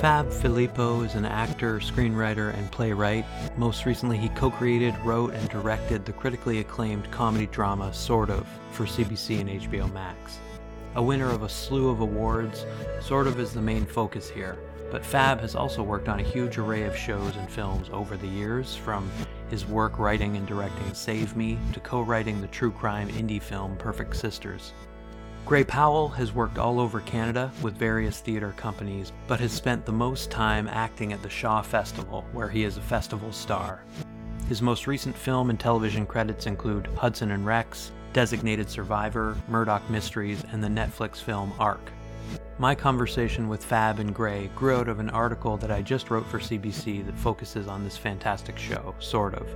Fab 0.00 0.32
Filippo 0.32 1.02
is 1.02 1.16
an 1.16 1.24
actor, 1.24 1.80
screenwriter, 1.80 2.56
and 2.56 2.70
playwright. 2.70 3.24
Most 3.56 3.84
recently, 3.84 4.16
he 4.16 4.28
co 4.28 4.48
created, 4.48 4.96
wrote, 5.04 5.34
and 5.34 5.48
directed 5.48 6.04
the 6.04 6.12
critically 6.12 6.60
acclaimed 6.60 7.10
comedy 7.10 7.46
drama 7.46 7.92
Sort 7.92 8.30
of 8.30 8.46
for 8.70 8.84
CBC 8.84 9.40
and 9.40 9.50
HBO 9.50 9.92
Max. 9.92 10.38
A 10.94 11.02
winner 11.02 11.28
of 11.28 11.42
a 11.42 11.48
slew 11.48 11.88
of 11.88 11.98
awards, 11.98 12.64
Sort 13.00 13.26
of 13.26 13.40
is 13.40 13.52
the 13.52 13.60
main 13.60 13.84
focus 13.84 14.30
here, 14.30 14.56
but 14.92 15.04
Fab 15.04 15.40
has 15.40 15.56
also 15.56 15.82
worked 15.82 16.08
on 16.08 16.20
a 16.20 16.22
huge 16.22 16.58
array 16.58 16.84
of 16.84 16.96
shows 16.96 17.34
and 17.34 17.50
films 17.50 17.90
over 17.92 18.16
the 18.16 18.28
years, 18.28 18.76
from 18.76 19.10
his 19.50 19.66
work 19.66 19.98
writing 19.98 20.36
and 20.36 20.46
directing 20.46 20.94
Save 20.94 21.34
Me 21.36 21.58
to 21.72 21.80
co 21.80 22.02
writing 22.02 22.40
the 22.40 22.46
true 22.46 22.70
crime 22.70 23.08
indie 23.08 23.42
film 23.42 23.76
Perfect 23.76 24.14
Sisters. 24.14 24.74
Gray 25.48 25.64
Powell 25.64 26.08
has 26.08 26.34
worked 26.34 26.58
all 26.58 26.78
over 26.78 27.00
Canada 27.00 27.50
with 27.62 27.74
various 27.74 28.20
theatre 28.20 28.52
companies, 28.58 29.14
but 29.26 29.40
has 29.40 29.50
spent 29.50 29.86
the 29.86 29.90
most 29.90 30.30
time 30.30 30.68
acting 30.68 31.14
at 31.14 31.22
the 31.22 31.30
Shaw 31.30 31.62
Festival, 31.62 32.26
where 32.34 32.50
he 32.50 32.64
is 32.64 32.76
a 32.76 32.82
festival 32.82 33.32
star. 33.32 33.82
His 34.50 34.60
most 34.60 34.86
recent 34.86 35.16
film 35.16 35.48
and 35.48 35.58
television 35.58 36.04
credits 36.04 36.44
include 36.44 36.88
Hudson 36.88 37.30
and 37.30 37.46
Rex, 37.46 37.92
Designated 38.12 38.68
Survivor, 38.68 39.38
Murdoch 39.48 39.88
Mysteries, 39.88 40.44
and 40.52 40.62
the 40.62 40.68
Netflix 40.68 41.16
film 41.16 41.54
ARQ. 41.58 41.78
My 42.58 42.74
conversation 42.74 43.48
with 43.48 43.64
Fab 43.64 44.00
and 44.00 44.14
Gray 44.14 44.50
grew 44.54 44.76
out 44.76 44.88
of 44.88 45.00
an 45.00 45.08
article 45.08 45.56
that 45.56 45.70
I 45.70 45.80
just 45.80 46.10
wrote 46.10 46.26
for 46.26 46.40
CBC 46.40 47.06
that 47.06 47.16
focuses 47.16 47.68
on 47.68 47.84
this 47.84 47.96
fantastic 47.96 48.58
show, 48.58 48.94
sort 48.98 49.32
of. 49.32 49.48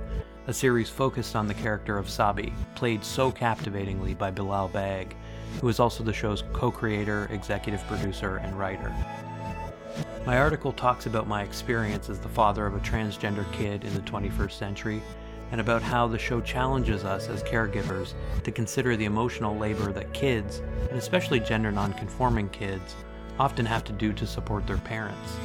A 0.47 0.53
series 0.53 0.89
focused 0.89 1.35
on 1.35 1.47
the 1.47 1.53
character 1.53 1.99
of 1.99 2.09
Sabi, 2.09 2.51
played 2.73 3.03
so 3.03 3.31
captivatingly 3.31 4.15
by 4.15 4.31
Bilal 4.31 4.69
Baig, 4.69 5.11
who 5.61 5.69
is 5.69 5.79
also 5.79 6.03
the 6.03 6.13
show's 6.13 6.43
co 6.53 6.71
creator, 6.71 7.27
executive 7.31 7.85
producer, 7.87 8.37
and 8.37 8.57
writer. 8.57 8.93
My 10.25 10.37
article 10.37 10.71
talks 10.71 11.05
about 11.05 11.27
my 11.27 11.43
experience 11.43 12.09
as 12.09 12.19
the 12.19 12.29
father 12.29 12.65
of 12.65 12.75
a 12.75 12.79
transgender 12.79 13.51
kid 13.51 13.83
in 13.83 13.93
the 13.93 13.99
21st 14.01 14.51
century 14.51 15.01
and 15.51 15.61
about 15.61 15.83
how 15.83 16.07
the 16.07 16.17
show 16.17 16.41
challenges 16.41 17.03
us 17.03 17.27
as 17.27 17.43
caregivers 17.43 18.13
to 18.43 18.51
consider 18.51 18.95
the 18.95 19.05
emotional 19.05 19.55
labor 19.55 19.91
that 19.91 20.13
kids, 20.13 20.63
and 20.89 20.97
especially 20.97 21.39
gender 21.39 21.71
nonconforming 21.71 22.49
kids, 22.49 22.95
often 23.37 23.65
have 23.65 23.83
to 23.83 23.93
do 23.93 24.13
to 24.13 24.25
support 24.25 24.65
their 24.65 24.77
parents. 24.77 25.37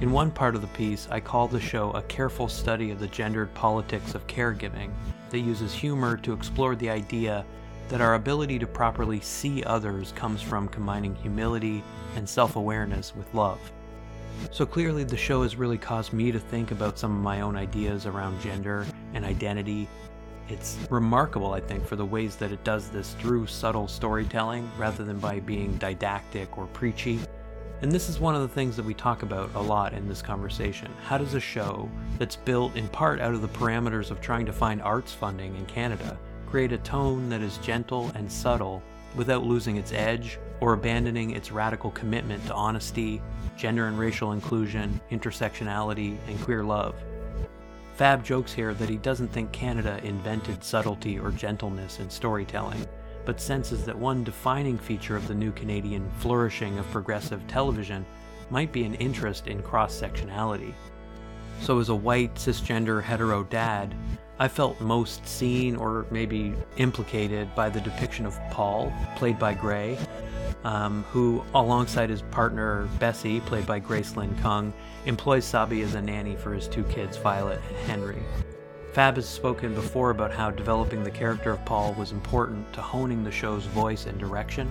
In 0.00 0.10
one 0.10 0.30
part 0.30 0.54
of 0.54 0.62
the 0.62 0.66
piece, 0.68 1.08
I 1.10 1.20
call 1.20 1.48
the 1.48 1.60
show 1.60 1.90
a 1.92 2.02
careful 2.02 2.48
study 2.48 2.90
of 2.90 2.98
the 2.98 3.06
gendered 3.06 3.54
politics 3.54 4.14
of 4.14 4.26
caregiving 4.26 4.90
that 5.30 5.38
uses 5.38 5.72
humor 5.72 6.16
to 6.18 6.32
explore 6.32 6.74
the 6.74 6.90
idea 6.90 7.44
that 7.88 8.00
our 8.00 8.14
ability 8.14 8.58
to 8.58 8.66
properly 8.66 9.20
see 9.20 9.62
others 9.62 10.12
comes 10.16 10.42
from 10.42 10.68
combining 10.68 11.14
humility 11.14 11.82
and 12.16 12.28
self 12.28 12.56
awareness 12.56 13.14
with 13.14 13.32
love. 13.34 13.60
So 14.50 14.66
clearly, 14.66 15.04
the 15.04 15.16
show 15.16 15.42
has 15.42 15.56
really 15.56 15.78
caused 15.78 16.12
me 16.12 16.30
to 16.32 16.38
think 16.38 16.70
about 16.70 16.98
some 16.98 17.16
of 17.16 17.22
my 17.22 17.40
own 17.40 17.56
ideas 17.56 18.06
around 18.06 18.40
gender 18.40 18.86
and 19.14 19.24
identity. 19.24 19.88
It's 20.48 20.76
remarkable, 20.90 21.52
I 21.52 21.60
think, 21.60 21.86
for 21.86 21.96
the 21.96 22.04
ways 22.04 22.36
that 22.36 22.52
it 22.52 22.62
does 22.62 22.88
this 22.90 23.14
through 23.14 23.46
subtle 23.46 23.88
storytelling 23.88 24.70
rather 24.78 25.04
than 25.04 25.18
by 25.18 25.40
being 25.40 25.76
didactic 25.78 26.56
or 26.56 26.66
preachy. 26.66 27.18
And 27.82 27.92
this 27.92 28.08
is 28.08 28.20
one 28.20 28.34
of 28.34 28.42
the 28.42 28.48
things 28.48 28.76
that 28.76 28.84
we 28.84 28.94
talk 28.94 29.22
about 29.22 29.50
a 29.54 29.60
lot 29.60 29.92
in 29.92 30.08
this 30.08 30.22
conversation. 30.22 30.90
How 31.04 31.18
does 31.18 31.34
a 31.34 31.40
show 31.40 31.90
that's 32.18 32.36
built 32.36 32.76
in 32.76 32.88
part 32.88 33.20
out 33.20 33.34
of 33.34 33.42
the 33.42 33.48
parameters 33.48 34.10
of 34.10 34.20
trying 34.20 34.46
to 34.46 34.52
find 34.52 34.80
arts 34.80 35.12
funding 35.12 35.56
in 35.56 35.66
Canada 35.66 36.18
create 36.56 36.72
a 36.72 36.78
tone 36.78 37.28
that 37.28 37.42
is 37.42 37.58
gentle 37.58 38.10
and 38.14 38.32
subtle 38.32 38.82
without 39.14 39.44
losing 39.44 39.76
its 39.76 39.92
edge 39.92 40.38
or 40.62 40.72
abandoning 40.72 41.32
its 41.32 41.52
radical 41.52 41.90
commitment 41.90 42.42
to 42.46 42.54
honesty, 42.54 43.20
gender 43.58 43.88
and 43.88 43.98
racial 43.98 44.32
inclusion, 44.32 44.98
intersectionality, 45.10 46.16
and 46.26 46.40
queer 46.40 46.64
love. 46.64 46.94
Fab 47.96 48.24
jokes 48.24 48.54
here 48.54 48.72
that 48.72 48.88
he 48.88 48.96
doesn't 48.96 49.28
think 49.28 49.52
Canada 49.52 50.00
invented 50.02 50.64
subtlety 50.64 51.18
or 51.18 51.30
gentleness 51.30 52.00
in 52.00 52.08
storytelling, 52.08 52.86
but 53.26 53.38
senses 53.38 53.84
that 53.84 53.98
one 53.98 54.24
defining 54.24 54.78
feature 54.78 55.14
of 55.14 55.28
the 55.28 55.34
new 55.34 55.52
Canadian 55.52 56.10
flourishing 56.20 56.78
of 56.78 56.90
progressive 56.90 57.46
television 57.46 58.02
might 58.48 58.72
be 58.72 58.84
an 58.84 58.94
interest 58.94 59.46
in 59.46 59.62
cross 59.62 59.94
sectionality. 59.94 60.72
So, 61.60 61.80
as 61.80 61.90
a 61.90 61.94
white, 61.94 62.34
cisgender, 62.36 63.02
hetero 63.02 63.44
dad, 63.44 63.94
I 64.38 64.48
felt 64.48 64.80
most 64.80 65.26
seen 65.26 65.76
or 65.76 66.06
maybe 66.10 66.54
implicated 66.76 67.54
by 67.54 67.70
the 67.70 67.80
depiction 67.80 68.26
of 68.26 68.38
Paul, 68.50 68.92
played 69.16 69.38
by 69.38 69.54
Gray, 69.54 69.98
um, 70.64 71.04
who, 71.10 71.42
alongside 71.54 72.10
his 72.10 72.20
partner 72.22 72.86
Bessie, 72.98 73.40
played 73.40 73.66
by 73.66 73.78
Grace 73.78 74.14
Lynn 74.14 74.36
Kung, 74.42 74.74
employs 75.06 75.46
Sabi 75.46 75.80
as 75.80 75.94
a 75.94 76.02
nanny 76.02 76.36
for 76.36 76.52
his 76.52 76.68
two 76.68 76.84
kids, 76.84 77.16
Violet 77.16 77.60
and 77.68 77.76
Henry. 77.88 78.22
Fab 78.92 79.16
has 79.16 79.28
spoken 79.28 79.74
before 79.74 80.10
about 80.10 80.32
how 80.32 80.50
developing 80.50 81.02
the 81.02 81.10
character 81.10 81.50
of 81.50 81.64
Paul 81.64 81.94
was 81.94 82.12
important 82.12 82.70
to 82.74 82.82
honing 82.82 83.24
the 83.24 83.30
show's 83.30 83.64
voice 83.66 84.06
and 84.06 84.18
direction, 84.18 84.70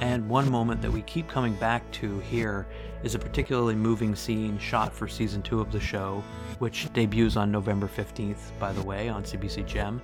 and 0.00 0.28
one 0.28 0.50
moment 0.50 0.80
that 0.82 0.92
we 0.92 1.02
keep 1.02 1.28
coming 1.28 1.54
back 1.54 1.88
to 1.92 2.20
here 2.20 2.66
is 3.02 3.14
a 3.14 3.18
particularly 3.18 3.74
moving 3.74 4.14
scene 4.14 4.58
shot 4.58 4.92
for 4.92 5.08
season 5.08 5.42
two 5.42 5.60
of 5.60 5.72
the 5.72 5.80
show, 5.80 6.22
which 6.58 6.92
debuts 6.92 7.36
on 7.36 7.50
November 7.50 7.88
15th, 7.88 8.58
by 8.58 8.72
the 8.72 8.82
way, 8.82 9.08
on 9.08 9.22
CBC 9.22 9.66
Gem. 9.66 10.00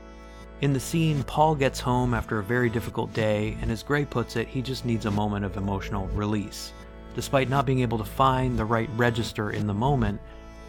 In 0.60 0.72
the 0.72 0.80
scene, 0.80 1.22
Paul 1.24 1.54
gets 1.54 1.80
home 1.80 2.14
after 2.14 2.38
a 2.38 2.44
very 2.44 2.68
difficult 2.68 3.12
day, 3.12 3.56
and 3.60 3.70
as 3.70 3.82
Gray 3.82 4.04
puts 4.04 4.36
it, 4.36 4.48
he 4.48 4.60
just 4.60 4.84
needs 4.84 5.06
a 5.06 5.10
moment 5.10 5.44
of 5.44 5.56
emotional 5.56 6.08
release. 6.08 6.72
Despite 7.14 7.48
not 7.48 7.66
being 7.66 7.80
able 7.80 7.98
to 7.98 8.04
find 8.04 8.58
the 8.58 8.64
right 8.64 8.90
register 8.96 9.50
in 9.50 9.66
the 9.66 9.74
moment, 9.74 10.20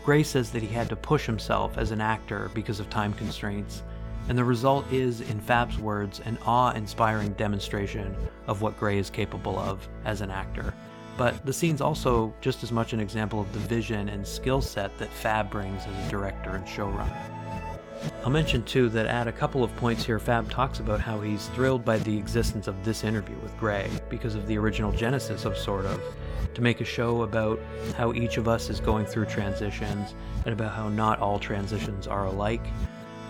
Gray 0.06 0.24
says 0.24 0.52
that 0.52 0.62
he 0.62 0.74
had 0.74 0.90
to 0.90 0.96
push 0.96 1.26
himself 1.26 1.78
as 1.78 1.92
an 1.92 2.02
actor 2.02 2.52
because 2.54 2.80
of 2.80 2.90
time 2.90 3.14
constraints 3.14 3.84
and 4.30 4.38
the 4.38 4.44
result 4.44 4.86
is, 4.92 5.22
in 5.22 5.40
Fab's 5.40 5.80
words, 5.80 6.20
an 6.20 6.38
awe 6.46 6.72
inspiring 6.74 7.34
demonstration 7.34 8.16
of 8.46 8.62
what 8.62 8.80
Gray 8.80 9.00
is 9.00 9.10
capable 9.10 9.58
of 9.58 9.88
as 10.06 10.22
an 10.22 10.30
actor. 10.30 10.72
But 11.20 11.46
the 11.46 11.52
scene's 11.52 11.82
also 11.82 12.34
just 12.40 12.64
as 12.64 12.72
much 12.72 12.94
an 12.94 13.02
example 13.02 13.42
of 13.42 13.52
the 13.52 13.60
vision 13.60 14.08
and 14.08 14.26
skill 14.26 14.62
set 14.62 14.98
that 15.00 15.12
Fab 15.12 15.50
brings 15.50 15.86
as 15.86 16.08
a 16.08 16.10
director 16.10 16.52
and 16.52 16.66
showrunner. 16.66 17.14
I'll 18.24 18.30
mention 18.30 18.64
too 18.64 18.88
that 18.92 19.06
at 19.06 19.28
a 19.28 19.34
couple 19.34 19.62
of 19.62 19.76
points 19.76 20.06
here, 20.06 20.18
Fab 20.18 20.50
talks 20.50 20.80
about 20.80 21.02
how 21.02 21.20
he's 21.20 21.48
thrilled 21.48 21.84
by 21.84 21.98
the 21.98 22.18
existence 22.18 22.70
of 22.70 22.86
this 22.86 23.04
interview 23.04 23.36
with 23.44 23.56
Gray 23.60 23.90
because 24.08 24.36
of 24.36 24.48
the 24.48 24.58
original 24.58 24.94
genesis 24.94 25.44
of 25.44 25.58
Sort 25.58 25.84
of, 25.84 26.02
to 26.54 26.62
make 26.62 26.80
a 26.80 26.86
show 26.86 27.24
about 27.24 27.60
how 27.98 28.14
each 28.14 28.38
of 28.38 28.48
us 28.48 28.70
is 28.70 28.80
going 28.80 29.06
through 29.06 29.26
transitions 29.26 30.16
and 30.46 30.54
about 30.54 30.74
how 30.74 30.88
not 30.88 31.20
all 31.20 31.38
transitions 31.38 32.08
are 32.08 32.28
alike, 32.28 32.66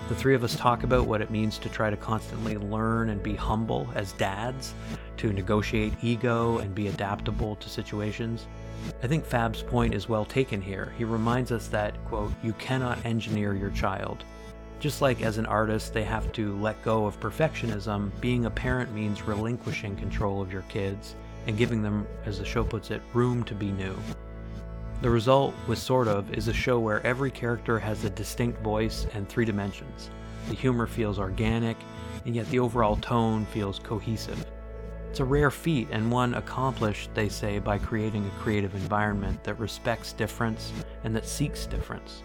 the 0.09 0.15
three 0.15 0.35
of 0.35 0.43
us 0.43 0.55
talk 0.55 0.83
about 0.83 1.07
what 1.07 1.21
it 1.21 1.31
means 1.31 1.57
to 1.59 1.69
try 1.69 1.89
to 1.89 1.97
constantly 1.97 2.57
learn 2.57 3.09
and 3.09 3.23
be 3.23 3.35
humble 3.35 3.87
as 3.95 4.11
dads, 4.13 4.75
to 5.19 5.31
negotiate 5.31 5.93
ego 6.01 6.57
and 6.57 6.73
be 6.73 6.87
adaptable 6.87 7.55
to 7.57 7.69
situations. 7.69 8.47
I 9.03 9.07
think 9.07 9.25
Fab's 9.25 9.61
point 9.61 9.93
is 9.93 10.09
well 10.09 10.25
taken 10.25 10.61
here. 10.61 10.93
He 10.97 11.03
reminds 11.03 11.51
us 11.51 11.67
that, 11.67 11.93
quote, 12.05 12.31
you 12.41 12.53
cannot 12.53 13.05
engineer 13.05 13.53
your 13.53 13.71
child. 13.71 14.23
Just 14.79 15.01
like 15.01 15.21
as 15.21 15.37
an 15.37 15.45
artist, 15.45 15.93
they 15.93 16.03
have 16.05 16.31
to 16.33 16.57
let 16.59 16.81
go 16.83 17.05
of 17.05 17.19
perfectionism, 17.19 18.11
being 18.21 18.45
a 18.45 18.49
parent 18.49 18.93
means 18.93 19.21
relinquishing 19.23 19.97
control 19.97 20.41
of 20.41 20.53
your 20.53 20.61
kids 20.63 21.15
and 21.47 21.57
giving 21.57 21.81
them, 21.81 22.07
as 22.25 22.39
the 22.39 22.45
show 22.45 22.63
puts 22.63 22.89
it, 22.89 23.01
room 23.13 23.43
to 23.43 23.53
be 23.53 23.71
new. 23.71 23.95
The 25.01 25.09
result, 25.09 25.53
with 25.67 25.79
Sort 25.79 26.07
of, 26.07 26.33
is 26.33 26.47
a 26.47 26.53
show 26.53 26.79
where 26.79 27.05
every 27.05 27.31
character 27.31 27.77
has 27.79 28.05
a 28.05 28.09
distinct 28.09 28.61
voice 28.61 29.05
and 29.13 29.27
three 29.27 29.45
dimensions. 29.45 30.09
The 30.47 30.55
humor 30.55 30.87
feels 30.87 31.19
organic, 31.19 31.77
and 32.25 32.35
yet 32.35 32.49
the 32.49 32.59
overall 32.59 32.95
tone 32.97 33.45
feels 33.47 33.79
cohesive. 33.79 34.45
It's 35.09 35.19
a 35.19 35.25
rare 35.25 35.49
feat, 35.49 35.87
and 35.91 36.11
one 36.11 36.35
accomplished, 36.35 37.09
they 37.15 37.29
say, 37.29 37.57
by 37.57 37.79
creating 37.79 38.27
a 38.27 38.41
creative 38.41 38.75
environment 38.75 39.43
that 39.43 39.55
respects 39.55 40.13
difference 40.13 40.71
and 41.03 41.15
that 41.15 41.25
seeks 41.25 41.65
difference. 41.65 42.21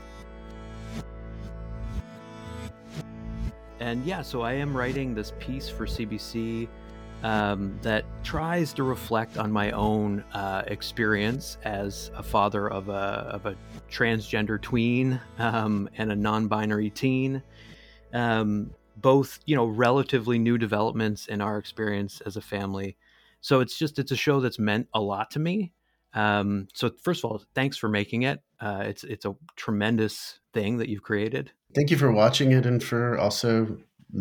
And 3.80 4.04
yeah, 4.04 4.20
so 4.20 4.42
I 4.42 4.52
am 4.52 4.76
writing 4.76 5.14
this 5.14 5.32
piece 5.38 5.66
for 5.66 5.86
CBC 5.86 6.68
um, 7.22 7.78
that 7.80 8.04
tries 8.22 8.74
to 8.74 8.82
reflect 8.82 9.38
on 9.38 9.50
my 9.50 9.70
own 9.70 10.22
uh, 10.34 10.64
experience 10.66 11.56
as 11.64 12.10
a 12.14 12.22
father 12.22 12.68
of 12.68 12.90
a, 12.90 12.92
of 13.32 13.46
a 13.46 13.56
transgender 13.90 14.60
tween 14.60 15.18
um, 15.38 15.88
and 15.96 16.12
a 16.12 16.16
non-binary 16.16 16.90
teen. 16.90 17.42
Um, 18.12 18.74
both, 18.96 19.40
you 19.46 19.56
know, 19.56 19.66
relatively 19.66 20.38
new 20.38 20.58
developments 20.58 21.26
in 21.26 21.40
our 21.40 21.58
experience 21.58 22.20
as 22.22 22.36
a 22.36 22.40
family. 22.40 22.96
So 23.40 23.60
it's 23.60 23.78
just 23.78 23.98
it's 23.98 24.12
a 24.12 24.16
show 24.16 24.40
that's 24.40 24.58
meant 24.58 24.88
a 24.94 25.00
lot 25.00 25.30
to 25.32 25.38
me. 25.38 25.72
Um, 26.14 26.68
so 26.72 26.90
first 27.02 27.24
of 27.24 27.30
all, 27.30 27.42
thanks 27.54 27.76
for 27.76 27.88
making 27.88 28.22
it. 28.22 28.40
Uh, 28.60 28.84
it's 28.86 29.04
it's 29.04 29.24
a 29.24 29.34
tremendous 29.56 30.38
thing 30.52 30.78
that 30.78 30.88
you've 30.88 31.02
created. 31.02 31.52
Thank 31.74 31.90
you 31.90 31.96
for 31.96 32.12
watching 32.12 32.52
it 32.52 32.66
and 32.66 32.82
for 32.82 33.18
also 33.18 33.76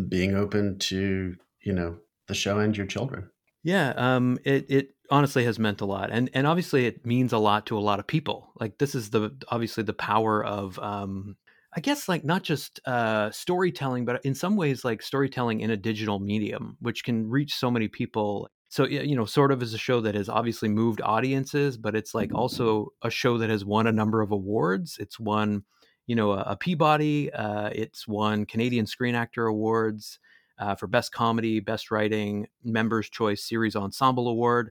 being 0.08 0.34
open 0.34 0.78
to 0.80 1.36
you 1.62 1.72
know 1.72 1.98
the 2.26 2.34
show 2.34 2.58
and 2.58 2.76
your 2.76 2.86
children. 2.86 3.30
Yeah, 3.62 3.94
um, 3.96 4.38
it 4.44 4.66
it 4.68 4.94
honestly 5.10 5.44
has 5.44 5.58
meant 5.58 5.80
a 5.80 5.84
lot 5.84 6.10
and 6.10 6.30
and 6.32 6.46
obviously 6.46 6.86
it 6.86 7.04
means 7.04 7.32
a 7.32 7.38
lot 7.38 7.66
to 7.66 7.76
a 7.76 7.80
lot 7.80 7.98
of 7.98 8.06
people 8.06 8.50
like 8.58 8.78
this 8.78 8.94
is 8.94 9.10
the 9.10 9.30
obviously 9.48 9.82
the 9.82 9.92
power 9.92 10.42
of 10.42 10.78
um 10.78 11.36
i 11.76 11.80
guess 11.80 12.08
like 12.08 12.24
not 12.24 12.42
just 12.42 12.80
uh 12.86 13.30
storytelling 13.30 14.04
but 14.04 14.24
in 14.24 14.34
some 14.34 14.56
ways 14.56 14.84
like 14.84 15.02
storytelling 15.02 15.60
in 15.60 15.70
a 15.70 15.76
digital 15.76 16.18
medium 16.18 16.76
which 16.80 17.04
can 17.04 17.28
reach 17.28 17.54
so 17.54 17.70
many 17.70 17.88
people. 17.88 18.48
So 18.68 18.86
you 18.86 19.14
know 19.14 19.24
sort 19.24 19.52
of 19.52 19.62
is 19.62 19.72
a 19.72 19.78
show 19.78 20.00
that 20.00 20.16
has 20.16 20.28
obviously 20.28 20.68
moved 20.68 21.00
audiences 21.02 21.76
but 21.76 21.94
it's 21.94 22.14
like 22.14 22.34
also 22.34 22.88
a 23.02 23.10
show 23.10 23.38
that 23.38 23.50
has 23.50 23.64
won 23.64 23.86
a 23.86 23.92
number 23.92 24.20
of 24.20 24.32
awards. 24.32 24.96
It's 24.98 25.20
won 25.20 25.64
you 26.06 26.16
know 26.16 26.32
a, 26.32 26.40
a 26.40 26.56
peabody 26.56 27.32
uh, 27.32 27.70
it's 27.72 28.08
won 28.08 28.46
canadian 28.46 28.86
screen 28.86 29.14
actor 29.14 29.46
awards 29.46 30.18
uh, 30.58 30.74
for 30.74 30.86
best 30.86 31.12
comedy 31.12 31.60
best 31.60 31.90
writing 31.90 32.46
members 32.62 33.08
choice 33.08 33.48
series 33.48 33.76
ensemble 33.76 34.28
award 34.28 34.70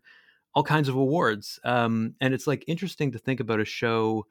all 0.56 0.64
kinds 0.64 0.88
of 0.88 0.96
awards. 0.96 1.60
Um, 1.64 2.16
and 2.22 2.34
it's 2.34 2.48
like 2.48 2.64
interesting 2.68 3.12
to 3.14 3.20
think 3.20 3.40
about 3.40 3.60
a 3.60 3.66
show 3.66 4.26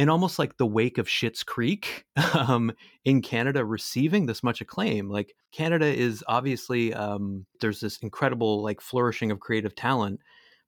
in 0.00 0.08
almost 0.08 0.38
like 0.38 0.56
the 0.56 0.66
wake 0.66 0.96
of 0.96 1.06
Schitt's 1.06 1.42
Creek 1.42 2.06
um, 2.34 2.72
in 3.04 3.20
Canada 3.20 3.66
receiving 3.66 4.24
this 4.24 4.42
much 4.42 4.62
acclaim. 4.62 5.10
Like 5.10 5.34
Canada 5.52 5.84
is 5.84 6.24
obviously 6.26 6.94
um, 6.94 7.44
there's 7.60 7.80
this 7.80 7.98
incredible 7.98 8.62
like 8.62 8.80
flourishing 8.80 9.30
of 9.30 9.40
creative 9.40 9.74
talent, 9.74 10.20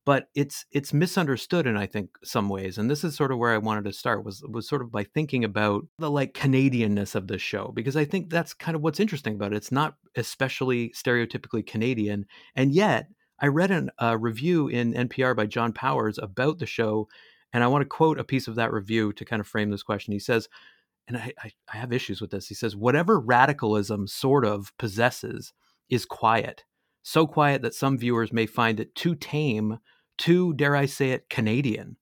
but 0.05 0.29
it's 0.35 0.67
it's 0.71 0.93
misunderstood 0.93 1.67
in 1.67 1.79
I 1.79 1.87
think 1.87 2.11
some 2.23 2.51
ways. 2.51 2.77
And 2.77 2.91
this 2.91 3.05
is 3.05 3.17
sort 3.17 3.33
of 3.33 3.39
where 3.39 3.55
I 3.55 3.57
wanted 3.57 3.85
to 3.85 3.95
start 3.95 4.23
was 4.23 4.45
was 4.47 4.69
sort 4.69 4.83
of 4.83 4.93
by 4.93 5.05
thinking 5.05 5.45
about 5.45 5.87
the 5.99 6.11
like 6.11 6.35
Canadianness 6.35 7.15
of 7.15 7.27
this 7.27 7.41
show 7.41 7.73
because 7.75 7.97
I 7.97 8.05
think 8.05 8.29
that's 8.29 8.53
kind 8.53 8.77
of 8.77 8.83
what's 8.83 9.01
interesting 9.01 9.37
about 9.37 9.55
it. 9.55 9.57
It's 9.57 9.73
not 9.73 9.95
especially 10.15 10.91
stereotypically 10.91 11.67
Canadian, 11.67 12.27
and 12.55 12.71
yet 12.75 13.07
I 13.41 13.47
read 13.47 13.71
a 13.71 13.89
uh, 13.99 14.17
review 14.19 14.69
in 14.69 14.93
NPR 14.93 15.35
by 15.35 15.47
John 15.47 15.73
Powers 15.73 16.19
about 16.19 16.59
the 16.59 16.67
show, 16.67 17.09
and 17.53 17.63
I 17.63 17.69
want 17.69 17.83
to 17.83 17.89
quote 17.89 18.19
a 18.19 18.25
piece 18.25 18.49
of 18.49 18.55
that 18.57 18.73
review 18.73 19.13
to 19.15 19.25
kind 19.25 19.41
of 19.41 19.47
frame 19.47 19.71
this 19.71 19.83
question. 19.83 20.13
He 20.13 20.19
says, 20.19 20.49
and 21.09 21.17
I, 21.17 21.33
I, 21.43 21.51
I 21.73 21.77
have 21.77 21.93
issues 21.93 22.21
with 22.21 22.31
this. 22.31 22.49
He 22.49 22.55
says, 22.55 22.77
whatever 22.77 23.19
radicalism 23.19 24.07
sort 24.07 24.45
of 24.45 24.73
possesses 24.79 25.53
is 25.91 26.07
quiet, 26.07 26.65
so 27.03 27.27
quiet 27.27 27.63
that 27.63 27.75
some 27.75 27.99
viewers 27.99 28.33
may 28.33 28.47
find 28.47 28.79
it 28.79 28.95
too 28.95 29.15
tame, 29.15 29.79
too, 30.17 30.55
dare 30.55 30.77
I 30.77 30.87
say 30.87 31.11
it, 31.11 31.29
Canadian. 31.29 31.97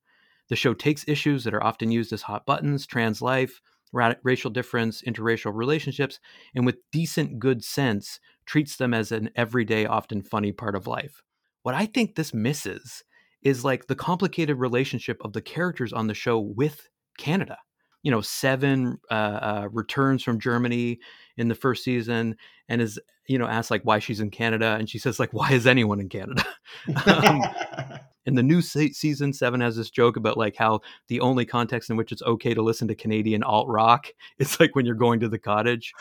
The 0.49 0.57
show 0.57 0.75
takes 0.75 1.09
issues 1.09 1.45
that 1.45 1.55
are 1.55 1.63
often 1.63 1.91
used 1.91 2.13
as 2.13 2.23
hot 2.23 2.45
buttons, 2.45 2.87
trans 2.87 3.23
life, 3.23 3.61
racial 3.93 4.51
difference, 4.51 5.03
interracial 5.03 5.53
relationships, 5.55 6.21
and 6.55 6.67
with 6.67 6.79
decent 6.93 7.39
good 7.39 7.65
sense 7.65 8.21
treats 8.47 8.77
them 8.77 8.93
as 8.93 9.11
an 9.11 9.31
everyday, 9.35 9.87
often 9.87 10.23
funny 10.23 10.53
part 10.53 10.77
of 10.77 10.87
life. 10.87 11.23
What 11.63 11.75
I 11.75 11.87
think 11.87 12.15
this 12.15 12.35
misses 12.35 13.05
is 13.43 13.65
like 13.65 13.87
the 13.87 13.95
complicated 13.95 14.59
relationship 14.59 15.19
of 15.25 15.33
the 15.33 15.43
characters 15.43 15.93
on 15.93 16.07
the 16.07 16.15
show 16.15 16.39
with 16.39 16.89
Canada. 17.19 17.59
You 18.03 18.11
know, 18.11 18.21
Seven 18.21 18.99
uh, 19.11 19.15
uh, 19.15 19.69
returns 19.73 20.23
from 20.23 20.41
Germany 20.41 21.01
in 21.37 21.49
the 21.49 21.55
first 21.55 21.85
season 21.85 22.37
and 22.69 22.81
is 22.81 22.99
you 23.27 23.39
know 23.39 23.47
asked 23.47 23.71
like 23.71 23.83
why 23.83 23.99
she's 23.99 24.21
in 24.21 24.31
Canada, 24.31 24.77
and 24.79 24.89
she 24.89 24.99
says 24.99 25.21
like 25.21 25.33
why 25.35 25.53
is 25.53 25.67
anyone 25.67 26.01
in 26.01 26.09
Canada? 26.09 26.45
um, 27.07 27.43
in 28.27 28.35
the 28.35 28.43
new 28.43 28.63
se- 28.63 28.93
season, 28.93 29.33
Seven 29.33 29.61
has 29.61 29.77
this 29.77 29.91
joke 29.91 30.17
about 30.17 30.39
like 30.39 30.57
how 30.57 30.81
the 31.09 31.21
only 31.21 31.45
context 31.45 31.91
in 31.91 31.97
which 31.97 32.13
it's 32.13 32.23
okay 32.23 32.55
to 32.55 32.63
listen 32.63 32.89
to 32.89 32.95
Canadian 32.95 33.43
alt 33.43 33.69
rock 33.69 34.07
is 34.39 34.59
like 34.59 34.75
when 34.75 34.87
you're 34.87 34.95
going 34.95 35.21
to 35.21 35.29
the 35.29 35.39
cottage, 35.39 35.93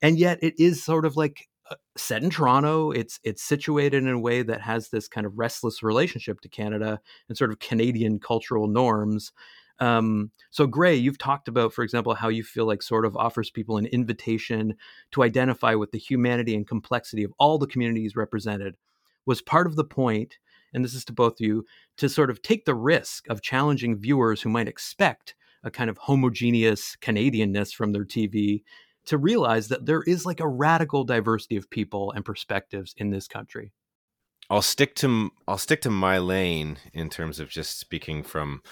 and 0.00 0.18
yet 0.18 0.38
it 0.42 0.54
is 0.58 0.82
sort 0.82 1.04
of 1.04 1.16
like 1.16 1.48
set 1.96 2.22
in 2.22 2.30
Toronto. 2.30 2.90
It's 2.90 3.20
it's 3.22 3.42
situated 3.42 4.02
in 4.02 4.08
a 4.08 4.18
way 4.18 4.42
that 4.42 4.60
has 4.60 4.88
this 4.88 5.08
kind 5.08 5.26
of 5.26 5.38
restless 5.38 5.82
relationship 5.82 6.40
to 6.40 6.48
Canada 6.48 7.00
and 7.28 7.36
sort 7.36 7.50
of 7.50 7.58
Canadian 7.58 8.18
cultural 8.18 8.66
norms. 8.66 9.32
Um, 9.78 10.30
so, 10.50 10.66
Gray, 10.66 10.94
you've 10.94 11.18
talked 11.18 11.48
about, 11.48 11.72
for 11.72 11.82
example, 11.82 12.14
how 12.14 12.28
you 12.28 12.44
feel 12.44 12.66
like 12.66 12.82
sort 12.82 13.06
of 13.06 13.16
offers 13.16 13.50
people 13.50 13.78
an 13.78 13.86
invitation 13.86 14.74
to 15.12 15.22
identify 15.22 15.74
with 15.74 15.90
the 15.90 15.98
humanity 15.98 16.54
and 16.54 16.68
complexity 16.68 17.24
of 17.24 17.32
all 17.38 17.58
the 17.58 17.66
communities 17.66 18.14
represented. 18.14 18.76
Was 19.24 19.40
part 19.40 19.66
of 19.66 19.76
the 19.76 19.84
point, 19.84 20.38
and 20.74 20.84
this 20.84 20.94
is 20.94 21.04
to 21.06 21.12
both 21.12 21.34
of 21.34 21.40
you, 21.40 21.64
to 21.96 22.08
sort 22.08 22.30
of 22.30 22.42
take 22.42 22.66
the 22.66 22.74
risk 22.74 23.28
of 23.28 23.42
challenging 23.42 23.96
viewers 23.96 24.42
who 24.42 24.50
might 24.50 24.68
expect 24.68 25.34
a 25.62 25.70
kind 25.70 25.90
of 25.90 25.98
homogeneous 25.98 26.96
Canadianness 27.00 27.74
from 27.74 27.92
their 27.92 28.04
TV 28.04 28.62
to 29.06 29.18
realize 29.18 29.68
that 29.68 29.86
there 29.86 30.02
is 30.02 30.26
like 30.26 30.40
a 30.40 30.48
radical 30.48 31.04
diversity 31.04 31.56
of 31.56 31.70
people 31.70 32.12
and 32.12 32.24
perspectives 32.24 32.94
in 32.96 33.10
this 33.10 33.26
country. 33.26 33.72
I'll 34.48 34.62
stick 34.62 34.94
to 34.96 35.30
I'll 35.46 35.58
stick 35.58 35.80
to 35.82 35.90
my 35.90 36.18
lane 36.18 36.78
in 36.92 37.08
terms 37.08 37.38
of 37.38 37.48
just 37.48 37.78
speaking 37.78 38.22
from 38.24 38.62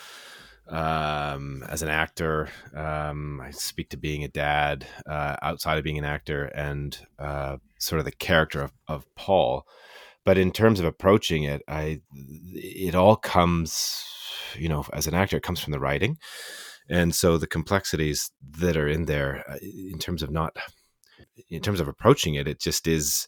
um, 0.69 1.65
as 1.69 1.83
an 1.83 1.89
actor. 1.89 2.49
Um, 2.75 3.41
I 3.41 3.53
speak 3.53 3.91
to 3.91 3.97
being 3.97 4.25
a 4.25 4.29
dad 4.29 4.87
uh, 5.07 5.37
outside 5.41 5.79
of 5.79 5.85
being 5.85 5.99
an 5.99 6.05
actor 6.05 6.47
and 6.47 6.99
uh, 7.19 7.59
sort 7.79 8.01
of 8.01 8.05
the 8.05 8.13
character 8.13 8.63
of, 8.63 8.73
of 8.89 9.15
Paul. 9.15 9.67
But 10.25 10.37
in 10.37 10.51
terms 10.51 10.79
of 10.81 10.85
approaching 10.85 11.45
it, 11.45 11.63
I 11.69 12.01
it 12.55 12.95
all 12.95 13.17
comes, 13.17 14.05
you 14.57 14.69
know, 14.69 14.85
as 14.93 15.07
an 15.07 15.15
actor, 15.15 15.37
it 15.37 15.43
comes 15.43 15.61
from 15.61 15.73
the 15.73 15.81
writing 15.81 16.19
and 16.89 17.15
so 17.15 17.39
the 17.39 17.47
complexities 17.47 18.31
that 18.59 18.77
are 18.77 18.89
in 18.89 19.05
there 19.05 19.45
uh, 19.49 19.57
in 19.63 19.99
terms 19.99 20.23
of 20.23 20.31
not 20.31 20.57
in 21.49 21.61
terms 21.61 21.81
of 21.81 21.89
approaching 21.89 22.35
it 22.35 22.49
it 22.49 22.61
just 22.61 22.87
is 22.87 23.27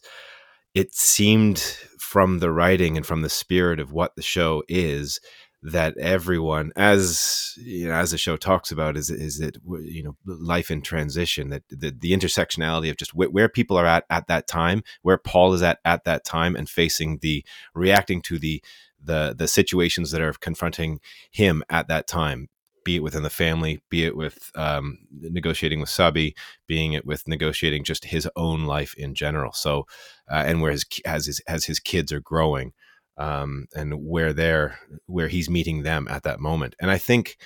it 0.73 0.93
seemed 0.93 1.59
from 1.99 2.39
the 2.39 2.51
writing 2.51 2.95
and 2.95 3.05
from 3.05 3.21
the 3.21 3.29
spirit 3.29 3.79
of 3.79 3.91
what 3.91 4.15
the 4.15 4.21
show 4.21 4.63
is 4.67 5.19
that 5.63 5.95
everyone 5.97 6.71
as 6.75 7.53
you 7.57 7.87
know 7.87 7.93
as 7.93 8.11
the 8.11 8.17
show 8.17 8.35
talks 8.35 8.71
about 8.71 8.97
is 8.97 9.11
is 9.11 9.37
that 9.37 9.57
you 9.83 10.03
know 10.03 10.15
life 10.25 10.71
in 10.71 10.81
transition 10.81 11.49
that 11.49 11.61
the, 11.69 11.91
the 11.91 12.13
intersectionality 12.13 12.89
of 12.89 12.97
just 12.97 13.11
wh- 13.11 13.31
where 13.31 13.47
people 13.47 13.77
are 13.77 13.85
at 13.85 14.03
at 14.09 14.27
that 14.27 14.47
time 14.47 14.81
where 15.03 15.19
paul 15.19 15.53
is 15.53 15.61
at 15.61 15.77
at 15.85 16.03
that 16.03 16.25
time 16.25 16.55
and 16.55 16.67
facing 16.67 17.19
the 17.21 17.45
reacting 17.75 18.23
to 18.23 18.39
the 18.39 18.61
the 19.03 19.35
the 19.37 19.47
situations 19.47 20.09
that 20.09 20.21
are 20.21 20.33
confronting 20.33 20.99
him 21.31 21.63
at 21.69 21.87
that 21.87 22.07
time 22.07 22.49
be 22.83 22.95
it 22.95 23.03
within 23.03 23.23
the 23.23 23.29
family, 23.29 23.81
be 23.89 24.05
it 24.05 24.15
with 24.15 24.51
um, 24.55 24.99
negotiating 25.11 25.79
with 25.79 25.89
Sabi, 25.89 26.35
being 26.67 26.93
it 26.93 27.05
with 27.05 27.27
negotiating 27.27 27.83
just 27.83 28.05
his 28.05 28.27
own 28.35 28.65
life 28.65 28.93
in 28.95 29.15
general. 29.15 29.53
So, 29.53 29.85
uh, 30.29 30.43
and 30.45 30.61
where 30.61 30.71
his 30.71 30.85
as 31.05 31.25
his 31.25 31.39
as 31.47 31.65
his 31.65 31.79
kids 31.79 32.11
are 32.11 32.19
growing, 32.19 32.73
um, 33.17 33.67
and 33.75 34.05
where 34.05 34.33
they're 34.33 34.79
where 35.05 35.27
he's 35.27 35.49
meeting 35.49 35.83
them 35.83 36.07
at 36.09 36.23
that 36.23 36.39
moment. 36.39 36.75
And 36.79 36.89
I 36.89 36.97
think 36.97 37.37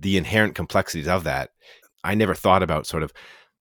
the 0.00 0.16
inherent 0.16 0.54
complexities 0.54 1.08
of 1.08 1.24
that, 1.24 1.50
I 2.02 2.14
never 2.14 2.34
thought 2.34 2.62
about 2.62 2.86
sort 2.86 3.02
of 3.02 3.12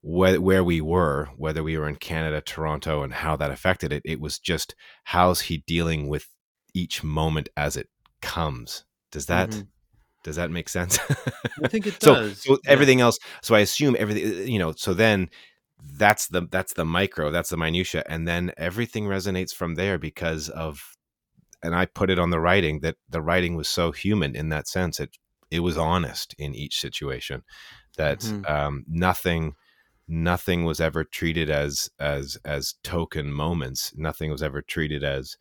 where, 0.01 0.39
where 0.39 0.63
we 0.63 0.81
were, 0.81 1.29
whether 1.37 1.63
we 1.63 1.77
were 1.77 1.87
in 1.87 1.95
Canada, 1.95 2.41
Toronto, 2.41 3.03
and 3.03 3.13
how 3.13 3.35
that 3.37 3.51
affected 3.51 3.91
it. 3.93 4.01
It 4.05 4.19
was 4.19 4.39
just 4.39 4.75
how's 5.05 5.41
he 5.41 5.63
dealing 5.65 6.07
with 6.07 6.27
each 6.73 7.03
moment 7.03 7.49
as 7.55 7.77
it 7.77 7.89
comes. 8.21 8.85
Does 9.11 9.27
that 9.27 9.49
mm-hmm. 9.49 9.61
Does 10.23 10.37
that 10.37 10.51
make 10.51 10.69
sense? 10.69 10.97
I 11.63 11.67
think 11.67 11.87
it 11.87 11.99
does. 11.99 12.41
so, 12.41 12.55
so 12.55 12.59
yeah. 12.63 12.71
everything 12.71 13.01
else. 13.01 13.19
So 13.41 13.55
I 13.55 13.59
assume 13.59 13.95
everything. 13.99 14.25
Uh, 14.25 14.43
you 14.43 14.59
know. 14.59 14.73
So 14.75 14.93
then 14.93 15.29
that's 15.97 16.27
the 16.27 16.47
that's 16.49 16.73
the 16.73 16.85
micro. 16.85 17.29
That's 17.29 17.49
the 17.49 17.57
minutia, 17.57 18.03
and 18.07 18.27
then 18.27 18.51
everything 18.57 19.05
resonates 19.05 19.53
from 19.53 19.75
there 19.75 19.97
because 19.97 20.49
of. 20.49 20.95
And 21.61 21.73
I 21.73 21.85
put 21.85 22.09
it 22.09 22.19
on 22.19 22.29
the 22.29 22.41
writing 22.41 22.81
that 22.81 22.97
the 23.07 23.21
writing 23.21 23.55
was 23.55 23.69
so 23.69 23.93
human 23.93 24.35
in 24.35 24.49
that 24.49 24.67
sense. 24.67 24.99
It 24.99 25.17
it 25.49 25.59
was 25.59 25.77
honest 25.77 26.35
in 26.37 26.55
each 26.55 26.79
situation. 26.79 27.43
That 27.97 28.19
mm-hmm. 28.19 28.51
um, 28.51 28.85
nothing 28.87 29.53
nothing 30.07 30.65
was 30.65 30.81
ever 30.81 31.03
treated 31.03 31.49
as 31.49 31.89
as 31.99 32.37
as 32.43 32.75
token 32.83 33.31
moments. 33.31 33.93
Nothing 33.95 34.31
was 34.31 34.43
ever 34.43 34.61
treated 34.61 35.03
as 35.03 35.37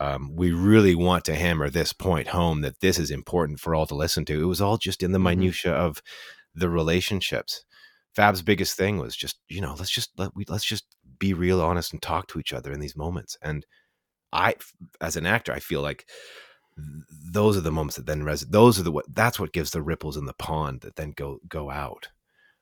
um, 0.00 0.34
we 0.34 0.52
really 0.52 0.94
want 0.94 1.24
to 1.26 1.34
hammer 1.34 1.70
this 1.70 1.92
point 1.92 2.28
home 2.28 2.62
that 2.62 2.80
this 2.80 2.98
is 2.98 3.10
important 3.10 3.60
for 3.60 3.74
all 3.74 3.86
to 3.86 3.94
listen 3.94 4.24
to. 4.26 4.42
It 4.42 4.46
was 4.46 4.60
all 4.60 4.76
just 4.76 5.02
in 5.02 5.12
the 5.12 5.18
mm-hmm. 5.18 5.40
minutia 5.40 5.72
of 5.72 6.02
the 6.54 6.68
relationships. 6.68 7.64
Fab's 8.14 8.42
biggest 8.42 8.76
thing 8.76 8.98
was 8.98 9.16
just 9.16 9.38
you 9.48 9.60
know 9.60 9.74
let's 9.78 9.90
just 9.90 10.10
let 10.16 10.34
we 10.34 10.44
let's 10.48 10.64
just 10.64 10.84
be 11.18 11.34
real, 11.34 11.60
honest, 11.60 11.92
and 11.92 12.02
talk 12.02 12.28
to 12.28 12.38
each 12.38 12.52
other 12.52 12.72
in 12.72 12.80
these 12.80 12.96
moments. 12.96 13.36
And 13.42 13.66
I, 14.32 14.56
as 15.00 15.16
an 15.16 15.26
actor, 15.26 15.52
I 15.52 15.60
feel 15.60 15.80
like 15.80 16.06
those 17.32 17.56
are 17.56 17.60
the 17.60 17.70
moments 17.70 17.96
that 17.96 18.06
then 18.06 18.24
res. 18.24 18.42
Those 18.42 18.78
are 18.78 18.82
the 18.82 18.92
what 18.92 19.06
that's 19.14 19.38
what 19.38 19.52
gives 19.52 19.70
the 19.70 19.82
ripples 19.82 20.16
in 20.16 20.26
the 20.26 20.34
pond 20.34 20.80
that 20.82 20.96
then 20.96 21.12
go 21.12 21.38
go 21.48 21.70
out, 21.70 22.08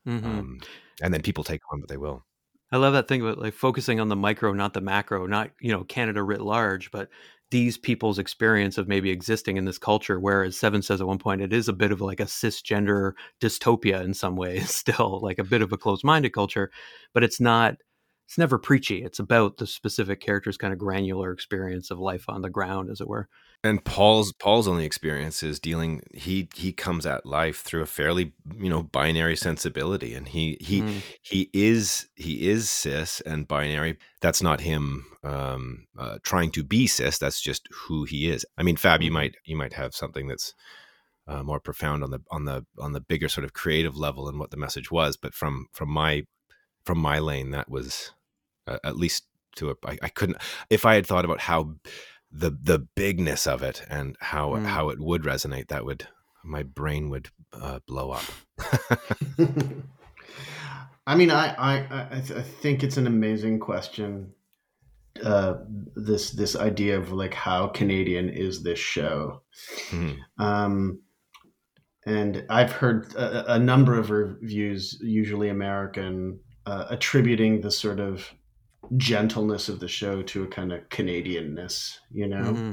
mm-hmm. 0.06 0.26
um, 0.26 0.60
and 1.02 1.12
then 1.12 1.22
people 1.22 1.44
take 1.44 1.60
on 1.72 1.80
what 1.80 1.88
they 1.88 1.96
will. 1.96 2.24
I 2.72 2.78
love 2.78 2.94
that 2.94 3.06
thing 3.06 3.20
about 3.20 3.38
like 3.38 3.54
focusing 3.54 4.00
on 4.00 4.08
the 4.08 4.16
micro, 4.16 4.52
not 4.54 4.72
the 4.72 4.80
macro, 4.80 5.26
not, 5.26 5.50
you 5.60 5.70
know, 5.70 5.84
Canada 5.84 6.22
writ 6.22 6.40
large, 6.40 6.90
but 6.90 7.10
these 7.50 7.76
people's 7.76 8.18
experience 8.18 8.78
of 8.78 8.88
maybe 8.88 9.10
existing 9.10 9.58
in 9.58 9.66
this 9.66 9.76
culture. 9.78 10.18
Whereas 10.18 10.58
Seven 10.58 10.80
says 10.80 11.02
at 11.02 11.06
one 11.06 11.18
point, 11.18 11.42
it 11.42 11.52
is 11.52 11.68
a 11.68 11.74
bit 11.74 11.92
of 11.92 12.00
like 12.00 12.18
a 12.18 12.24
cisgender 12.24 13.12
dystopia 13.42 14.02
in 14.02 14.14
some 14.14 14.36
ways, 14.36 14.70
still 14.74 15.20
like 15.22 15.38
a 15.38 15.44
bit 15.44 15.60
of 15.60 15.70
a 15.70 15.76
closed 15.76 16.02
minded 16.02 16.32
culture, 16.32 16.70
but 17.12 17.22
it's 17.22 17.40
not 17.40 17.76
it's 18.32 18.38
never 18.38 18.58
preachy. 18.58 19.02
It's 19.04 19.18
about 19.18 19.58
the 19.58 19.66
specific 19.66 20.18
character's 20.18 20.56
kind 20.56 20.72
of 20.72 20.78
granular 20.78 21.32
experience 21.32 21.90
of 21.90 21.98
life 21.98 22.24
on 22.30 22.40
the 22.40 22.48
ground, 22.48 22.88
as 22.88 22.98
it 22.98 23.06
were. 23.06 23.28
And 23.62 23.84
Paul's 23.84 24.32
Paul's 24.32 24.66
only 24.66 24.86
experience 24.86 25.42
is 25.42 25.60
dealing. 25.60 26.00
He 26.14 26.48
he 26.54 26.72
comes 26.72 27.04
at 27.04 27.26
life 27.26 27.60
through 27.60 27.82
a 27.82 27.86
fairly 27.86 28.32
you 28.56 28.70
know 28.70 28.84
binary 28.84 29.36
sensibility, 29.36 30.14
and 30.14 30.26
he 30.26 30.56
he 30.62 30.80
mm. 30.80 31.02
he 31.20 31.50
is 31.52 32.08
he 32.16 32.48
is 32.48 32.70
cis 32.70 33.20
and 33.20 33.46
binary. 33.46 33.98
That's 34.22 34.42
not 34.42 34.62
him 34.62 35.04
um, 35.22 35.86
uh, 35.98 36.16
trying 36.22 36.52
to 36.52 36.64
be 36.64 36.86
cis. 36.86 37.18
That's 37.18 37.42
just 37.42 37.68
who 37.70 38.04
he 38.04 38.30
is. 38.30 38.46
I 38.56 38.62
mean, 38.62 38.76
Fab, 38.76 39.02
you 39.02 39.08
mm-hmm. 39.08 39.14
might 39.14 39.36
you 39.44 39.56
might 39.56 39.74
have 39.74 39.94
something 39.94 40.26
that's 40.26 40.54
uh, 41.26 41.42
more 41.42 41.60
profound 41.60 42.02
on 42.02 42.10
the 42.10 42.20
on 42.30 42.46
the 42.46 42.64
on 42.78 42.92
the 42.92 43.00
bigger 43.02 43.28
sort 43.28 43.44
of 43.44 43.52
creative 43.52 43.94
level 43.94 44.26
and 44.26 44.38
what 44.38 44.50
the 44.50 44.56
message 44.56 44.90
was. 44.90 45.18
But 45.18 45.34
from 45.34 45.66
from 45.70 45.90
my 45.90 46.22
from 46.86 46.96
my 46.96 47.18
lane, 47.18 47.50
that 47.50 47.68
was 47.68 48.12
at 48.66 48.96
least 48.96 49.24
to 49.56 49.70
a 49.70 49.74
I, 49.84 49.98
I 50.02 50.08
couldn't 50.08 50.38
if 50.70 50.86
I 50.86 50.94
had 50.94 51.06
thought 51.06 51.24
about 51.24 51.40
how 51.40 51.74
the 52.32 52.50
the 52.50 52.86
bigness 52.96 53.46
of 53.46 53.62
it 53.62 53.82
and 53.88 54.16
how 54.20 54.50
mm. 54.50 54.64
how 54.64 54.88
it 54.88 54.98
would 54.98 55.22
resonate, 55.22 55.68
that 55.68 55.84
would 55.84 56.08
my 56.42 56.62
brain 56.62 57.10
would 57.10 57.28
uh, 57.52 57.80
blow 57.86 58.10
up. 58.10 58.24
I 61.06 61.14
mean, 61.14 61.30
I 61.30 61.54
I 61.54 62.06
I, 62.10 62.20
th- 62.20 62.38
I, 62.38 62.42
think 62.42 62.82
it's 62.82 62.96
an 62.96 63.06
amazing 63.06 63.60
question. 63.60 64.32
Uh, 65.22 65.56
this 65.94 66.30
this 66.30 66.56
idea 66.56 66.98
of 66.98 67.12
like 67.12 67.34
how 67.34 67.68
Canadian 67.68 68.30
is 68.30 68.62
this 68.62 68.78
show? 68.78 69.42
Mm. 69.90 70.16
Um, 70.38 71.00
and 72.06 72.46
I've 72.48 72.72
heard 72.72 73.14
a, 73.14 73.54
a, 73.54 73.58
number 73.60 73.96
of 73.96 74.10
reviews, 74.10 74.98
usually 75.00 75.50
American, 75.50 76.40
uh, 76.66 76.86
attributing 76.90 77.60
the 77.60 77.70
sort 77.70 78.00
of 78.00 78.28
gentleness 78.96 79.68
of 79.68 79.80
the 79.80 79.88
show 79.88 80.22
to 80.22 80.44
a 80.44 80.48
kind 80.48 80.72
of 80.72 80.88
Canadianness, 80.88 81.96
you 82.10 82.26
know. 82.26 82.42
Mm-hmm. 82.42 82.72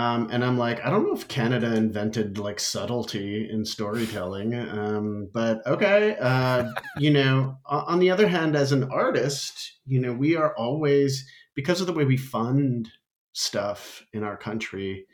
Um, 0.00 0.28
and 0.30 0.44
I'm 0.44 0.56
like, 0.56 0.84
I 0.84 0.90
don't 0.90 1.04
know 1.04 1.14
if 1.14 1.26
Canada 1.26 1.74
invented 1.74 2.38
like 2.38 2.60
subtlety 2.60 3.48
in 3.50 3.64
storytelling, 3.64 4.54
um, 4.54 5.28
but 5.34 5.66
okay. 5.66 6.16
Uh, 6.20 6.70
you 6.96 7.10
know, 7.10 7.56
on 7.66 7.98
the 7.98 8.10
other 8.10 8.28
hand, 8.28 8.54
as 8.54 8.70
an 8.70 8.84
artist, 8.84 9.78
you 9.84 10.00
know, 10.00 10.12
we 10.12 10.36
are 10.36 10.54
always 10.56 11.28
because 11.56 11.80
of 11.80 11.88
the 11.88 11.92
way 11.92 12.04
we 12.04 12.16
fund 12.16 12.88
stuff 13.32 14.04
in 14.12 14.22
our 14.22 14.36
country 14.36 15.06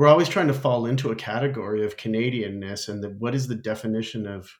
we're 0.00 0.06
always 0.06 0.30
trying 0.30 0.46
to 0.46 0.54
fall 0.54 0.86
into 0.86 1.10
a 1.10 1.14
category 1.14 1.84
of 1.84 1.98
Canadianness 1.98 2.88
and 2.88 3.04
the, 3.04 3.10
what 3.18 3.34
is 3.34 3.48
the 3.48 3.54
definition 3.54 4.26
of 4.26 4.50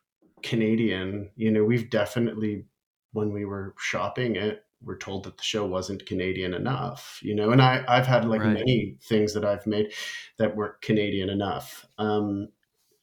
Canadian? 0.43 1.31
You 1.35 1.51
know, 1.51 1.65
we've 1.65 1.89
definitely, 1.89 2.67
when 3.13 3.33
we 3.33 3.45
were 3.45 3.75
shopping 3.79 4.37
it, 4.37 4.65
we're 4.83 4.99
told 4.99 5.25
that 5.25 5.37
the 5.37 5.43
show 5.43 5.67
wasn't 5.67 6.07
Canadian 6.07 6.55
enough, 6.55 7.21
you 7.23 7.35
know, 7.35 7.51
and 7.51 7.61
I, 7.61 7.85
I've 7.87 8.07
had 8.07 8.25
like 8.25 8.41
right. 8.41 8.55
many 8.55 8.97
things 9.03 9.35
that 9.35 9.45
I've 9.45 9.67
made 9.67 9.93
that 10.39 10.57
weren't 10.57 10.81
Canadian 10.81 11.29
enough. 11.29 11.87
Um, 11.99 12.49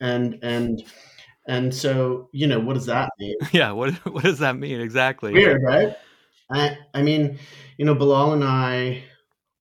and, 0.01 0.39
and, 0.41 0.83
and 1.47 1.73
so, 1.73 2.29
you 2.31 2.47
know, 2.47 2.59
what 2.59 2.73
does 2.73 2.87
that 2.87 3.09
mean? 3.19 3.35
Yeah. 3.51 3.71
What, 3.71 3.93
what 4.11 4.23
does 4.23 4.39
that 4.39 4.57
mean? 4.57 4.81
Exactly. 4.81 5.33
Weird, 5.33 5.61
right? 5.63 5.95
I, 6.49 6.77
I 6.93 7.03
mean, 7.03 7.37
you 7.77 7.85
know, 7.85 7.93
Bilal 7.93 8.33
and 8.33 8.43
I, 8.43 9.03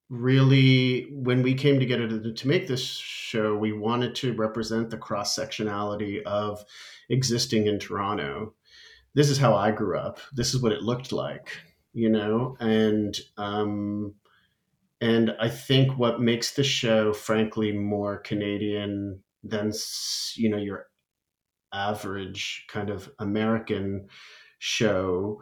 really 0.08 1.08
when 1.10 1.42
we 1.42 1.52
came 1.52 1.80
together 1.80 2.08
to, 2.08 2.32
to 2.32 2.48
make 2.48 2.68
this 2.68 2.84
show 2.84 3.56
we 3.56 3.72
wanted 3.72 4.14
to 4.14 4.32
represent 4.34 4.88
the 4.88 4.96
cross 4.96 5.36
sectionality 5.36 6.22
of 6.22 6.64
existing 7.10 7.66
in 7.66 7.78
toronto 7.78 8.54
this 9.16 9.28
is 9.28 9.38
how 9.38 9.54
i 9.54 9.72
grew 9.72 9.98
up 9.98 10.20
this 10.32 10.54
is 10.54 10.62
what 10.62 10.72
it 10.72 10.82
looked 10.82 11.10
like 11.10 11.58
you 11.92 12.08
know 12.08 12.56
and 12.60 13.18
um 13.36 14.14
and 15.00 15.34
i 15.40 15.48
think 15.48 15.98
what 15.98 16.20
makes 16.20 16.52
the 16.52 16.62
show 16.62 17.12
frankly 17.12 17.72
more 17.72 18.18
canadian 18.18 19.20
than 19.42 19.72
you 20.36 20.48
know 20.48 20.58
your 20.58 20.86
average 21.72 22.64
kind 22.68 22.90
of 22.90 23.10
american 23.18 24.06
show 24.60 25.40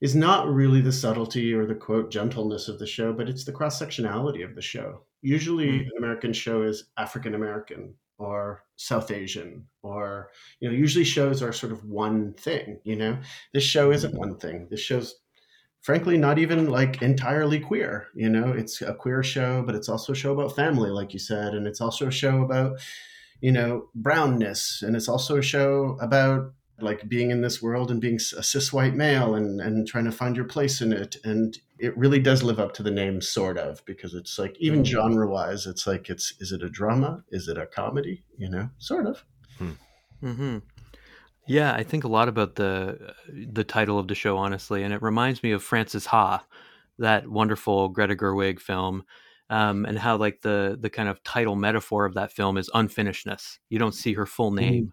is 0.00 0.14
not 0.14 0.48
really 0.48 0.80
the 0.80 0.92
subtlety 0.92 1.52
or 1.54 1.66
the 1.66 1.74
quote 1.74 2.10
gentleness 2.10 2.68
of 2.68 2.78
the 2.78 2.86
show, 2.86 3.12
but 3.12 3.28
it's 3.28 3.44
the 3.44 3.52
cross 3.52 3.80
sectionality 3.80 4.44
of 4.44 4.54
the 4.54 4.62
show. 4.62 5.02
Usually, 5.22 5.66
mm. 5.66 5.80
an 5.80 5.90
American 5.98 6.32
show 6.32 6.62
is 6.62 6.84
African 6.98 7.34
American 7.34 7.94
or 8.18 8.64
South 8.76 9.10
Asian, 9.10 9.66
or 9.82 10.30
you 10.60 10.68
know, 10.68 10.74
usually 10.74 11.04
shows 11.04 11.42
are 11.42 11.52
sort 11.52 11.72
of 11.72 11.84
one 11.84 12.34
thing. 12.34 12.80
You 12.84 12.96
know, 12.96 13.18
this 13.52 13.64
show 13.64 13.90
isn't 13.90 14.12
hmm. 14.12 14.18
one 14.18 14.38
thing. 14.38 14.68
This 14.70 14.80
show's 14.80 15.16
frankly 15.82 16.18
not 16.18 16.38
even 16.38 16.68
like 16.68 17.02
entirely 17.02 17.60
queer. 17.60 18.08
You 18.14 18.28
know, 18.28 18.52
it's 18.52 18.82
a 18.82 18.94
queer 18.94 19.22
show, 19.22 19.62
but 19.62 19.74
it's 19.74 19.88
also 19.88 20.12
a 20.12 20.16
show 20.16 20.32
about 20.32 20.56
family, 20.56 20.90
like 20.90 21.12
you 21.12 21.18
said, 21.18 21.54
and 21.54 21.66
it's 21.66 21.80
also 21.80 22.08
a 22.08 22.12
show 22.12 22.42
about 22.42 22.78
you 23.40 23.52
know 23.52 23.88
brownness, 23.94 24.82
and 24.82 24.96
it's 24.96 25.08
also 25.08 25.36
a 25.38 25.42
show 25.42 25.96
about 26.00 26.52
like 26.80 27.08
being 27.08 27.30
in 27.30 27.40
this 27.40 27.62
world 27.62 27.90
and 27.90 28.00
being 28.00 28.16
a 28.16 28.42
cis 28.42 28.72
white 28.72 28.94
male 28.94 29.34
and, 29.34 29.60
and 29.60 29.86
trying 29.86 30.04
to 30.04 30.12
find 30.12 30.36
your 30.36 30.44
place 30.44 30.80
in 30.80 30.92
it. 30.92 31.16
And 31.24 31.58
it 31.78 31.96
really 31.96 32.18
does 32.18 32.42
live 32.42 32.60
up 32.60 32.74
to 32.74 32.82
the 32.82 32.90
name, 32.90 33.20
sort 33.20 33.58
of, 33.58 33.84
because 33.86 34.14
it's 34.14 34.38
like, 34.38 34.56
even 34.58 34.82
mm. 34.82 34.86
genre 34.86 35.28
wise, 35.28 35.66
it's 35.66 35.86
like, 35.86 36.10
it's, 36.10 36.34
is 36.40 36.52
it 36.52 36.62
a 36.62 36.68
drama? 36.68 37.22
Is 37.30 37.48
it 37.48 37.56
a 37.56 37.66
comedy? 37.66 38.24
You 38.36 38.50
know, 38.50 38.70
sort 38.78 39.06
of. 39.06 39.24
Hmm. 39.58 39.70
Mm-hmm. 40.22 40.58
Yeah, 41.46 41.72
I 41.72 41.82
think 41.82 42.04
a 42.04 42.08
lot 42.08 42.28
about 42.28 42.56
the 42.56 43.14
the 43.28 43.62
title 43.62 44.00
of 44.00 44.08
the 44.08 44.16
show, 44.16 44.36
honestly, 44.36 44.82
and 44.82 44.92
it 44.92 45.00
reminds 45.00 45.44
me 45.44 45.52
of 45.52 45.62
Frances 45.62 46.06
Ha, 46.06 46.44
that 46.98 47.28
wonderful 47.28 47.88
Greta 47.88 48.16
Gerwig 48.16 48.58
film, 48.58 49.04
um, 49.48 49.84
and 49.84 49.96
how 49.96 50.16
like 50.16 50.40
the 50.40 50.76
the 50.80 50.90
kind 50.90 51.08
of 51.08 51.22
title 51.22 51.54
metaphor 51.54 52.04
of 52.04 52.14
that 52.14 52.32
film 52.32 52.56
is 52.56 52.68
unfinishedness. 52.70 53.58
You 53.68 53.78
don't 53.78 53.94
see 53.94 54.14
her 54.14 54.26
full 54.26 54.50
mm-hmm. 54.50 54.70
name. 54.70 54.84
Mm 54.86 54.92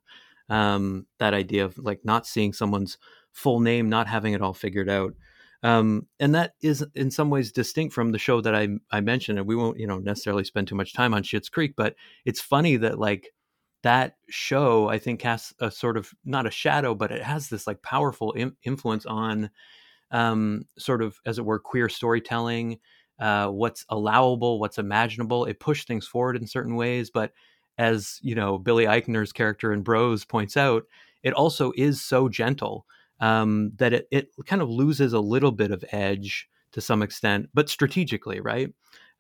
um, 0.54 1.08
that 1.18 1.34
idea 1.34 1.66
of 1.66 1.76
like 1.80 2.06
not 2.06 2.28
seeing 2.28 2.54
someone's 2.54 3.00
full 3.32 3.60
name, 3.60 3.90
not 3.90 4.08
having 4.08 4.34
it 4.34 4.42
all 4.42 4.54
figured 4.54 4.88
out. 4.88 5.16
Um, 5.64 6.08
and 6.20 6.36
that 6.36 6.54
is 6.62 6.86
in 6.94 7.10
some 7.10 7.32
ways 7.32 7.52
distinct 7.52 7.96
from 7.96 8.12
the 8.12 8.20
show 8.20 8.40
that 8.42 8.54
I, 8.54 8.68
I 8.92 9.02
mentioned, 9.02 9.40
and 9.40 9.48
we 9.48 9.56
won't, 9.56 9.80
you 9.80 9.88
know, 9.88 9.98
necessarily 9.98 10.44
spend 10.44 10.68
too 10.68 10.76
much 10.76 10.94
time 10.94 11.16
on 11.16 11.24
Schitt's 11.24 11.50
Creek, 11.50 11.74
but 11.76 11.96
it's 12.24 12.40
funny 12.40 12.78
that 12.78 13.00
like 13.00 13.34
that 13.82 14.18
show, 14.30 14.90
I 14.90 15.00
think, 15.00 15.22
casts 15.22 15.56
a 15.60 15.72
sort 15.72 15.98
of 15.98 16.12
not 16.24 16.46
a 16.46 16.52
shadow, 16.52 16.94
but 16.94 17.12
it 17.12 17.24
has 17.24 17.50
this 17.50 17.66
like 17.66 17.82
powerful 17.82 18.36
Im- 18.38 18.56
influence 18.64 19.08
on 19.08 19.50
um, 20.12 20.66
sort 20.78 21.02
of, 21.02 21.18
as 21.26 21.40
it 21.40 21.46
were, 21.46 21.60
queer 21.60 21.90
storytelling, 21.90 22.80
uh, 23.20 23.48
what's 23.48 23.86
allowable, 23.90 24.60
what's 24.60 24.78
imaginable. 24.78 25.46
It 25.46 25.60
pushed 25.60 25.88
things 25.88 26.06
forward 26.06 26.38
in 26.38 26.46
certain 26.46 26.76
ways, 26.76 27.10
but 27.10 27.32
as 27.78 28.20
you 28.22 28.36
know 28.36 28.58
Billy 28.58 28.86
Eichner's 28.86 29.32
character 29.32 29.74
in 29.74 29.82
Bros 29.82 30.26
points 30.26 30.58
out, 30.58 30.84
it 31.24 31.34
also 31.34 31.72
is 31.76 32.02
so 32.02 32.30
gentle 32.30 32.86
um, 33.20 33.72
that 33.78 33.94
it, 33.94 34.08
it 34.12 34.30
kind 34.46 34.62
of 34.62 34.70
loses 34.70 35.14
a 35.14 35.20
little 35.20 35.52
bit 35.52 35.72
of 35.72 35.84
edge 35.92 36.48
to 36.74 36.82
some 36.82 37.02
extent, 37.02 37.50
but 37.54 37.70
strategically, 37.70 38.40
right? 38.40 38.70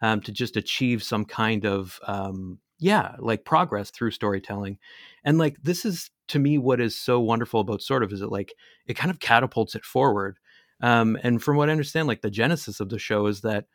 Um, 0.02 0.20
to 0.22 0.32
just 0.32 0.58
achieve 0.58 1.02
some 1.02 1.24
kind 1.24 1.66
of 1.66 2.00
um, 2.08 2.60
yeah, 2.80 3.16
like 3.20 3.46
progress 3.46 3.90
through 3.90 4.12
storytelling, 4.12 4.78
and 5.24 5.38
like 5.38 5.58
this 5.64 5.86
is 5.86 6.10
to 6.28 6.40
me 6.40 6.58
what 6.58 6.82
is 6.82 7.00
so 7.00 7.20
wonderful 7.20 7.62
about 7.62 7.82
sort 7.82 8.04
of 8.04 8.12
is 8.12 8.22
it 8.22 8.30
like 8.30 8.54
it 8.86 8.96
kind 8.96 9.12
of 9.12 9.20
catapults 9.20 9.76
it 9.76 9.86
forward. 9.86 10.38
Um, 10.82 11.18
and 11.24 11.42
from 11.42 11.56
what 11.56 11.70
I 11.70 11.72
understand, 11.72 12.10
like 12.10 12.22
the 12.22 12.30
genesis 12.30 12.82
of 12.82 12.90
the 12.90 13.00
show 13.00 13.28
is 13.28 13.42
that 13.42 13.66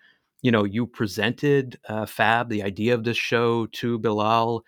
you 0.43 0.51
know, 0.51 0.65
you 0.65 0.87
presented 0.87 1.79
uh, 1.89 2.07
Fab 2.07 2.49
the 2.49 2.63
idea 2.63 2.95
of 2.95 3.05
this 3.05 3.17
show 3.17 3.67
to 3.67 3.99
Bilal 3.99 4.65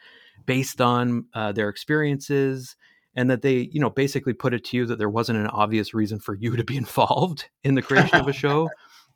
based 0.46 0.80
on 0.80 1.26
uh, 1.34 1.52
their 1.52 1.68
experiences, 1.68 2.76
and 3.14 3.30
that 3.30 3.42
they, 3.42 3.68
you 3.72 3.80
know, 3.80 3.90
basically 3.90 4.32
put 4.32 4.54
it 4.54 4.64
to 4.64 4.76
you 4.76 4.86
that 4.86 4.98
there 4.98 5.10
wasn't 5.10 5.38
an 5.38 5.46
obvious 5.48 5.94
reason 5.94 6.18
for 6.18 6.34
you 6.34 6.56
to 6.56 6.64
be 6.64 6.76
involved 6.84 7.48
in 7.62 7.74
the 7.74 7.82
creation 7.82 8.20
of 8.20 8.28
a 8.28 8.32
show, 8.44 8.68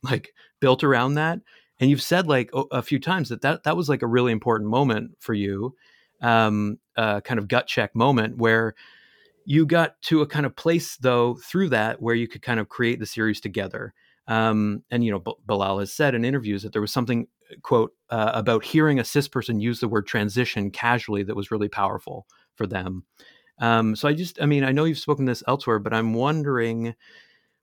like 0.03 0.33
built 0.61 0.85
around 0.85 1.15
that. 1.15 1.41
And 1.81 1.91
you've 1.91 2.03
said 2.03 2.29
like 2.29 2.51
a 2.71 2.83
few 2.83 3.01
times 3.01 3.31
that 3.31 3.43
that, 3.43 3.65
that 3.65 3.77
was 3.77 3.89
like 3.89 4.03
a 4.03 4.07
really 4.07 4.31
important 4.31 4.71
moment 4.71 5.17
for 5.19 5.35
you, 5.35 5.75
um, 6.23 6.79
uh, 6.97 7.21
kind 7.21 7.39
of 7.39 7.49
gut 7.49 7.67
check 7.67 7.97
moment 7.97 8.39
where 8.39 8.75
you 9.45 9.67
got 9.67 10.01
to 10.03 10.23
a 10.23 10.27
kind 10.27 10.47
of 10.47 10.55
place 10.55 10.97
though 10.97 11.35
through 11.35 11.71
that 11.71 12.01
where 12.01 12.15
you 12.15 12.29
could 12.29 12.43
kind 12.43 12.61
of 12.61 12.69
create 12.69 13.01
the 13.01 13.07
series 13.07 13.41
together 13.41 13.93
um, 14.27 14.83
and 14.91 15.05
you 15.05 15.11
know, 15.11 15.19
B- 15.19 15.35
Bilal 15.47 15.81
has 15.81 15.93
said 15.93 16.15
in 16.15 16.25
interviews 16.25 16.63
that 16.63 16.73
there 16.73 16.83
was 16.83 16.93
something 16.93 17.27
quote 17.63 17.93
uh, 18.11 18.33
about 18.35 18.65
hearing 18.65 18.99
a 18.99 19.05
cis 19.05 19.29
person 19.29 19.61
use 19.61 19.81
the 19.81 19.89
word 19.89 20.07
transition 20.07 20.71
casually 20.71 21.23
that 21.23 21.37
was 21.37 21.51
really 21.51 21.69
powerful 21.69 22.27
for 22.55 22.67
them. 22.67 23.05
Um, 23.59 23.95
so 23.95 24.09
I 24.09 24.15
just, 24.15 24.41
I 24.41 24.47
mean, 24.47 24.65
I 24.65 24.73
know 24.73 24.85
you've 24.85 24.99
spoken 24.99 25.27
this 25.27 25.45
elsewhere, 25.47 25.79
but 25.79 25.95
I'm 25.95 26.15
wondering 26.15 26.95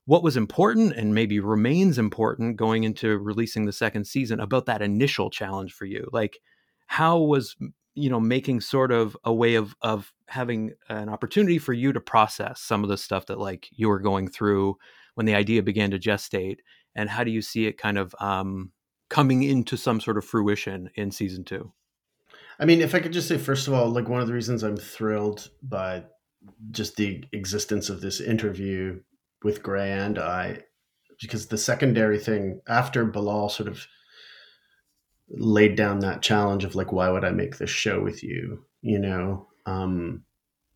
what 0.06 0.22
was 0.22 0.36
important 0.36 0.94
and 0.94 1.14
maybe 1.14 1.38
remains 1.38 1.98
important 1.98 2.56
going 2.56 2.84
into 2.84 3.18
releasing 3.18 3.66
the 3.66 3.72
second 3.72 4.06
season 4.06 4.40
about 4.40 4.66
that 4.66 4.82
initial 4.82 5.30
challenge 5.30 5.72
for 5.72 5.84
you. 5.84 6.08
Like, 6.12 6.38
how 6.86 7.18
was 7.18 7.56
you 7.94 8.08
know 8.08 8.20
making 8.20 8.60
sort 8.60 8.90
of 8.90 9.16
a 9.24 9.32
way 9.32 9.54
of 9.54 9.74
of 9.82 10.12
having 10.26 10.72
an 10.88 11.08
opportunity 11.08 11.58
for 11.58 11.72
you 11.72 11.92
to 11.92 12.00
process 12.00 12.60
some 12.60 12.82
of 12.82 12.88
the 12.88 12.96
stuff 12.96 13.26
that 13.26 13.38
like 13.38 13.68
you 13.70 13.88
were 13.88 14.00
going 14.00 14.28
through 14.28 14.76
when 15.14 15.26
the 15.26 15.34
idea 15.34 15.62
began 15.62 15.90
to 15.90 15.98
gestate, 15.98 16.58
and 16.94 17.10
how 17.10 17.24
do 17.24 17.30
you 17.30 17.42
see 17.42 17.66
it 17.66 17.78
kind 17.78 17.98
of 17.98 18.14
um, 18.20 18.72
coming 19.08 19.42
into 19.42 19.76
some 19.76 20.00
sort 20.00 20.18
of 20.18 20.24
fruition 20.24 20.90
in 20.94 21.10
season 21.10 21.44
two? 21.44 21.72
I 22.58 22.64
mean, 22.64 22.80
if 22.80 22.94
I 22.94 23.00
could 23.00 23.12
just 23.12 23.28
say, 23.28 23.38
first 23.38 23.66
of 23.66 23.74
all, 23.74 23.88
like 23.90 24.08
one 24.08 24.20
of 24.20 24.26
the 24.26 24.34
reasons 24.34 24.62
I'm 24.62 24.76
thrilled 24.76 25.50
by 25.62 26.04
just 26.70 26.96
the 26.96 27.24
existence 27.32 27.88
of 27.88 28.00
this 28.00 28.20
interview 28.20 29.00
with 29.42 29.62
Gray 29.62 29.90
and 29.90 30.18
I, 30.18 30.60
because 31.20 31.46
the 31.46 31.58
secondary 31.58 32.18
thing 32.18 32.60
after 32.68 33.04
Bilal 33.04 33.48
sort 33.48 33.68
of 33.68 33.86
laid 35.28 35.76
down 35.76 36.00
that 36.00 36.22
challenge 36.22 36.64
of 36.64 36.74
like, 36.74 36.92
why 36.92 37.08
would 37.08 37.24
I 37.24 37.30
make 37.30 37.58
this 37.58 37.70
show 37.70 38.02
with 38.02 38.22
you? 38.22 38.64
You 38.82 38.98
know, 38.98 39.48
um, 39.66 40.24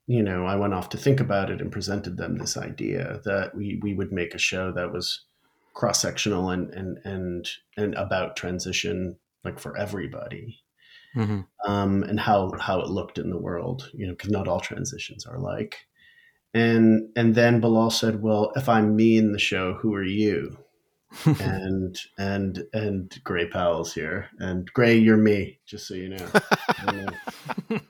you 0.07 0.23
know, 0.23 0.47
I 0.47 0.57
went 0.57 0.75
off 0.75 0.89
to 0.91 0.97
think 0.97 1.21
about 1.21 1.51
it 1.51 1.61
and 1.61 1.73
presented 1.73 2.17
them 2.17 2.37
this 2.37 2.57
idea 2.57 3.21
that 3.25 3.55
we 3.55 3.81
we 3.83 3.95
would 3.95 4.13
make 4.13 4.35
a 4.35 4.39
show 4.39 4.73
that 4.73 4.93
was 4.93 5.25
cross 5.75 6.01
sectional 6.01 6.51
and 6.51 6.73
and 6.73 6.99
and 7.05 7.49
and 7.77 7.95
about 7.95 8.37
transition, 8.37 9.17
like 9.45 9.59
for 9.59 9.77
everybody, 9.77 10.61
mm-hmm. 11.15 11.41
um, 11.71 12.05
and 12.05 12.21
how 12.21 12.53
how 12.61 12.81
it 12.81 12.89
looked 12.89 13.19
in 13.19 13.31
the 13.31 13.39
world. 13.39 13.91
You 13.95 14.07
know, 14.07 14.13
because 14.13 14.31
not 14.31 14.49
all 14.49 14.61
transitions 14.61 15.27
are 15.27 15.39
like. 15.39 15.87
And 16.55 17.11
and 17.17 17.35
then 17.35 17.61
Bilal 17.61 17.91
said, 17.91 18.23
"Well, 18.23 18.53
if 18.55 18.69
I'm 18.69 18.95
me 18.95 19.19
in 19.19 19.33
the 19.33 19.39
show, 19.39 19.75
who 19.75 19.93
are 19.95 20.05
you?" 20.05 20.57
And 21.25 21.99
and 22.19 22.65
and 22.73 23.21
Gray 23.25 23.49
Powell's 23.49 23.95
here, 23.95 24.29
and 24.39 24.71
Gray, 24.73 24.97
you're 24.97 25.17
me. 25.17 25.59
Just 25.67 25.89
so 25.89 25.95
you 25.95 26.11
know. 26.11 26.29
know, 26.87 27.09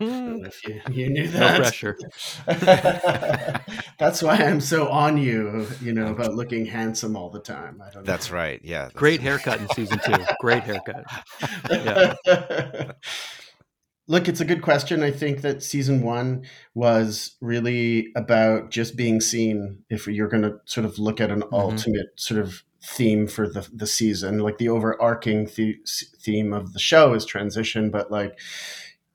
know 0.00 0.44
if 0.46 0.66
you, 0.66 0.80
you, 0.90 1.10
knew 1.10 1.28
that. 1.28 1.52
No 1.52 1.58
pressure. 1.58 1.98
that's 3.98 4.22
why 4.22 4.36
I'm 4.36 4.60
so 4.60 4.88
on 4.88 5.18
you. 5.18 5.66
You 5.80 5.92
know 5.92 6.08
about 6.08 6.34
looking 6.34 6.66
handsome 6.66 7.16
all 7.16 7.30
the 7.30 7.40
time. 7.40 7.82
I 7.84 7.90
don't. 7.90 8.04
That's 8.04 8.30
know. 8.30 8.36
right. 8.36 8.60
Yeah. 8.62 8.84
That's 8.84 8.94
Great 8.94 9.20
haircut 9.20 9.60
in 9.60 9.68
season 9.70 9.98
two. 10.04 10.24
Great 10.40 10.62
haircut. 10.62 11.04
Yeah. 11.70 12.92
Look, 14.08 14.28
it's 14.28 14.40
a 14.40 14.44
good 14.44 14.62
question. 14.62 15.02
I 15.02 15.10
think 15.10 15.40
that 15.40 15.64
season 15.64 16.00
one 16.00 16.44
was 16.74 17.34
really 17.40 18.12
about 18.14 18.70
just 18.70 18.96
being 18.96 19.20
seen. 19.20 19.82
If 19.90 20.06
you're 20.06 20.28
going 20.28 20.44
to 20.44 20.60
sort 20.64 20.84
of 20.84 21.00
look 21.00 21.20
at 21.20 21.32
an 21.32 21.40
mm-hmm. 21.40 21.54
ultimate 21.54 22.06
sort 22.14 22.40
of 22.40 22.62
theme 22.86 23.26
for 23.26 23.48
the 23.48 23.68
the 23.72 23.86
season. 23.86 24.38
Like 24.38 24.58
the 24.58 24.68
overarching 24.68 25.46
the- 25.56 25.80
theme 26.20 26.52
of 26.52 26.72
the 26.72 26.78
show 26.78 27.14
is 27.14 27.24
transition, 27.24 27.90
but 27.90 28.10
like 28.10 28.38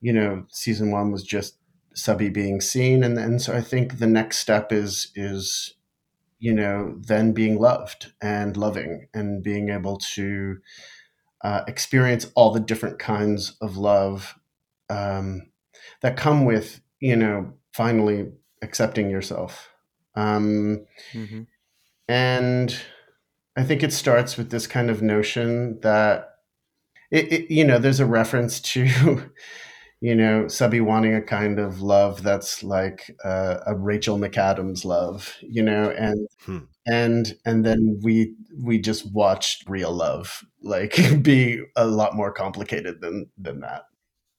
you 0.02 0.12
know, 0.12 0.46
season 0.50 0.92
one 0.92 1.12
was 1.12 1.24
just 1.24 1.58
Sabi 1.94 2.30
being 2.30 2.62
seen, 2.62 3.04
and 3.04 3.18
then 3.18 3.40
so 3.40 3.54
I 3.54 3.62
think 3.62 4.00
the 4.00 4.08
next 4.08 4.40
step 4.40 4.72
is 4.72 5.12
is 5.16 5.76
you 6.40 6.54
know 6.54 6.98
then 7.00 7.32
being 7.34 7.60
loved 7.60 8.12
and 8.22 8.58
loving 8.58 9.08
and 9.14 9.44
being 9.44 9.70
able 9.70 9.98
to 10.16 10.58
uh, 11.44 11.62
experience 11.68 12.32
all 12.36 12.52
the 12.52 12.60
different 12.60 13.00
kinds 13.00 13.58
of 13.62 13.78
love 13.78 14.36
um, 14.90 15.44
that 16.02 16.18
come 16.18 16.46
with 16.46 16.82
you 17.00 17.16
know 17.16 17.54
finally 17.74 18.32
accepting 18.62 19.10
yourself 19.10 19.70
um, 20.16 20.86
mm-hmm. 21.14 21.44
and 22.08 22.82
I 23.58 23.64
think 23.64 23.84
it 23.84 23.94
starts 23.94 24.38
with 24.38 24.50
this 24.50 24.68
kind 24.68 24.90
of 24.90 25.02
notion 25.02 25.80
that 25.82 26.30
it, 27.12 27.32
it, 27.32 27.54
you 27.54 27.66
know 27.66 27.78
there's 27.78 28.00
a 28.00 28.06
reference 28.06 28.60
to 28.62 29.30
you 30.02 30.16
know 30.16 30.48
Sabi 30.48 30.82
wanting 30.82 31.14
a 31.14 31.22
kind 31.22 31.60
of 31.60 31.82
love 31.82 32.24
that's 32.24 32.64
like 32.64 33.16
uh, 33.24 33.58
a 33.66 33.76
Rachel 33.76 34.18
McAdams 34.18 34.86
love, 34.86 35.36
you 35.42 35.62
know, 35.62 35.92
and 35.92 36.28
hmm. 36.46 36.60
and 36.88 37.36
and 37.46 37.66
then 37.66 38.00
we 38.02 38.36
we 38.58 38.80
just 38.80 39.12
watched 39.14 39.70
real 39.70 39.92
love 39.92 40.44
like 40.62 40.98
be 41.22 41.62
a 41.76 41.86
lot 41.86 42.16
more 42.16 42.32
complicated 42.32 43.02
than 43.02 43.28
than 43.38 43.60
that. 43.62 43.84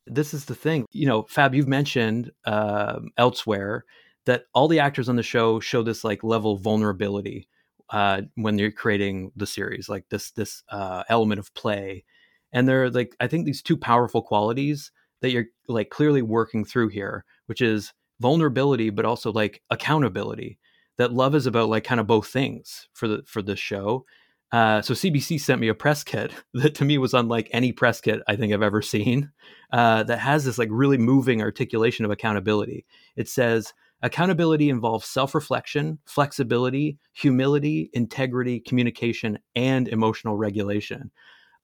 This 0.06 0.34
is 0.34 0.46
the 0.46 0.54
thing, 0.56 0.86
you 0.90 1.06
know, 1.06 1.26
Fab. 1.28 1.54
You've 1.54 1.68
mentioned 1.68 2.32
uh, 2.44 2.98
elsewhere 3.16 3.84
that 4.24 4.44
all 4.54 4.68
the 4.68 4.80
actors 4.80 5.08
on 5.08 5.16
the 5.16 5.22
show 5.22 5.60
show 5.60 5.82
this 5.82 6.02
like 6.02 6.24
level 6.24 6.54
of 6.54 6.60
vulnerability 6.60 7.48
uh, 7.92 8.22
when 8.34 8.58
you're 8.58 8.72
creating 8.72 9.30
the 9.36 9.46
series, 9.46 9.88
like 9.88 10.08
this 10.08 10.30
this 10.32 10.62
uh, 10.70 11.04
element 11.08 11.38
of 11.38 11.54
play. 11.54 12.04
And 12.52 12.66
there 12.66 12.84
are 12.84 12.90
like 12.90 13.14
I 13.20 13.28
think 13.28 13.44
these 13.44 13.62
two 13.62 13.76
powerful 13.76 14.22
qualities 14.22 14.90
that 15.20 15.30
you're 15.30 15.46
like 15.68 15.90
clearly 15.90 16.22
working 16.22 16.64
through 16.64 16.88
here, 16.88 17.24
which 17.46 17.60
is 17.60 17.92
vulnerability, 18.20 18.90
but 18.90 19.04
also 19.04 19.30
like 19.30 19.62
accountability. 19.70 20.58
That 20.98 21.12
love 21.12 21.34
is 21.34 21.46
about 21.46 21.68
like 21.68 21.84
kind 21.84 22.00
of 22.00 22.06
both 22.06 22.28
things 22.28 22.88
for 22.94 23.06
the 23.08 23.22
for 23.26 23.42
this 23.42 23.60
show. 23.60 24.06
Uh, 24.52 24.82
so 24.82 24.92
CBC 24.92 25.40
sent 25.40 25.60
me 25.60 25.68
a 25.68 25.74
press 25.74 26.04
kit 26.04 26.32
that 26.54 26.74
to 26.76 26.84
me 26.84 26.98
was 26.98 27.14
unlike 27.14 27.48
any 27.52 27.72
press 27.72 28.00
kit 28.00 28.20
I 28.26 28.36
think 28.36 28.52
I've 28.52 28.62
ever 28.62 28.82
seen. 28.82 29.30
Uh, 29.70 30.02
that 30.04 30.18
has 30.18 30.44
this 30.44 30.58
like 30.58 30.68
really 30.70 30.98
moving 30.98 31.42
articulation 31.42 32.04
of 32.04 32.10
accountability. 32.10 32.86
It 33.16 33.28
says 33.28 33.72
Accountability 34.02 34.68
involves 34.68 35.06
self 35.06 35.34
reflection, 35.34 35.98
flexibility, 36.06 36.98
humility, 37.12 37.88
integrity, 37.92 38.60
communication, 38.60 39.38
and 39.54 39.86
emotional 39.88 40.36
regulation. 40.36 41.10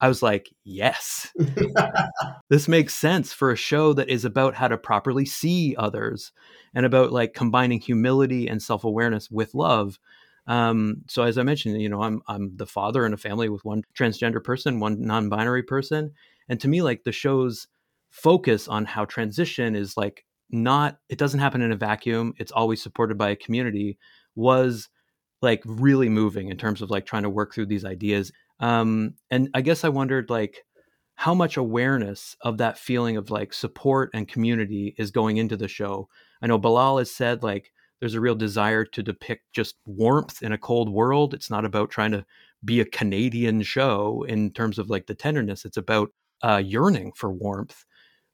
I 0.01 0.07
was 0.07 0.23
like, 0.23 0.49
yes, 0.63 1.33
this 2.51 2.69
makes 2.69 2.95
sense 2.95 3.33
for 3.33 3.51
a 3.51 3.57
show 3.57 3.93
that 3.95 4.09
is 4.09 4.25
about 4.25 4.55
how 4.55 4.69
to 4.69 4.79
properly 4.79 5.25
see 5.25 5.75
others 5.77 6.31
and 6.75 6.87
about 6.87 7.11
like 7.11 7.35
combining 7.35 7.81
humility 7.81 8.47
and 8.47 8.63
self 8.63 8.85
awareness 8.85 9.29
with 9.31 9.55
love. 9.55 9.99
Um, 10.47 11.03
so 11.09 11.25
as 11.25 11.37
I 11.37 11.43
mentioned, 11.43 11.83
you 11.83 11.89
know, 11.89 12.03
I'm 12.03 12.23
I'm 12.29 12.57
the 12.57 12.67
father 12.67 13.05
in 13.05 13.13
a 13.13 13.19
family 13.19 13.49
with 13.49 13.65
one 13.65 13.83
transgender 13.99 14.43
person, 14.43 14.79
one 14.79 15.01
non-binary 15.01 15.65
person, 15.65 16.13
and 16.49 16.61
to 16.61 16.69
me, 16.69 16.83
like 16.83 17.03
the 17.03 17.13
show's 17.13 17.67
focus 18.11 18.69
on 18.69 18.85
how 18.85 19.05
transition 19.05 19.75
is 19.75 19.97
like 19.97 20.25
not 20.51 20.99
it 21.09 21.19
doesn't 21.19 21.41
happen 21.41 21.61
in 21.61 21.73
a 21.73 21.77
vacuum 21.77 22.33
it's 22.39 22.53
always 22.53 22.83
supported 22.83 23.19
by 23.19 23.31
a 23.31 23.37
community 23.37 23.99
was 24.35 24.89
like 25.43 25.63
really 25.65 26.09
moving 26.09 26.49
in 26.49 26.57
terms 26.57 26.83
of 26.83 26.91
like 26.91 27.07
trying 27.07 27.23
to 27.23 27.31
work 27.31 27.55
through 27.55 27.67
these 27.67 27.85
ideas. 27.85 28.33
Um 28.61 29.15
and 29.31 29.51
i 29.55 29.61
guess 29.61 29.85
i 29.85 29.89
wondered 29.89 30.31
like 30.31 30.65
how 31.19 31.35
much 31.35 31.57
awareness 31.57 32.37
of 32.43 32.59
that 32.59 32.79
feeling 32.79 33.17
of 33.17 33.29
like 33.29 33.53
support 33.53 34.09
and 34.15 34.29
community 34.29 34.95
is 34.99 35.11
going 35.11 35.37
into 35.37 35.57
the 35.57 35.67
show? 35.67 36.09
I 36.41 36.47
know 36.47 36.59
Bilal 36.59 36.99
has 36.99 37.11
said 37.11 37.43
like 37.43 37.73
there's 37.99 38.15
a 38.15 38.21
real 38.21 38.37
desire 38.37 38.85
to 38.85 39.03
depict 39.03 39.43
just 39.53 39.75
warmth 39.85 40.45
in 40.45 40.53
a 40.53 40.59
cold 40.59 40.89
world. 40.89 41.35
It's 41.35 41.51
not 41.51 41.65
about 41.65 41.91
trying 41.91 42.13
to 42.13 42.25
be 42.65 42.79
a 42.79 42.85
canadian 42.85 43.63
show 43.63 44.25
in 44.29 44.53
terms 44.53 44.79
of 44.79 44.91
like 44.91 45.09
the 45.09 45.15
tenderness. 45.17 45.65
It's 45.65 45.77
about 45.77 46.11
uh, 46.45 46.63
yearning 46.65 47.11
for 47.17 47.33
warmth 47.33 47.85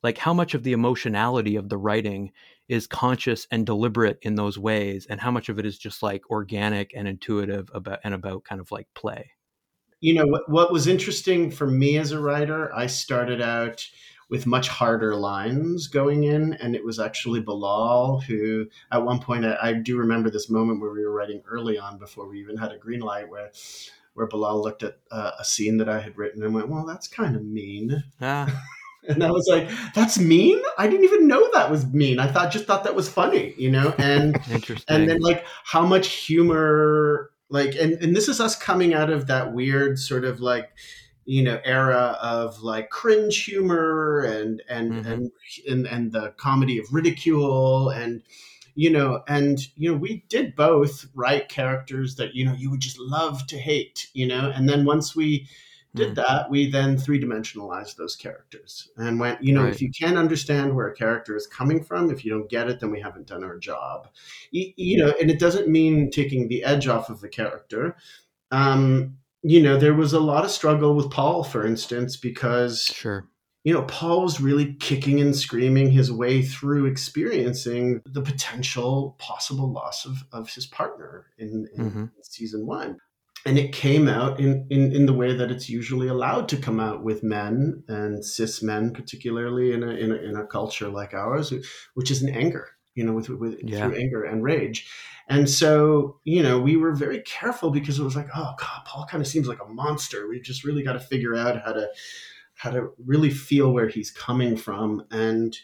like 0.05 0.19
how 0.19 0.35
much 0.35 0.55
of 0.55 0.63
the 0.63 0.73
emotionality 0.73 1.57
of 1.57 1.71
the 1.71 1.79
writing 1.79 2.31
is 2.69 2.87
conscious 2.87 3.49
and 3.51 3.67
deliberate 3.67 4.19
in 4.23 4.37
those 4.37 4.59
ways 4.59 5.07
and 5.09 5.21
how 5.21 5.31
much 5.31 5.49
of 5.49 5.59
it 5.59 5.67
is 5.67 5.79
just 5.79 6.03
like 6.03 6.31
organic 6.31 6.93
and 6.95 7.09
intuitive 7.09 7.71
about 7.75 7.99
and 8.05 8.15
about 8.15 8.45
kind 8.45 8.61
of 8.61 8.71
like 8.71 8.87
play 8.95 9.33
you 10.01 10.15
know 10.15 10.27
what, 10.27 10.49
what 10.49 10.73
was 10.73 10.87
interesting 10.87 11.51
for 11.51 11.67
me 11.67 11.97
as 11.97 12.13
a 12.13 12.21
writer 12.21 12.73
i 12.75 12.87
started 12.87 13.41
out 13.41 13.87
with 14.31 14.47
much 14.47 14.69
harder 14.69 15.15
lines 15.15 15.87
going 15.87 16.25
in 16.25 16.55
and 16.55 16.75
it 16.75 16.85
was 16.85 17.01
actually 17.01 17.41
bilal 17.41 18.21
who 18.21 18.67
at 18.93 19.05
one 19.05 19.19
point 19.19 19.45
i, 19.45 19.57
I 19.61 19.73
do 19.73 19.97
remember 19.97 20.31
this 20.31 20.51
moment 20.51 20.81
where 20.81 20.93
we 20.93 21.05
were 21.05 21.15
writing 21.15 21.43
early 21.49 21.79
on 21.79 21.99
before 21.99 22.29
we 22.29 22.41
even 22.41 22.57
had 22.57 22.73
a 22.73 22.79
green 22.79 23.01
light 23.01 23.29
where 23.29 23.51
where 24.15 24.27
bilal 24.27 24.63
looked 24.63 24.83
at 24.83 24.99
uh, 25.11 25.33
a 25.39 25.45
scene 25.45 25.79
that 25.79 25.89
i 25.89 26.01
had 26.01 26.17
written 26.17 26.43
and 26.43 26.55
went 26.55 26.69
well 26.69 26.87
that's 26.87 27.09
kind 27.09 27.37
of 27.37 27.45
mean 27.45 28.05
ah. 28.21 28.63
and 29.09 29.23
I 29.23 29.31
was 29.31 29.47
like, 29.49 29.71
"That's 29.95 30.19
mean." 30.19 30.61
I 30.79 30.87
didn't 30.87 31.05
even 31.05 31.29
know 31.29 31.51
that 31.53 31.71
was 31.71 31.87
mean. 31.87 32.19
I 32.19 32.27
thought 32.31 32.53
just 32.53 32.67
thought 32.67 32.85
that 32.85 32.95
was 32.95 33.09
funny, 33.09 33.55
you 33.57 33.71
know. 33.71 33.95
And 33.99 34.39
interesting. 34.51 34.85
And 34.95 35.09
then 35.09 35.21
like 35.21 35.45
how 35.65 35.85
much 35.85 36.09
humor, 36.09 37.31
like, 37.49 37.75
and 37.75 37.95
and 37.95 38.15
this 38.15 38.29
is 38.29 38.41
us 38.41 38.57
coming 38.57 38.95
out 38.95 39.11
of 39.11 39.27
that 39.27 39.53
weird 39.53 39.99
sort 39.99 40.25
of 40.25 40.41
like 40.41 40.71
you 41.27 41.43
know 41.43 41.59
era 41.65 42.19
of 42.21 42.63
like 42.63 42.91
cringe 42.91 43.45
humor 43.45 44.21
and 44.21 44.63
and 44.69 44.93
mm-hmm. 44.93 45.13
and, 45.13 45.31
and 45.69 45.87
and 45.87 46.13
the 46.13 46.35
comedy 46.37 46.79
of 46.79 46.85
ridicule 46.93 47.89
and 47.91 48.23
you 48.75 48.91
know 48.91 49.23
and 49.29 49.69
you 49.77 49.91
know 49.91 49.97
we 49.97 50.25
did 50.29 50.55
both 50.55 51.07
write 51.15 51.49
characters 51.49 52.17
that 52.17 52.35
you 52.35 52.45
know 52.45 52.53
you 52.53 52.71
would 52.71 52.81
just 52.81 52.99
love 52.99 53.47
to 53.47 53.59
hate 53.59 54.09
you 54.13 54.27
know 54.27 54.53
and 54.55 54.69
then 54.69 54.85
once 54.85 55.17
we 55.17 55.49
did 55.95 56.11
mm. 56.11 56.15
that, 56.17 56.51
we 56.51 56.71
then 56.71 56.97
three 56.97 57.21
dimensionalized 57.21 57.97
those 57.97 58.17
characters 58.17 58.91
and 58.97 59.21
went, 59.21 59.43
you 59.43 59.53
know, 59.53 59.65
right. 59.65 59.73
if 59.73 59.81
you 59.81 59.91
can't 59.91 60.19
understand 60.19 60.75
where 60.75 60.89
a 60.89 60.95
character 60.95 61.37
is 61.37 61.47
coming 61.47 61.83
from, 61.83 62.11
if 62.11 62.25
you 62.25 62.31
don't 62.31 62.49
get 62.49 62.69
it, 62.69 62.81
then 62.81 62.91
we 62.91 63.01
haven't 63.01 63.27
done 63.27 63.45
our 63.45 63.59
job. 63.59 64.09
You, 64.51 64.73
you 64.77 64.99
know, 64.99 65.15
and 65.21 65.31
it 65.31 65.39
doesn't 65.39 65.69
mean 65.69 66.11
taking 66.11 66.49
the 66.49 66.65
edge 66.65 66.89
off 66.89 67.11
of 67.11 67.21
the 67.21 67.29
character. 67.29 67.97
Um, 68.51 69.19
you 69.43 69.63
know, 69.63 69.77
there 69.77 69.95
was 69.95 70.13
a 70.13 70.21
lot 70.21 70.45
of 70.45 70.51
struggle 70.51 70.95
with 70.95 71.11
Paul, 71.11 71.45
for 71.45 71.67
instance, 71.67 72.17
because 72.17 72.85
sure 72.85 73.29
you 73.65 73.73
know, 73.73 73.83
Paul 73.83 74.23
was 74.23 74.43
really 74.43 74.75
kicking 74.75 75.21
and 75.21 75.35
screaming 75.35 75.91
his 75.91 76.13
way 76.13 76.43
through 76.43 76.85
experiencing 76.85 78.03
the 78.05 78.21
potential 78.21 79.17
possible 79.19 79.73
loss 79.73 80.05
of, 80.05 80.23
of 80.33 80.51
his 80.51 80.67
partner 80.67 81.27
in, 81.39 81.67
in 81.75 81.85
mm-hmm. 81.85 82.05
season 82.23 82.67
one. 82.67 82.99
And 83.47 83.59
it 83.59 83.73
came 83.73 84.09
out 84.09 84.41
in, 84.41 84.67
in, 84.71 84.93
in 84.93 85.07
the 85.07 85.13
way 85.13 85.35
that 85.35 85.51
it's 85.51 85.69
usually 85.69 86.09
allowed 86.09 86.49
to 86.49 86.57
come 86.57 86.81
out 86.81 87.03
with 87.03 87.23
men 87.23 87.85
and 87.89 88.25
cis 88.25 88.63
men, 88.63 88.93
particularly 88.93 89.73
in 89.73 89.83
a, 89.83 89.91
in 89.91 90.13
a, 90.13 90.15
in 90.15 90.37
a 90.37 90.47
culture 90.47 90.89
like 90.89 91.13
ours, 91.13 91.53
which 91.93 92.11
is 92.11 92.23
an 92.23 92.31
anger, 92.31 92.71
you 92.95 93.05
know, 93.05 93.13
with, 93.13 93.29
with 93.29 93.61
yeah. 93.63 93.87
through 93.87 93.97
anger 93.97 94.25
and 94.25 94.43
rage. 94.43 94.89
And 95.29 95.49
so, 95.49 96.21
you 96.25 96.43
know, 96.43 96.59
we 96.59 96.77
were 96.77 96.95
very 96.95 97.21
careful 97.21 97.71
because 97.71 97.99
it 97.99 98.03
was 98.03 98.17
like, 98.17 98.29
oh 98.35 98.55
God, 98.59 98.83
Paul 98.87 99.07
kind 99.07 99.21
of 99.21 99.27
seems 99.27 99.49
like 99.49 99.61
a 99.63 99.69
monster. 99.69 100.29
We've 100.29 100.43
just 100.43 100.65
really 100.65 100.83
got 100.83 100.95
to 100.95 101.01
figure 101.01 101.35
out 101.35 101.63
how 101.63 101.73
to 101.73 101.89
how 102.57 102.71
to 102.71 102.91
really 103.05 103.31
feel 103.31 103.73
where 103.73 103.89
he's 103.89 104.11
coming 104.11 104.57
from. 104.57 105.05
And 105.11 105.57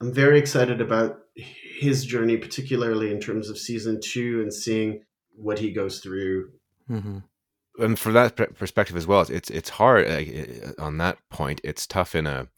I'm 0.00 0.12
very 0.12 0.38
excited 0.38 0.80
about 0.80 1.18
his 1.34 2.04
journey, 2.04 2.36
particularly 2.36 3.10
in 3.10 3.20
terms 3.20 3.48
of 3.48 3.58
season 3.58 4.00
two 4.02 4.42
and 4.42 4.52
seeing 4.52 5.02
what 5.34 5.58
he 5.58 5.72
goes 5.72 6.00
through. 6.00 6.50
Mm-hmm. 6.90 7.18
And 7.78 7.98
from 7.98 8.12
that 8.12 8.36
perspective 8.56 8.96
as 8.96 9.06
well, 9.06 9.22
it's 9.22 9.50
it's 9.50 9.70
hard 9.70 10.06
uh, 10.06 10.82
on 10.82 10.98
that 10.98 11.18
point. 11.28 11.60
It's 11.64 11.86
tough 11.86 12.14
in 12.14 12.26
a 12.26 12.48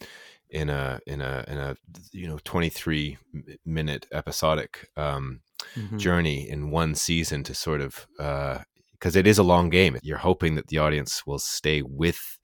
in 0.50 0.68
a 0.68 1.00
in 1.06 1.20
a 1.20 1.44
in 1.48 1.58
a 1.58 1.76
you 2.12 2.28
know 2.28 2.38
23 2.44 3.16
minute 3.64 4.06
episodic 4.12 4.90
um, 4.96 5.40
mm-hmm. 5.74 5.96
journey 5.96 6.48
in 6.48 6.70
one 6.70 6.94
season 6.94 7.42
to 7.44 7.54
sort 7.54 7.80
of 7.80 8.06
because 8.18 9.16
uh, 9.16 9.18
it 9.18 9.26
is 9.26 9.38
a 9.38 9.42
long 9.42 9.70
game. 9.70 9.98
You're 10.02 10.18
hoping 10.18 10.54
that 10.56 10.68
the 10.68 10.78
audience 10.78 11.26
will 11.26 11.38
stay 11.38 11.80
with 11.82 12.38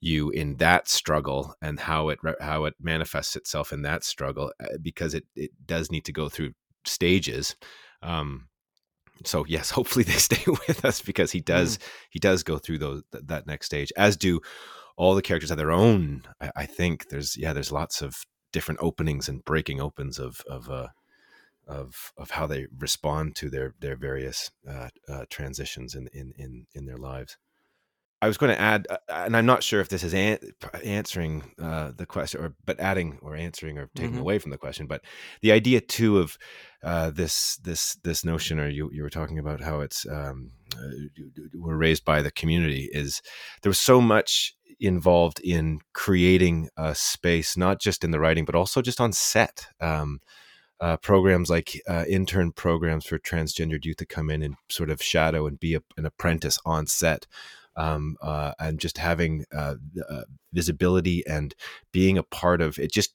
you 0.00 0.30
in 0.30 0.56
that 0.56 0.88
struggle 0.88 1.54
and 1.62 1.78
how 1.78 2.08
it 2.08 2.18
how 2.40 2.64
it 2.64 2.74
manifests 2.80 3.36
itself 3.36 3.72
in 3.72 3.82
that 3.82 4.02
struggle 4.02 4.52
because 4.82 5.14
it 5.14 5.24
it 5.36 5.50
does 5.64 5.92
need 5.92 6.04
to 6.04 6.12
go 6.12 6.28
through 6.28 6.52
stages 6.84 7.54
um 8.02 8.48
so 9.26 9.44
yes 9.46 9.70
hopefully 9.78 10.04
they 10.04 10.12
stay 10.12 10.42
with 10.68 10.84
us 10.84 11.00
because 11.00 11.32
he 11.32 11.40
does 11.40 11.78
mm. 11.78 11.82
he 12.10 12.18
does 12.18 12.42
go 12.42 12.58
through 12.58 12.78
those 12.78 13.02
that 13.10 13.46
next 13.46 13.66
stage 13.66 13.92
as 13.96 14.16
do 14.16 14.40
all 14.96 15.14
the 15.14 15.22
characters 15.22 15.50
have 15.50 15.58
their 15.58 15.70
own 15.70 16.22
I, 16.40 16.50
I, 16.56 16.66
think 16.66 17.08
there's 17.08 17.36
yeah 17.36 17.52
there's 17.52 17.72
lots 17.72 18.02
of 18.02 18.14
different 18.52 18.80
openings 18.82 19.28
and 19.28 19.44
breaking 19.44 19.80
opens 19.80 20.18
of 20.18 20.40
of 20.48 20.68
uh 20.68 20.88
of 21.66 22.12
of 22.16 22.32
how 22.32 22.46
they 22.46 22.66
respond 22.78 23.36
to 23.36 23.48
their 23.48 23.74
their 23.80 23.96
various 23.96 24.50
uh, 24.68 24.88
uh, 25.08 25.24
transitions 25.30 25.94
in, 25.94 26.08
in 26.12 26.32
in 26.36 26.66
in 26.74 26.86
their 26.86 26.96
lives 26.96 27.36
I 28.22 28.28
was 28.28 28.38
going 28.38 28.54
to 28.54 28.60
add, 28.60 28.86
uh, 28.88 28.98
and 29.08 29.36
I'm 29.36 29.46
not 29.46 29.64
sure 29.64 29.80
if 29.80 29.88
this 29.88 30.04
is 30.04 30.14
an- 30.14 30.38
answering 30.84 31.42
uh, 31.60 31.90
the 31.96 32.06
question, 32.06 32.40
or 32.40 32.54
but 32.64 32.78
adding 32.78 33.18
or 33.20 33.34
answering 33.34 33.78
or 33.78 33.90
taking 33.96 34.12
mm-hmm. 34.12 34.20
away 34.20 34.38
from 34.38 34.52
the 34.52 34.58
question. 34.58 34.86
But 34.86 35.02
the 35.40 35.50
idea 35.50 35.80
too 35.80 36.18
of 36.18 36.38
uh, 36.84 37.10
this 37.10 37.56
this 37.56 37.96
this 38.04 38.24
notion, 38.24 38.60
or 38.60 38.68
you 38.68 38.88
you 38.92 39.02
were 39.02 39.10
talking 39.10 39.40
about 39.40 39.60
how 39.60 39.80
it's 39.80 40.06
um, 40.08 40.52
uh, 40.78 40.88
we're 41.52 41.74
raised 41.74 42.04
by 42.04 42.22
the 42.22 42.30
community, 42.30 42.88
is 42.92 43.22
there 43.62 43.70
was 43.70 43.80
so 43.80 44.00
much 44.00 44.54
involved 44.78 45.40
in 45.40 45.80
creating 45.92 46.68
a 46.76 46.94
space, 46.94 47.56
not 47.56 47.80
just 47.80 48.04
in 48.04 48.12
the 48.12 48.20
writing, 48.20 48.44
but 48.44 48.54
also 48.54 48.80
just 48.80 49.00
on 49.00 49.12
set. 49.12 49.66
Um, 49.80 50.20
uh, 50.80 50.96
programs 50.96 51.48
like 51.48 51.80
uh, 51.88 52.04
intern 52.08 52.50
programs 52.50 53.06
for 53.06 53.16
transgendered 53.16 53.84
youth 53.84 53.98
to 53.98 54.06
come 54.06 54.28
in 54.28 54.42
and 54.42 54.56
sort 54.68 54.90
of 54.90 55.00
shadow 55.00 55.46
and 55.46 55.60
be 55.60 55.76
a, 55.76 55.80
an 55.96 56.04
apprentice 56.04 56.58
on 56.66 56.88
set 56.88 57.28
um, 57.76 58.16
uh, 58.22 58.52
and 58.58 58.78
just 58.78 58.98
having 58.98 59.44
uh, 59.54 59.74
uh, 60.08 60.22
visibility 60.52 61.24
and 61.26 61.54
being 61.92 62.18
a 62.18 62.22
part 62.22 62.60
of 62.60 62.78
it. 62.78 62.92
Just 62.92 63.12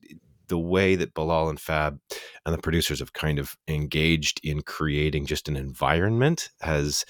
the 0.47 0.57
way 0.57 0.95
that 0.95 1.13
Bilal 1.13 1.49
and 1.49 1.59
Fab 1.59 1.99
and 2.45 2.53
the 2.53 2.61
producers 2.61 2.99
have 2.99 3.13
kind 3.13 3.37
of 3.37 3.57
engaged 3.67 4.39
in 4.43 4.61
creating 4.61 5.25
just 5.25 5.47
an 5.47 5.57
environment 5.57 6.49
has. 6.61 7.05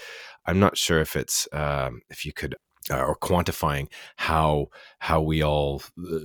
I'm 0.50 0.60
not 0.60 0.78
sure 0.78 1.02
if 1.02 1.18
it's 1.18 1.48
um, 1.52 2.02
if 2.10 2.26
you 2.26 2.32
could 2.32 2.56
uh, 2.90 3.02
or 3.02 3.18
quantifying 3.18 3.88
how 4.16 4.68
how 5.00 5.22
we 5.22 5.44
all 5.44 5.82
uh, 6.00 6.20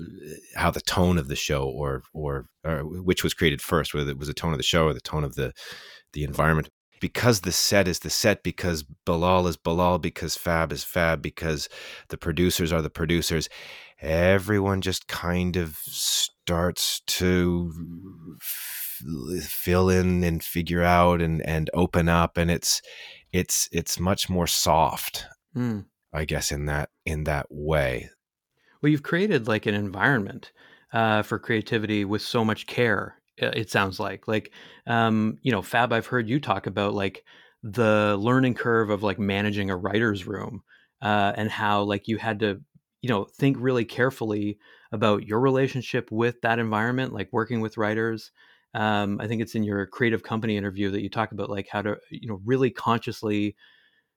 how 0.56 0.70
the 0.70 0.80
tone 0.80 1.18
of 1.18 1.28
the 1.28 1.36
show 1.36 1.64
or, 1.64 2.02
or, 2.12 2.46
or 2.64 2.84
which 2.84 3.24
was 3.24 3.34
created 3.34 3.60
first 3.60 3.94
whether 3.94 4.10
it 4.10 4.18
was 4.18 4.28
the 4.28 4.34
tone 4.34 4.52
of 4.52 4.58
the 4.58 4.62
show 4.62 4.86
or 4.86 4.94
the 4.94 5.00
tone 5.00 5.24
of 5.24 5.34
the 5.34 5.52
the 6.12 6.24
environment 6.24 6.68
because 7.02 7.40
the 7.40 7.50
set 7.50 7.88
is 7.88 7.98
the 7.98 8.10
set, 8.10 8.44
because 8.44 8.84
Bilal 8.84 9.48
is 9.48 9.56
Bilal, 9.56 9.98
because 9.98 10.36
Fab 10.36 10.72
is 10.72 10.84
Fab, 10.84 11.20
because 11.20 11.68
the 12.10 12.16
producers 12.16 12.72
are 12.72 12.80
the 12.80 12.88
producers, 12.88 13.48
everyone 14.00 14.80
just 14.80 15.08
kind 15.08 15.56
of 15.56 15.78
starts 15.84 17.00
to 17.08 17.72
fill 19.40 19.90
in 19.90 20.22
and 20.22 20.44
figure 20.44 20.84
out 20.84 21.20
and 21.20 21.44
and 21.44 21.68
open 21.74 22.08
up, 22.08 22.36
and 22.36 22.52
it's 22.52 22.80
it's 23.32 23.68
it's 23.72 23.98
much 23.98 24.30
more 24.30 24.46
soft, 24.46 25.26
mm. 25.56 25.84
I 26.12 26.24
guess, 26.24 26.52
in 26.52 26.66
that 26.66 26.90
in 27.04 27.24
that 27.24 27.46
way. 27.50 28.10
Well, 28.80 28.92
you've 28.92 29.02
created 29.02 29.48
like 29.48 29.66
an 29.66 29.74
environment 29.74 30.52
uh, 30.92 31.22
for 31.22 31.40
creativity 31.40 32.04
with 32.04 32.22
so 32.22 32.44
much 32.44 32.68
care 32.68 33.16
it 33.36 33.70
sounds 33.70 33.98
like 33.98 34.28
like 34.28 34.52
um 34.86 35.38
you 35.42 35.52
know 35.52 35.62
fab 35.62 35.92
i've 35.92 36.06
heard 36.06 36.28
you 36.28 36.38
talk 36.40 36.66
about 36.66 36.94
like 36.94 37.24
the 37.62 38.16
learning 38.20 38.54
curve 38.54 38.90
of 38.90 39.02
like 39.02 39.18
managing 39.18 39.70
a 39.70 39.76
writer's 39.76 40.26
room 40.26 40.62
uh 41.00 41.32
and 41.36 41.50
how 41.50 41.82
like 41.82 42.08
you 42.08 42.18
had 42.18 42.40
to 42.40 42.60
you 43.00 43.08
know 43.08 43.24
think 43.24 43.56
really 43.58 43.84
carefully 43.84 44.58
about 44.92 45.26
your 45.26 45.40
relationship 45.40 46.10
with 46.10 46.40
that 46.42 46.58
environment 46.58 47.12
like 47.14 47.28
working 47.32 47.60
with 47.60 47.78
writers. 47.78 48.30
Um 48.74 49.20
i 49.20 49.26
think 49.26 49.42
it's 49.42 49.54
in 49.54 49.64
your 49.64 49.86
creative 49.86 50.22
company 50.22 50.56
interview 50.56 50.90
that 50.90 51.02
you 51.02 51.08
talk 51.10 51.32
about 51.32 51.50
like 51.50 51.68
how 51.68 51.82
to 51.82 51.98
you 52.10 52.28
know 52.28 52.40
really 52.44 52.70
consciously 52.70 53.56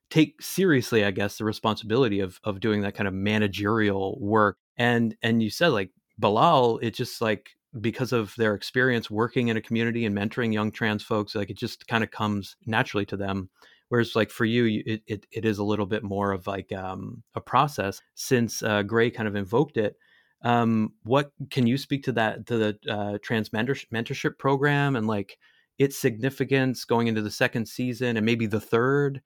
take 0.09 0.41
seriously 0.41 1.03
i 1.03 1.11
guess 1.11 1.37
the 1.37 1.45
responsibility 1.45 2.19
of 2.19 2.39
of 2.43 2.59
doing 2.59 2.81
that 2.81 2.95
kind 2.95 3.07
of 3.07 3.13
managerial 3.13 4.17
work. 4.19 4.57
And 4.77 5.15
and 5.21 5.41
you 5.41 5.49
said 5.49 5.69
like 5.69 5.91
bilal 6.19 6.77
it 6.79 6.91
just 6.91 7.21
like 7.21 7.51
because 7.81 8.11
of 8.13 8.33
their 8.37 8.55
experience 8.55 9.09
working 9.09 9.49
in 9.49 9.57
a 9.57 9.61
community 9.61 10.05
and 10.05 10.15
mentoring 10.15 10.53
young 10.53 10.71
trans 10.71 11.03
folks 11.03 11.35
like 11.35 11.49
it 11.49 11.57
just 11.57 11.87
kind 11.87 12.03
of 12.03 12.11
comes 12.11 12.55
naturally 12.65 13.05
to 13.05 13.17
them. 13.17 13.49
Whereas 13.89 14.15
like 14.15 14.31
for 14.31 14.45
you 14.45 14.83
it, 14.85 15.01
it, 15.05 15.25
it 15.31 15.45
is 15.45 15.57
a 15.57 15.63
little 15.63 15.85
bit 15.85 16.03
more 16.03 16.31
of 16.31 16.47
like 16.47 16.71
um, 16.71 17.23
a 17.35 17.41
process 17.41 18.01
since 18.15 18.63
uh, 18.63 18.83
gray 18.83 19.09
kind 19.11 19.27
of 19.27 19.35
invoked 19.35 19.77
it. 19.77 19.95
Um, 20.41 20.93
what 21.03 21.31
can 21.49 21.67
you 21.67 21.77
speak 21.77 22.03
to 22.03 22.11
that 22.13 22.45
to 22.47 22.57
the 22.57 22.77
uh, 22.89 23.17
trans 23.21 23.49
mentorship 23.49 24.37
program 24.37 24.95
and 24.95 25.07
like 25.07 25.37
its 25.77 25.97
significance 25.97 26.85
going 26.85 27.07
into 27.07 27.21
the 27.21 27.31
second 27.31 27.67
season 27.67 28.17
and 28.17 28.25
maybe 28.25 28.45
the 28.45 28.61
third? 28.61 29.21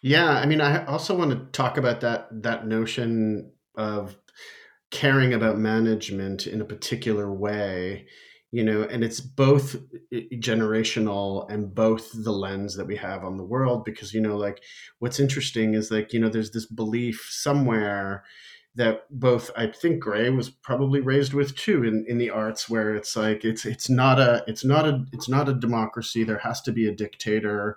Yeah 0.00 0.32
i 0.32 0.44
mean 0.44 0.60
i 0.60 0.84
also 0.84 1.16
want 1.16 1.30
to 1.30 1.58
talk 1.58 1.78
about 1.78 2.02
that 2.02 2.28
that 2.42 2.66
notion 2.66 3.50
of 3.74 4.16
caring 4.94 5.34
about 5.34 5.58
management 5.58 6.46
in 6.46 6.60
a 6.60 6.64
particular 6.64 7.32
way 7.32 8.06
you 8.52 8.62
know 8.62 8.82
and 8.84 9.02
it's 9.02 9.20
both 9.20 9.74
generational 10.34 11.50
and 11.50 11.74
both 11.74 12.12
the 12.14 12.30
lens 12.30 12.76
that 12.76 12.86
we 12.86 12.94
have 12.94 13.24
on 13.24 13.36
the 13.36 13.44
world 13.44 13.84
because 13.84 14.14
you 14.14 14.20
know 14.20 14.36
like 14.36 14.62
what's 15.00 15.18
interesting 15.18 15.74
is 15.74 15.90
like 15.90 16.12
you 16.12 16.20
know 16.20 16.28
there's 16.28 16.52
this 16.52 16.66
belief 16.66 17.26
somewhere 17.28 18.22
that 18.76 19.02
both 19.10 19.50
I 19.56 19.68
think 19.68 20.00
Gray 20.00 20.30
was 20.30 20.50
probably 20.50 21.00
raised 21.00 21.32
with 21.32 21.56
too 21.56 21.84
in, 21.84 22.04
in 22.08 22.18
the 22.18 22.30
arts 22.30 22.68
where 22.68 22.94
it's 22.94 23.16
like 23.16 23.44
it's 23.44 23.64
it's 23.64 23.88
not 23.88 24.18
a 24.18 24.44
it's 24.46 24.64
not 24.64 24.86
a 24.86 25.04
it's 25.12 25.28
not 25.28 25.48
a 25.48 25.54
democracy 25.54 26.24
there 26.24 26.38
has 26.38 26.60
to 26.62 26.72
be 26.72 26.88
a 26.88 26.94
dictator 26.94 27.76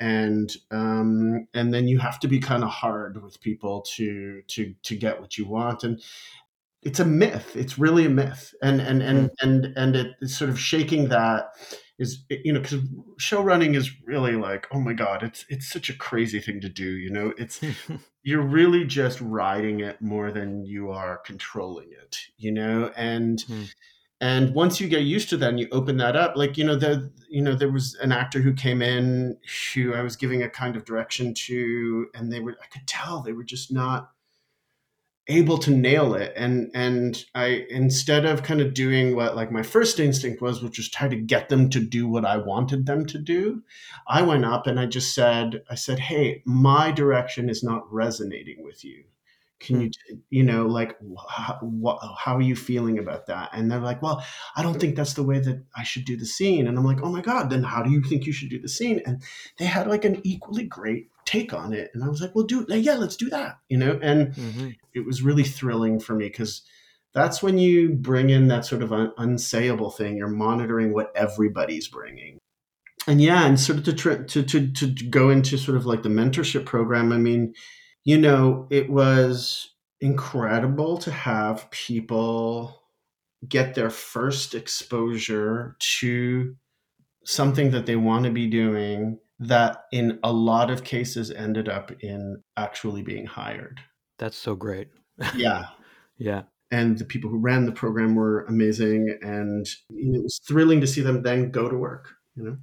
and 0.00 0.54
um, 0.70 1.46
and 1.54 1.74
then 1.74 1.88
you 1.88 1.98
have 1.98 2.20
to 2.20 2.28
be 2.28 2.38
kind 2.38 2.64
of 2.64 2.70
hard 2.70 3.22
with 3.22 3.40
people 3.40 3.82
to 3.96 4.42
to 4.48 4.74
to 4.82 4.96
get 4.96 5.20
what 5.20 5.36
you 5.36 5.46
want 5.46 5.84
and 5.84 6.02
it's 6.82 7.00
a 7.00 7.04
myth. 7.04 7.56
It's 7.56 7.78
really 7.78 8.06
a 8.06 8.10
myth, 8.10 8.54
and 8.62 8.80
and 8.80 9.02
and 9.02 9.30
mm. 9.30 9.34
and 9.40 9.72
and 9.76 9.96
it's 10.20 10.36
sort 10.36 10.50
of 10.50 10.58
shaking 10.58 11.08
that 11.08 11.50
is 11.98 12.24
you 12.30 12.52
know 12.52 12.60
because 12.60 12.80
show 13.18 13.42
running 13.42 13.74
is 13.74 13.90
really 14.04 14.36
like 14.36 14.66
oh 14.72 14.80
my 14.80 14.92
god 14.92 15.22
it's 15.22 15.44
it's 15.48 15.68
such 15.68 15.90
a 15.90 15.96
crazy 15.96 16.40
thing 16.40 16.60
to 16.60 16.68
do 16.68 16.96
you 16.96 17.10
know 17.10 17.32
it's 17.36 17.60
you're 18.22 18.42
really 18.42 18.84
just 18.84 19.20
riding 19.20 19.80
it 19.80 20.00
more 20.00 20.30
than 20.30 20.64
you 20.64 20.90
are 20.90 21.18
controlling 21.18 21.88
it 21.90 22.18
you 22.36 22.52
know 22.52 22.92
and 22.96 23.44
mm. 23.48 23.68
and 24.20 24.54
once 24.54 24.80
you 24.80 24.88
get 24.88 25.02
used 25.02 25.28
to 25.28 25.36
that 25.36 25.50
and 25.50 25.60
you 25.60 25.68
open 25.72 25.96
that 25.96 26.14
up 26.14 26.36
like 26.36 26.56
you 26.56 26.64
know 26.64 26.76
the 26.76 27.10
you 27.28 27.42
know 27.42 27.54
there 27.54 27.72
was 27.72 27.96
an 28.00 28.12
actor 28.12 28.40
who 28.40 28.52
came 28.52 28.80
in 28.80 29.36
who 29.74 29.92
i 29.92 30.00
was 30.00 30.14
giving 30.14 30.42
a 30.42 30.48
kind 30.48 30.76
of 30.76 30.84
direction 30.84 31.34
to 31.34 32.06
and 32.14 32.32
they 32.32 32.40
were 32.40 32.56
i 32.62 32.66
could 32.66 32.86
tell 32.86 33.22
they 33.22 33.32
were 33.32 33.44
just 33.44 33.72
not 33.72 34.10
able 35.28 35.58
to 35.58 35.70
nail 35.70 36.14
it. 36.14 36.32
And 36.36 36.70
and 36.74 37.24
i 37.34 37.66
instead 37.70 38.24
of 38.24 38.42
kind 38.42 38.60
of 38.60 38.74
doing 38.74 39.14
what 39.14 39.36
like 39.36 39.52
my 39.52 39.62
first 39.62 40.00
instinct 40.00 40.40
was 40.40 40.62
which 40.62 40.78
was 40.78 40.88
try 40.88 41.08
to 41.08 41.16
get 41.16 41.48
them 41.48 41.68
to 41.70 41.80
do 41.80 42.08
what 42.08 42.24
i 42.24 42.36
wanted 42.36 42.86
them 42.86 43.04
to 43.06 43.18
do 43.18 43.62
i 44.06 44.22
went 44.22 44.44
up 44.44 44.66
and 44.66 44.80
i 44.80 44.86
just 44.86 45.14
said 45.14 45.62
i 45.70 45.74
said 45.74 45.98
hey 45.98 46.42
my 46.46 46.90
direction 46.90 47.48
is 47.48 47.62
not 47.62 47.90
resonating 47.92 48.64
with 48.64 48.84
you. 48.84 49.04
Can 49.60 49.76
Hmm. 49.76 49.82
you 49.82 49.90
you 50.30 50.42
know 50.44 50.66
like 50.66 50.96
how, 51.28 51.58
how 52.16 52.36
are 52.36 52.42
you 52.42 52.54
feeling 52.56 52.98
about 52.98 53.26
that? 53.26 53.50
And 53.52 53.70
they're 53.70 53.80
like 53.80 54.00
well 54.02 54.24
i 54.56 54.62
don't 54.62 54.78
think 54.80 54.94
that's 54.96 55.14
the 55.14 55.22
way 55.24 55.40
that 55.40 55.62
i 55.76 55.82
should 55.82 56.04
do 56.04 56.16
the 56.16 56.26
scene. 56.26 56.66
And 56.66 56.78
i'm 56.78 56.84
like 56.84 57.02
oh 57.02 57.10
my 57.10 57.20
god 57.20 57.50
then 57.50 57.64
how 57.64 57.82
do 57.82 57.90
you 57.90 58.02
think 58.02 58.24
you 58.26 58.32
should 58.32 58.50
do 58.50 58.60
the 58.60 58.68
scene? 58.68 59.02
And 59.06 59.22
they 59.58 59.66
had 59.66 59.86
like 59.88 60.04
an 60.04 60.20
equally 60.24 60.64
great 60.64 61.10
take 61.28 61.52
on 61.52 61.72
it. 61.72 61.90
And 61.92 62.02
i 62.04 62.08
was 62.08 62.20
like 62.22 62.34
well 62.34 62.44
do 62.46 62.64
yeah 62.68 62.94
let's 62.94 63.16
do 63.16 63.28
that 63.30 63.58
you 63.68 63.76
know? 63.76 63.98
And 64.02 64.34
Mhm. 64.34 64.76
it 64.94 65.04
was 65.06 65.22
really 65.22 65.44
thrilling 65.44 66.00
for 66.00 66.14
me 66.14 66.26
because 66.28 66.62
that's 67.14 67.42
when 67.42 67.58
you 67.58 67.90
bring 67.90 68.30
in 68.30 68.48
that 68.48 68.64
sort 68.64 68.82
of 68.82 68.92
un- 68.92 69.12
unsayable 69.18 69.94
thing. 69.96 70.16
You're 70.16 70.28
monitoring 70.46 70.92
what 70.92 71.10
everybody's 71.16 71.88
bringing. 71.88 72.38
And 73.06 73.20
yeah 73.22 73.46
and 73.46 73.58
sort 73.58 73.78
of 73.78 73.84
to, 73.86 73.92
tr- 73.94 74.22
to 74.32 74.42
to 74.42 74.72
to 74.72 74.86
go 75.10 75.30
into 75.30 75.56
sort 75.58 75.76
of 75.76 75.86
like 75.86 76.02
the 76.02 76.08
mentorship 76.20 76.64
program 76.66 77.12
i 77.12 77.16
mean 77.18 77.54
you 78.04 78.18
know 78.18 78.66
it 78.70 78.90
was 78.90 79.74
incredible 80.00 80.98
to 80.98 81.10
have 81.10 81.70
people 81.70 82.82
get 83.48 83.74
their 83.74 83.90
first 83.90 84.54
exposure 84.54 85.76
to 86.00 86.54
something 87.24 87.70
that 87.70 87.86
they 87.86 87.96
want 87.96 88.24
to 88.24 88.30
be 88.30 88.46
doing 88.46 89.18
that 89.40 89.84
in 89.92 90.18
a 90.22 90.32
lot 90.32 90.70
of 90.70 90.84
cases 90.84 91.30
ended 91.30 91.68
up 91.68 91.92
in 92.00 92.42
actually 92.56 93.02
being 93.02 93.26
hired 93.26 93.80
That's 94.18 94.36
so 94.36 94.54
great. 94.54 94.88
yeah 95.36 95.66
Yeah. 96.18 96.42
and 96.70 96.98
the 96.98 97.04
people 97.04 97.30
who 97.30 97.38
ran 97.38 97.64
the 97.66 97.72
program 97.72 98.14
were 98.14 98.44
amazing 98.46 99.16
and 99.22 99.66
it 99.90 100.22
was 100.22 100.40
thrilling 100.46 100.80
to 100.80 100.86
see 100.86 101.00
them 101.00 101.22
then 101.22 101.50
go 101.50 101.68
to 101.68 101.76
work 101.76 102.14
you 102.36 102.42
know 102.44 102.56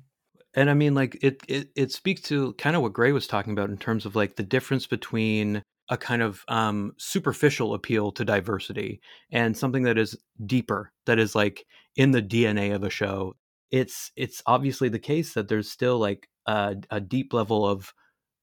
And 0.55 0.69
I 0.69 0.73
mean, 0.73 0.93
like 0.95 1.17
it, 1.21 1.41
it, 1.49 1.69
it 1.75 1.91
speaks 1.91 2.21
to 2.29 2.53
kind 2.53 2.75
of 2.77 2.81
what 2.81 2.93
Gray 2.93 3.11
was 3.11 3.27
talking 3.27 3.51
about 3.51 3.69
in 3.69 3.77
terms 3.77 4.05
of 4.05 4.15
like 4.15 4.35
the 4.38 4.43
difference 4.43 4.88
between 4.88 5.61
a 5.89 5.97
kind 5.97 6.21
of 6.21 6.43
um, 6.47 6.93
superficial 6.97 7.73
appeal 7.73 8.11
to 8.13 8.23
diversity 8.23 9.01
and 9.31 9.55
something 9.57 9.83
that 9.83 9.97
is 9.97 10.17
deeper, 10.45 10.93
that 11.07 11.19
is 11.19 11.35
like 11.35 11.65
in 11.97 12.11
the 12.11 12.21
DNA 12.21 12.73
of 12.73 12.83
a 12.83 12.89
show. 12.89 13.35
It's 13.69 14.11
it's 14.15 14.41
obviously 14.45 14.88
the 14.89 14.97
case 15.11 15.33
that 15.33 15.49
there's 15.49 15.69
still 15.69 15.99
like 15.99 16.29
a, 16.45 16.75
a 16.89 16.99
deep 16.99 17.34
level 17.34 17.67
of 17.67 17.93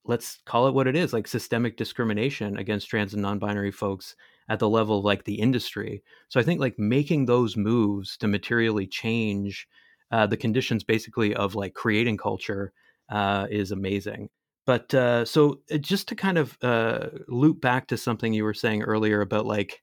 let's 0.04 0.40
call 0.46 0.66
it 0.66 0.74
what 0.74 0.86
it 0.86 0.96
is, 0.96 1.12
like 1.12 1.28
systemic 1.28 1.76
discrimination 1.76 2.56
against 2.56 2.88
trans 2.88 3.12
and 3.12 3.22
non-binary 3.22 3.70
folks 3.70 4.16
at 4.48 4.58
the 4.58 4.68
level 4.68 4.98
of 4.98 5.04
like 5.04 5.24
the 5.24 5.40
industry. 5.40 6.02
So 6.28 6.40
I 6.40 6.42
think 6.42 6.60
like 6.60 6.78
making 6.78 7.26
those 7.26 7.56
moves 7.56 8.16
to 8.18 8.28
materially 8.28 8.86
change 8.86 9.68
uh, 10.10 10.26
the 10.26 10.36
conditions 10.36 10.84
basically 10.84 11.34
of 11.34 11.54
like 11.54 11.74
creating 11.74 12.16
culture 12.16 12.72
uh, 13.08 13.46
is 13.50 13.70
amazing. 13.70 14.28
But 14.66 14.92
uh, 14.94 15.24
so 15.24 15.60
uh, 15.72 15.78
just 15.78 16.08
to 16.08 16.14
kind 16.14 16.38
of 16.38 16.58
uh, 16.62 17.08
loop 17.28 17.60
back 17.60 17.88
to 17.88 17.96
something 17.96 18.32
you 18.32 18.44
were 18.44 18.54
saying 18.54 18.82
earlier 18.82 19.20
about 19.20 19.46
like 19.46 19.82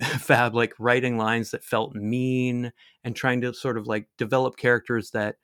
Fab, 0.02 0.54
like 0.54 0.74
writing 0.78 1.16
lines 1.16 1.52
that 1.52 1.64
felt 1.64 1.94
mean 1.94 2.72
and 3.04 3.14
trying 3.14 3.40
to 3.42 3.54
sort 3.54 3.78
of 3.78 3.86
like 3.86 4.08
develop 4.18 4.56
characters 4.56 5.10
that 5.12 5.36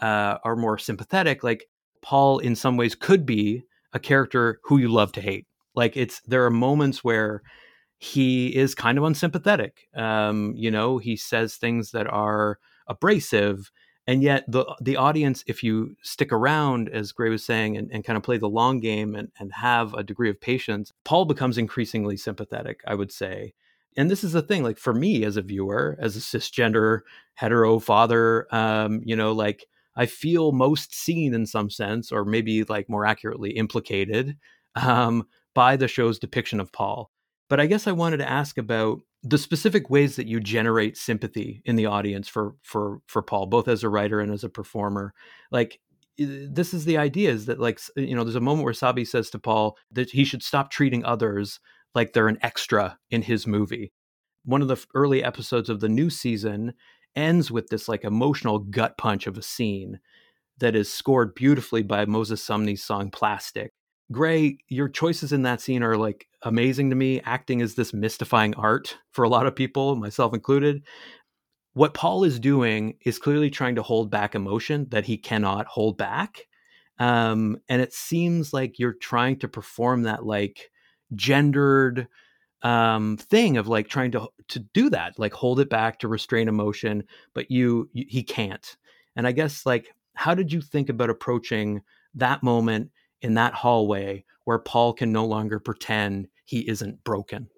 uh, 0.00 0.38
are 0.44 0.56
more 0.56 0.78
sympathetic. 0.78 1.42
Like 1.44 1.66
Paul, 2.02 2.38
in 2.38 2.56
some 2.56 2.76
ways, 2.76 2.94
could 2.94 3.26
be 3.26 3.62
a 3.92 3.98
character 3.98 4.60
who 4.64 4.78
you 4.78 4.88
love 4.88 5.12
to 5.12 5.20
hate. 5.20 5.46
Like 5.74 5.96
it's 5.96 6.20
there 6.22 6.44
are 6.44 6.50
moments 6.50 7.04
where 7.04 7.42
he 7.98 8.56
is 8.56 8.74
kind 8.74 8.98
of 8.98 9.04
unsympathetic. 9.04 9.88
Um, 9.94 10.54
you 10.56 10.70
know, 10.70 10.98
he 10.98 11.16
says 11.16 11.56
things 11.56 11.90
that 11.90 12.06
are 12.06 12.58
abrasive, 12.86 13.70
and 14.06 14.22
yet 14.22 14.44
the 14.48 14.64
the 14.80 14.96
audience, 14.96 15.44
if 15.46 15.62
you 15.62 15.96
stick 16.02 16.32
around, 16.32 16.88
as 16.88 17.12
Gray 17.12 17.28
was 17.28 17.44
saying, 17.44 17.76
and, 17.76 17.90
and 17.92 18.04
kind 18.04 18.16
of 18.16 18.22
play 18.22 18.38
the 18.38 18.48
long 18.48 18.80
game 18.80 19.14
and, 19.14 19.28
and 19.38 19.52
have 19.52 19.94
a 19.94 20.02
degree 20.02 20.30
of 20.30 20.40
patience, 20.40 20.92
Paul 21.04 21.26
becomes 21.26 21.58
increasingly 21.58 22.16
sympathetic, 22.16 22.80
I 22.86 22.94
would 22.94 23.12
say. 23.12 23.54
And 23.96 24.10
this 24.10 24.24
is 24.24 24.32
the 24.32 24.42
thing, 24.42 24.62
like 24.62 24.78
for 24.78 24.94
me 24.94 25.24
as 25.24 25.36
a 25.36 25.42
viewer, 25.42 25.96
as 26.00 26.16
a 26.16 26.20
cisgender 26.20 27.00
hetero 27.34 27.78
father, 27.80 28.46
um, 28.54 29.02
you 29.04 29.16
know, 29.16 29.32
like 29.32 29.66
I 30.00 30.06
feel 30.06 30.52
most 30.52 30.94
seen 30.94 31.34
in 31.34 31.44
some 31.44 31.68
sense, 31.68 32.10
or 32.10 32.24
maybe 32.24 32.64
like 32.64 32.88
more 32.88 33.04
accurately 33.04 33.50
implicated 33.50 34.38
um, 34.74 35.26
by 35.54 35.76
the 35.76 35.88
show's 35.88 36.18
depiction 36.18 36.58
of 36.58 36.72
Paul. 36.72 37.10
But 37.50 37.60
I 37.60 37.66
guess 37.66 37.86
I 37.86 37.92
wanted 37.92 38.16
to 38.16 38.30
ask 38.30 38.56
about 38.56 39.00
the 39.22 39.36
specific 39.36 39.90
ways 39.90 40.16
that 40.16 40.26
you 40.26 40.40
generate 40.40 40.96
sympathy 40.96 41.60
in 41.66 41.76
the 41.76 41.84
audience 41.84 42.28
for 42.28 42.54
for 42.62 43.02
for 43.08 43.20
Paul, 43.20 43.44
both 43.44 43.68
as 43.68 43.82
a 43.82 43.90
writer 43.90 44.20
and 44.20 44.32
as 44.32 44.42
a 44.42 44.48
performer. 44.48 45.12
Like 45.52 45.78
this 46.16 46.72
is 46.72 46.86
the 46.86 46.96
idea 46.96 47.30
is 47.30 47.44
that 47.44 47.60
like 47.60 47.78
you 47.94 48.16
know 48.16 48.24
there's 48.24 48.36
a 48.36 48.40
moment 48.40 48.64
where 48.64 48.72
Sabi 48.72 49.04
says 49.04 49.28
to 49.30 49.38
Paul 49.38 49.76
that 49.92 50.12
he 50.12 50.24
should 50.24 50.42
stop 50.42 50.70
treating 50.70 51.04
others 51.04 51.60
like 51.94 52.14
they're 52.14 52.28
an 52.28 52.38
extra 52.40 52.98
in 53.10 53.20
his 53.20 53.46
movie. 53.46 53.92
One 54.46 54.62
of 54.62 54.68
the 54.68 54.82
early 54.94 55.22
episodes 55.22 55.68
of 55.68 55.80
the 55.80 55.90
new 55.90 56.08
season 56.08 56.72
ends 57.16 57.50
with 57.50 57.68
this 57.68 57.88
like 57.88 58.04
emotional 58.04 58.58
gut 58.58 58.96
punch 58.98 59.26
of 59.26 59.36
a 59.38 59.42
scene 59.42 60.00
that 60.58 60.76
is 60.76 60.92
scored 60.92 61.34
beautifully 61.34 61.82
by 61.82 62.04
Moses 62.04 62.42
Sumney's 62.42 62.84
song 62.84 63.10
Plastic. 63.10 63.72
Gray, 64.12 64.58
your 64.68 64.88
choices 64.88 65.32
in 65.32 65.42
that 65.42 65.60
scene 65.60 65.82
are 65.82 65.96
like 65.96 66.26
amazing 66.42 66.90
to 66.90 66.96
me. 66.96 67.20
Acting 67.22 67.60
is 67.60 67.74
this 67.74 67.92
mystifying 67.92 68.54
art 68.54 68.98
for 69.12 69.24
a 69.24 69.28
lot 69.28 69.46
of 69.46 69.54
people, 69.54 69.96
myself 69.96 70.34
included. 70.34 70.82
What 71.74 71.94
Paul 71.94 72.24
is 72.24 72.40
doing 72.40 72.96
is 73.04 73.18
clearly 73.18 73.50
trying 73.50 73.76
to 73.76 73.82
hold 73.82 74.10
back 74.10 74.34
emotion 74.34 74.88
that 74.90 75.04
he 75.04 75.16
cannot 75.16 75.66
hold 75.66 75.96
back. 75.96 76.46
Um, 76.98 77.58
and 77.68 77.80
it 77.80 77.94
seems 77.94 78.52
like 78.52 78.78
you're 78.78 78.96
trying 79.00 79.38
to 79.38 79.48
perform 79.48 80.02
that 80.02 80.26
like 80.26 80.70
gendered 81.14 82.08
um 82.62 83.16
thing 83.16 83.56
of 83.56 83.68
like 83.68 83.88
trying 83.88 84.10
to 84.10 84.28
to 84.48 84.58
do 84.58 84.90
that 84.90 85.18
like 85.18 85.32
hold 85.32 85.60
it 85.60 85.70
back 85.70 85.98
to 85.98 86.08
restrain 86.08 86.48
emotion 86.48 87.02
but 87.32 87.50
you, 87.50 87.88
you 87.92 88.04
he 88.08 88.22
can't. 88.22 88.76
And 89.16 89.26
i 89.26 89.32
guess 89.32 89.64
like 89.64 89.94
how 90.14 90.34
did 90.34 90.52
you 90.52 90.60
think 90.60 90.88
about 90.88 91.10
approaching 91.10 91.82
that 92.14 92.42
moment 92.42 92.90
in 93.22 93.34
that 93.34 93.54
hallway 93.54 94.24
where 94.44 94.58
paul 94.58 94.92
can 94.92 95.12
no 95.12 95.24
longer 95.24 95.58
pretend 95.58 96.28
he 96.44 96.68
isn't 96.68 97.02
broken? 97.04 97.48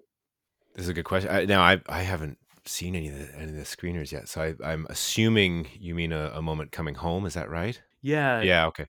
This 0.75 0.83
is 0.85 0.89
a 0.89 0.93
good 0.93 1.05
question. 1.05 1.31
I, 1.31 1.45
now 1.45 1.61
i 1.61 1.81
i 1.87 2.01
haven't 2.01 2.37
seen 2.65 2.95
any 2.95 3.09
of 3.09 3.17
the 3.17 3.35
any 3.37 3.51
of 3.51 3.57
the 3.57 3.63
screeners 3.63 4.11
yet 4.11 4.29
so 4.29 4.41
I, 4.41 4.71
i'm 4.71 4.87
assuming 4.89 5.67
you 5.77 5.95
mean 5.95 6.13
a, 6.13 6.31
a 6.33 6.41
moment 6.41 6.71
coming 6.71 6.95
home 6.95 7.25
is 7.25 7.33
that 7.33 7.49
right? 7.49 7.81
Yeah. 8.01 8.41
Yeah 8.41 8.67
okay. 8.67 8.85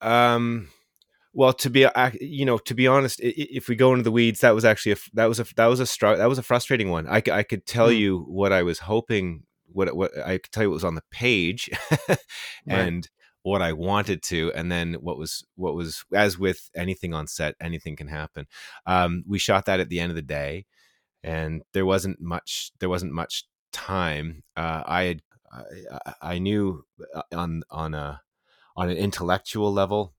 Um 0.00 0.68
well, 1.36 1.52
to 1.52 1.68
be 1.68 1.86
you 2.18 2.46
know, 2.46 2.56
to 2.56 2.74
be 2.74 2.86
honest, 2.86 3.20
if 3.22 3.68
we 3.68 3.76
go 3.76 3.92
into 3.92 4.04
the 4.04 4.10
weeds, 4.10 4.40
that 4.40 4.54
was 4.54 4.64
actually 4.64 4.92
a 4.92 4.96
that 5.12 5.26
was 5.26 5.38
a 5.38 5.44
that 5.56 5.66
was 5.66 5.80
a 5.80 5.86
str- 5.86 6.16
that 6.16 6.30
was 6.30 6.38
a 6.38 6.42
frustrating 6.42 6.90
one. 6.90 7.06
I, 7.06 7.22
I 7.30 7.42
could 7.42 7.66
tell 7.66 7.88
mm. 7.88 7.98
you 7.98 8.20
what 8.20 8.54
I 8.54 8.62
was 8.62 8.78
hoping, 8.78 9.42
what 9.66 9.94
what 9.94 10.16
I 10.16 10.38
could 10.38 10.50
tell 10.50 10.62
you 10.62 10.70
what 10.70 10.76
was 10.76 10.84
on 10.84 10.94
the 10.94 11.04
page, 11.10 11.68
and 12.66 12.96
right. 12.96 13.08
what 13.42 13.60
I 13.60 13.74
wanted 13.74 14.22
to, 14.24 14.50
and 14.54 14.72
then 14.72 14.94
what 14.94 15.18
was 15.18 15.44
what 15.56 15.74
was 15.74 16.06
as 16.14 16.38
with 16.38 16.70
anything 16.74 17.12
on 17.12 17.26
set, 17.26 17.54
anything 17.60 17.96
can 17.96 18.08
happen. 18.08 18.46
Um, 18.86 19.22
we 19.28 19.38
shot 19.38 19.66
that 19.66 19.78
at 19.78 19.90
the 19.90 20.00
end 20.00 20.10
of 20.10 20.16
the 20.16 20.22
day, 20.22 20.64
and 21.22 21.62
there 21.74 21.84
wasn't 21.84 22.18
much 22.18 22.72
there 22.80 22.88
wasn't 22.88 23.12
much 23.12 23.44
time. 23.74 24.42
Uh, 24.56 24.84
I 24.86 25.02
had 25.02 25.22
I, 25.52 26.14
I 26.22 26.38
knew 26.38 26.86
uh, 27.14 27.22
on 27.32 27.62
on 27.70 27.92
a 27.92 28.22
on 28.74 28.88
an 28.88 28.96
intellectual 28.96 29.70
level 29.70 30.14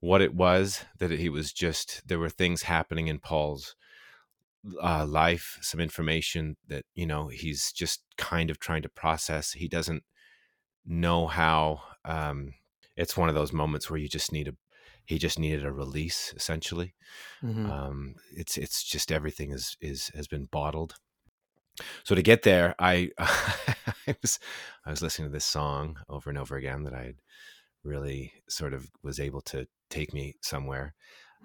what 0.00 0.22
it 0.22 0.34
was 0.34 0.84
that 0.98 1.10
he 1.10 1.28
was 1.28 1.52
just 1.52 2.02
there 2.06 2.18
were 2.18 2.28
things 2.28 2.62
happening 2.62 3.08
in 3.08 3.18
paul's 3.18 3.74
uh, 4.82 5.06
life 5.06 5.58
some 5.60 5.80
information 5.80 6.56
that 6.68 6.84
you 6.94 7.06
know 7.06 7.28
he's 7.28 7.72
just 7.72 8.02
kind 8.16 8.50
of 8.50 8.58
trying 8.58 8.82
to 8.82 8.88
process. 8.88 9.52
He 9.52 9.68
doesn't 9.68 10.02
know 10.86 11.26
how 11.26 11.82
um, 12.04 12.54
it's 12.96 13.16
one 13.16 13.28
of 13.28 13.34
those 13.34 13.52
moments 13.52 13.90
where 13.90 13.98
you 13.98 14.08
just 14.08 14.32
need 14.32 14.48
a 14.48 14.52
he 15.04 15.18
just 15.18 15.38
needed 15.38 15.64
a 15.64 15.72
release 15.72 16.34
essentially. 16.36 16.94
Mm-hmm. 17.42 17.70
um, 17.70 18.14
it's 18.32 18.58
it's 18.58 18.82
just 18.82 19.12
everything 19.12 19.52
is 19.52 19.76
is 19.80 20.10
has 20.14 20.26
been 20.26 20.46
bottled. 20.50 20.94
So 22.02 22.16
to 22.16 22.22
get 22.22 22.42
there 22.42 22.74
i 22.80 23.08
i 23.18 24.16
was 24.20 24.40
i 24.84 24.90
was 24.90 25.00
listening 25.00 25.28
to 25.28 25.32
this 25.32 25.44
song 25.44 25.96
over 26.08 26.28
and 26.28 26.36
over 26.36 26.56
again 26.56 26.82
that 26.82 26.92
i 26.92 27.04
had 27.04 27.14
really 27.88 28.32
sort 28.48 28.74
of 28.74 28.90
was 29.02 29.20
able 29.20 29.40
to 29.42 29.66
take 29.90 30.12
me 30.14 30.34
somewhere 30.42 30.94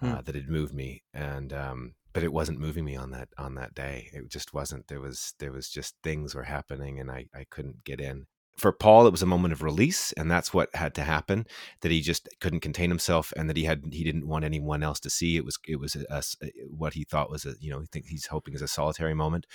Hmm. 0.02 0.16
uh, 0.16 0.22
that 0.22 0.36
had 0.36 0.50
moved 0.50 0.74
me 0.74 1.04
and 1.14 1.54
um 1.54 1.96
but 2.14 2.24
it 2.24 2.34
wasn't 2.34 2.60
moving 2.60 2.86
me 2.86 2.96
on 2.96 3.12
that 3.12 3.30
on 3.38 3.56
that 3.56 3.74
day 3.74 4.10
it 4.14 4.30
just 4.30 4.54
wasn't 4.54 4.88
there 4.88 5.02
was 5.02 5.34
there 5.40 5.52
was 5.52 5.70
just 5.70 5.96
things 6.04 6.36
were 6.36 6.44
happening 6.44 7.00
and 7.00 7.10
i 7.12 7.26
i 7.34 7.46
couldn't 7.50 7.84
get 7.84 8.02
in 8.02 8.26
for 8.58 8.72
paul 8.72 9.08
it 9.08 9.12
was 9.12 9.22
a 9.24 9.28
moment 9.28 9.54
of 9.54 9.64
release 9.64 10.12
and 10.14 10.30
that's 10.30 10.54
what 10.54 10.70
had 10.76 10.94
to 10.94 11.04
happen 11.04 11.46
that 11.82 11.92
he 11.92 12.02
just 12.02 12.30
couldn't 12.40 12.60
contain 12.60 12.90
himself 12.90 13.34
and 13.36 13.50
that 13.50 13.58
he 13.58 13.64
had 13.64 13.84
he 13.92 14.04
didn't 14.04 14.28
want 14.28 14.46
anyone 14.46 14.84
else 14.84 15.00
to 15.00 15.10
see 15.10 15.38
it 15.38 15.46
was 15.46 15.58
it 15.68 15.78
was 15.80 15.96
a, 15.96 16.24
a, 16.42 16.52
what 16.70 16.94
he 16.94 17.04
thought 17.04 17.32
was 17.32 17.46
a 17.46 17.54
you 17.60 17.72
know 17.72 17.80
he 17.80 17.88
think 17.88 18.06
he's 18.08 18.28
hoping 18.28 18.54
is 18.54 18.62
a 18.62 18.68
solitary 18.68 19.16
moment 19.16 19.48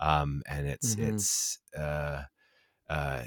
um 0.00 0.42
and 0.46 0.66
it's 0.66 0.94
Mhm. 0.94 0.98
it's 0.98 1.58
uh 1.78 2.22
uh, 2.88 3.22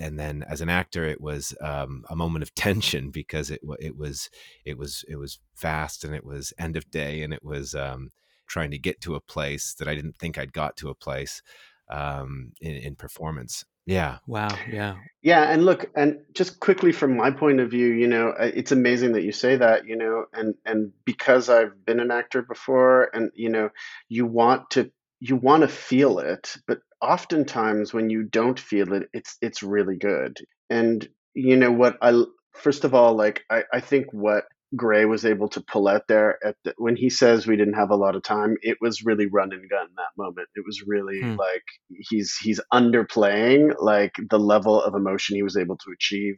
and 0.00 0.18
then 0.18 0.44
as 0.48 0.60
an 0.60 0.68
actor, 0.68 1.04
it 1.04 1.20
was 1.20 1.54
um, 1.60 2.04
a 2.10 2.16
moment 2.16 2.42
of 2.42 2.54
tension 2.56 3.10
because 3.10 3.50
it 3.50 3.60
it 3.78 3.96
was 3.96 4.30
it 4.64 4.78
was 4.78 5.04
it 5.08 5.16
was 5.16 5.38
fast 5.54 6.04
and 6.04 6.14
it 6.14 6.24
was 6.24 6.52
end 6.58 6.76
of 6.76 6.90
day 6.90 7.22
and 7.22 7.32
it 7.32 7.44
was 7.44 7.74
um, 7.74 8.10
trying 8.46 8.70
to 8.70 8.78
get 8.78 9.00
to 9.02 9.14
a 9.14 9.20
place 9.20 9.74
that 9.74 9.88
I 9.88 9.94
didn't 9.94 10.16
think 10.16 10.38
I'd 10.38 10.52
got 10.52 10.76
to 10.78 10.88
a 10.88 10.94
place 10.94 11.42
um, 11.88 12.52
in, 12.60 12.76
in 12.76 12.96
performance. 12.96 13.64
Yeah. 13.86 14.18
Wow. 14.26 14.48
Yeah. 14.68 14.96
Yeah, 15.22 15.44
and 15.44 15.64
look, 15.64 15.90
and 15.94 16.18
just 16.34 16.58
quickly 16.58 16.90
from 16.90 17.16
my 17.16 17.30
point 17.30 17.60
of 17.60 17.70
view, 17.70 17.86
you 17.86 18.08
know, 18.08 18.34
it's 18.38 18.72
amazing 18.72 19.12
that 19.12 19.22
you 19.22 19.30
say 19.30 19.56
that, 19.56 19.86
you 19.86 19.96
know, 19.96 20.26
and 20.32 20.54
and 20.64 20.92
because 21.04 21.48
I've 21.48 21.84
been 21.84 22.00
an 22.00 22.10
actor 22.10 22.42
before, 22.42 23.10
and 23.14 23.30
you 23.34 23.48
know, 23.48 23.70
you 24.08 24.26
want 24.26 24.70
to 24.70 24.90
you 25.20 25.36
want 25.36 25.62
to 25.62 25.68
feel 25.68 26.18
it, 26.18 26.56
but 26.66 26.80
oftentimes 27.00 27.92
when 27.92 28.10
you 28.10 28.24
don't 28.24 28.58
feel 28.58 28.92
it, 28.92 29.08
it's 29.12 29.36
it's 29.40 29.62
really 29.62 29.96
good. 29.96 30.36
And 30.70 31.06
you 31.34 31.56
know 31.56 31.72
what 31.72 31.96
I 32.02 32.22
first 32.54 32.84
of 32.84 32.94
all, 32.94 33.14
like 33.16 33.42
I 33.50 33.64
I 33.72 33.80
think 33.80 34.06
what 34.12 34.44
Gray 34.76 35.04
was 35.04 35.24
able 35.24 35.48
to 35.48 35.60
pull 35.60 35.88
out 35.88 36.08
there 36.08 36.38
at 36.44 36.56
the, 36.64 36.74
when 36.78 36.96
he 36.96 37.10
says 37.10 37.46
we 37.46 37.56
didn't 37.56 37.74
have 37.74 37.90
a 37.90 37.96
lot 37.96 38.16
of 38.16 38.22
time. 38.22 38.56
It 38.62 38.78
was 38.80 39.04
really 39.04 39.26
run 39.26 39.52
and 39.52 39.68
gun 39.68 39.88
that 39.96 40.22
moment. 40.22 40.48
It 40.54 40.64
was 40.66 40.82
really 40.86 41.20
hmm. 41.20 41.36
like 41.36 41.64
he's 41.88 42.36
he's 42.42 42.60
underplaying 42.72 43.74
like 43.80 44.14
the 44.30 44.38
level 44.38 44.80
of 44.80 44.94
emotion 44.94 45.36
he 45.36 45.42
was 45.42 45.56
able 45.56 45.76
to 45.78 45.92
achieve 45.92 46.36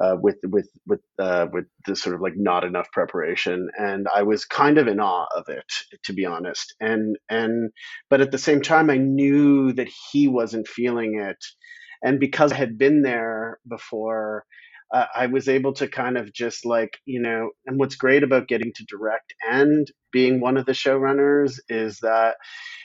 uh, 0.00 0.16
with 0.20 0.36
with 0.44 0.68
with 0.86 1.00
uh, 1.18 1.46
with 1.52 1.64
this 1.86 2.02
sort 2.02 2.14
of 2.14 2.20
like 2.20 2.34
not 2.36 2.64
enough 2.64 2.90
preparation, 2.92 3.68
and 3.78 4.06
I 4.14 4.22
was 4.22 4.44
kind 4.44 4.78
of 4.78 4.88
in 4.88 5.00
awe 5.00 5.26
of 5.36 5.44
it 5.48 5.72
to 6.04 6.12
be 6.12 6.24
honest. 6.24 6.74
And 6.80 7.16
and 7.28 7.70
but 8.10 8.20
at 8.20 8.30
the 8.30 8.38
same 8.38 8.62
time, 8.62 8.90
I 8.90 8.98
knew 8.98 9.72
that 9.72 9.88
he 10.12 10.28
wasn't 10.28 10.68
feeling 10.68 11.20
it, 11.20 11.42
and 12.02 12.20
because 12.20 12.52
I 12.52 12.56
had 12.56 12.78
been 12.78 13.02
there 13.02 13.58
before 13.68 14.44
uh, 14.94 15.06
I 15.14 15.26
was 15.26 15.48
able 15.48 15.72
to 15.74 15.88
kind 15.88 16.16
of 16.16 16.32
just 16.32 16.64
like, 16.64 16.98
you 17.04 17.20
know, 17.20 17.50
and 17.66 17.78
what's 17.78 17.96
great 17.96 18.22
about 18.22 18.48
getting 18.48 18.72
to 18.74 18.84
direct 18.84 19.34
and 19.48 19.90
being 20.12 20.40
one 20.40 20.56
of 20.56 20.66
the 20.66 20.72
showrunners 20.72 21.58
is 21.68 21.98
that 22.00 22.36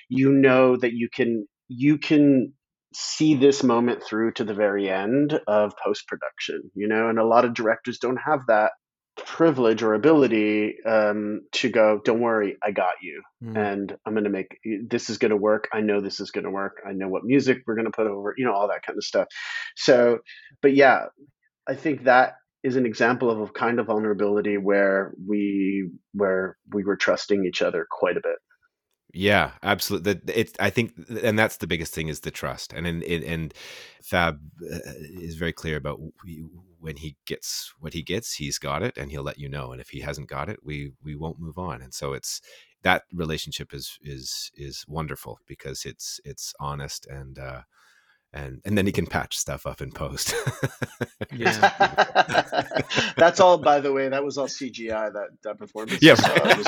you 0.09 0.31
know 0.31 0.75
that 0.75 0.93
you 0.93 1.09
can 1.13 1.47
you 1.67 1.97
can 1.97 2.53
see 2.93 3.35
this 3.35 3.63
moment 3.63 4.03
through 4.03 4.33
to 4.33 4.43
the 4.43 4.53
very 4.53 4.89
end 4.89 5.39
of 5.47 5.73
post 5.83 6.07
production, 6.07 6.61
you 6.75 6.87
know, 6.87 7.07
and 7.07 7.19
a 7.19 7.25
lot 7.25 7.45
of 7.45 7.53
directors 7.53 7.99
don't 7.99 8.17
have 8.17 8.41
that 8.47 8.71
privilege 9.17 9.83
or 9.83 9.93
ability 9.93 10.75
um, 10.85 11.41
to 11.51 11.69
go 11.69 11.99
don't 12.03 12.21
worry 12.21 12.55
i 12.63 12.71
got 12.71 12.95
you 13.01 13.21
mm. 13.43 13.57
and 13.57 13.95
i'm 14.05 14.13
going 14.13 14.23
to 14.23 14.29
make 14.29 14.57
this 14.87 15.09
is 15.09 15.17
going 15.17 15.29
to 15.29 15.37
work 15.37 15.67
i 15.73 15.81
know 15.81 15.99
this 15.99 16.19
is 16.19 16.31
going 16.31 16.45
to 16.45 16.49
work 16.49 16.81
i 16.87 16.93
know 16.93 17.07
what 17.07 17.23
music 17.23 17.59
we're 17.67 17.75
going 17.75 17.85
to 17.85 17.91
put 17.91 18.07
over 18.07 18.33
you 18.37 18.45
know 18.45 18.53
all 18.53 18.69
that 18.69 18.83
kind 18.83 18.97
of 18.97 19.03
stuff 19.03 19.27
so 19.75 20.19
but 20.61 20.73
yeah 20.73 21.05
I 21.71 21.75
think 21.75 22.03
that 22.03 22.35
is 22.63 22.75
an 22.75 22.85
example 22.85 23.31
of 23.31 23.39
a 23.39 23.47
kind 23.47 23.79
of 23.79 23.87
vulnerability 23.87 24.57
where 24.57 25.13
we 25.25 25.89
where 26.13 26.57
we 26.73 26.83
were 26.83 26.97
trusting 26.97 27.45
each 27.45 27.61
other 27.61 27.87
quite 27.89 28.17
a 28.17 28.21
bit. 28.21 28.37
Yeah, 29.13 29.51
absolutely. 29.63 30.19
It's 30.33 30.53
I 30.59 30.69
think, 30.69 30.93
and 31.23 31.39
that's 31.39 31.57
the 31.57 31.67
biggest 31.67 31.93
thing 31.93 32.09
is 32.09 32.19
the 32.19 32.31
trust. 32.31 32.73
And 32.73 32.85
and 32.85 33.03
and 33.03 33.53
Fab 34.03 34.39
uh, 34.61 34.79
is 35.27 35.35
very 35.35 35.53
clear 35.53 35.77
about 35.77 35.99
when 36.79 36.97
he 36.97 37.15
gets 37.25 37.73
what 37.79 37.93
he 37.93 38.03
gets, 38.03 38.33
he's 38.33 38.57
got 38.57 38.83
it, 38.83 38.97
and 38.97 39.11
he'll 39.11 39.23
let 39.23 39.39
you 39.39 39.47
know. 39.47 39.71
And 39.71 39.79
if 39.79 39.89
he 39.89 40.01
hasn't 40.01 40.29
got 40.29 40.49
it, 40.49 40.59
we 40.63 40.91
we 41.01 41.15
won't 41.15 41.39
move 41.39 41.57
on. 41.57 41.81
And 41.81 41.93
so 41.93 42.13
it's 42.13 42.41
that 42.83 43.03
relationship 43.13 43.73
is 43.73 43.97
is 44.01 44.51
is 44.55 44.85
wonderful 44.89 45.39
because 45.47 45.85
it's 45.85 46.19
it's 46.25 46.53
honest 46.59 47.07
and 47.07 47.39
uh, 47.39 47.61
and 48.33 48.61
and 48.65 48.77
then 48.77 48.85
he 48.85 48.91
can 48.91 49.05
patch 49.05 49.37
stuff 49.37 49.65
up 49.65 49.81
in 49.81 49.91
post. 49.91 50.33
yeah, 51.35 52.81
that's 53.17 53.39
all. 53.39 53.57
By 53.57 53.79
the 53.79 53.91
way, 53.91 54.07
that 54.09 54.23
was 54.23 54.37
all 54.37 54.47
CGI. 54.47 55.13
That 55.13 55.29
that 55.43 55.57
performance. 55.57 56.01
Yeah, 56.01 56.15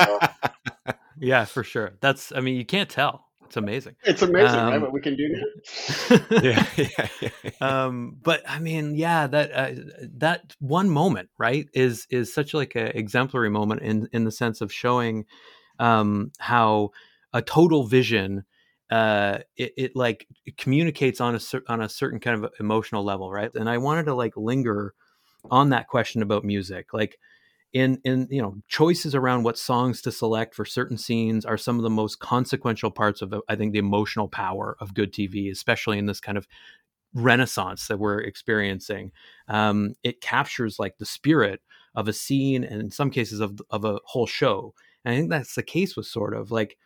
all... 0.08 0.94
yeah, 1.18 1.44
for 1.44 1.64
sure. 1.64 1.94
That's. 2.00 2.32
I 2.32 2.40
mean, 2.40 2.56
you 2.56 2.66
can't 2.66 2.88
tell. 2.88 3.26
It's 3.46 3.56
amazing. 3.56 3.94
It's 4.04 4.22
amazing, 4.22 4.58
um, 4.58 4.68
right? 4.70 4.80
What 4.80 4.92
we 4.92 5.00
can 5.00 5.16
do 5.16 5.28
now. 5.28 6.40
yeah, 6.42 6.66
yeah, 6.76 7.08
yeah, 7.20 7.50
Um, 7.60 8.16
but 8.22 8.42
I 8.48 8.58
mean, 8.58 8.96
yeah, 8.96 9.26
that 9.26 9.52
uh, 9.52 9.80
that 10.16 10.56
one 10.58 10.90
moment, 10.90 11.30
right, 11.38 11.68
is 11.72 12.06
is 12.10 12.32
such 12.32 12.52
like 12.52 12.74
an 12.74 12.88
exemplary 12.94 13.50
moment 13.50 13.82
in 13.82 14.08
in 14.12 14.24
the 14.24 14.32
sense 14.32 14.60
of 14.60 14.72
showing 14.72 15.24
um, 15.78 16.32
how 16.38 16.90
a 17.32 17.42
total 17.42 17.86
vision 17.86 18.44
uh 18.90 19.38
it, 19.56 19.72
it 19.76 19.96
like 19.96 20.26
it 20.46 20.56
communicates 20.56 21.20
on 21.20 21.34
a 21.34 21.40
on 21.68 21.80
a 21.80 21.88
certain 21.88 22.20
kind 22.20 22.44
of 22.44 22.52
emotional 22.60 23.04
level 23.04 23.30
right? 23.30 23.50
And 23.54 23.68
i 23.68 23.78
wanted 23.78 24.04
to 24.04 24.14
like 24.14 24.36
linger 24.36 24.94
on 25.50 25.70
that 25.70 25.88
question 25.88 26.22
about 26.22 26.44
music 26.44 26.92
like 26.92 27.18
in 27.72 28.00
in 28.04 28.28
you 28.30 28.40
know 28.40 28.56
choices 28.68 29.14
around 29.14 29.42
what 29.42 29.58
songs 29.58 30.00
to 30.02 30.12
select 30.12 30.54
for 30.54 30.64
certain 30.64 30.96
scenes 30.98 31.44
are 31.44 31.58
some 31.58 31.76
of 31.76 31.82
the 31.82 31.90
most 31.90 32.20
consequential 32.20 32.90
parts 32.90 33.20
of 33.20 33.34
i 33.48 33.56
think 33.56 33.72
the 33.72 33.78
emotional 33.78 34.28
power 34.28 34.76
of 34.80 34.94
good 34.94 35.12
tv 35.12 35.50
especially 35.50 35.98
in 35.98 36.06
this 36.06 36.20
kind 36.20 36.38
of 36.38 36.46
renaissance 37.14 37.86
that 37.86 37.98
we're 37.98 38.20
experiencing. 38.20 39.12
Um, 39.48 39.94
it 40.02 40.20
captures 40.20 40.78
like 40.78 40.98
the 40.98 41.06
spirit 41.06 41.60
of 41.94 42.08
a 42.08 42.12
scene 42.12 42.64
and 42.64 42.80
in 42.80 42.90
some 42.90 43.10
cases 43.10 43.40
of, 43.40 43.60
of 43.70 43.84
a 43.84 44.00
whole 44.04 44.26
show. 44.26 44.74
And 45.04 45.14
i 45.14 45.16
think 45.16 45.30
that's 45.30 45.54
the 45.54 45.62
case 45.62 45.96
with 45.96 46.06
sort 46.06 46.34
of 46.34 46.50
like 46.50 46.76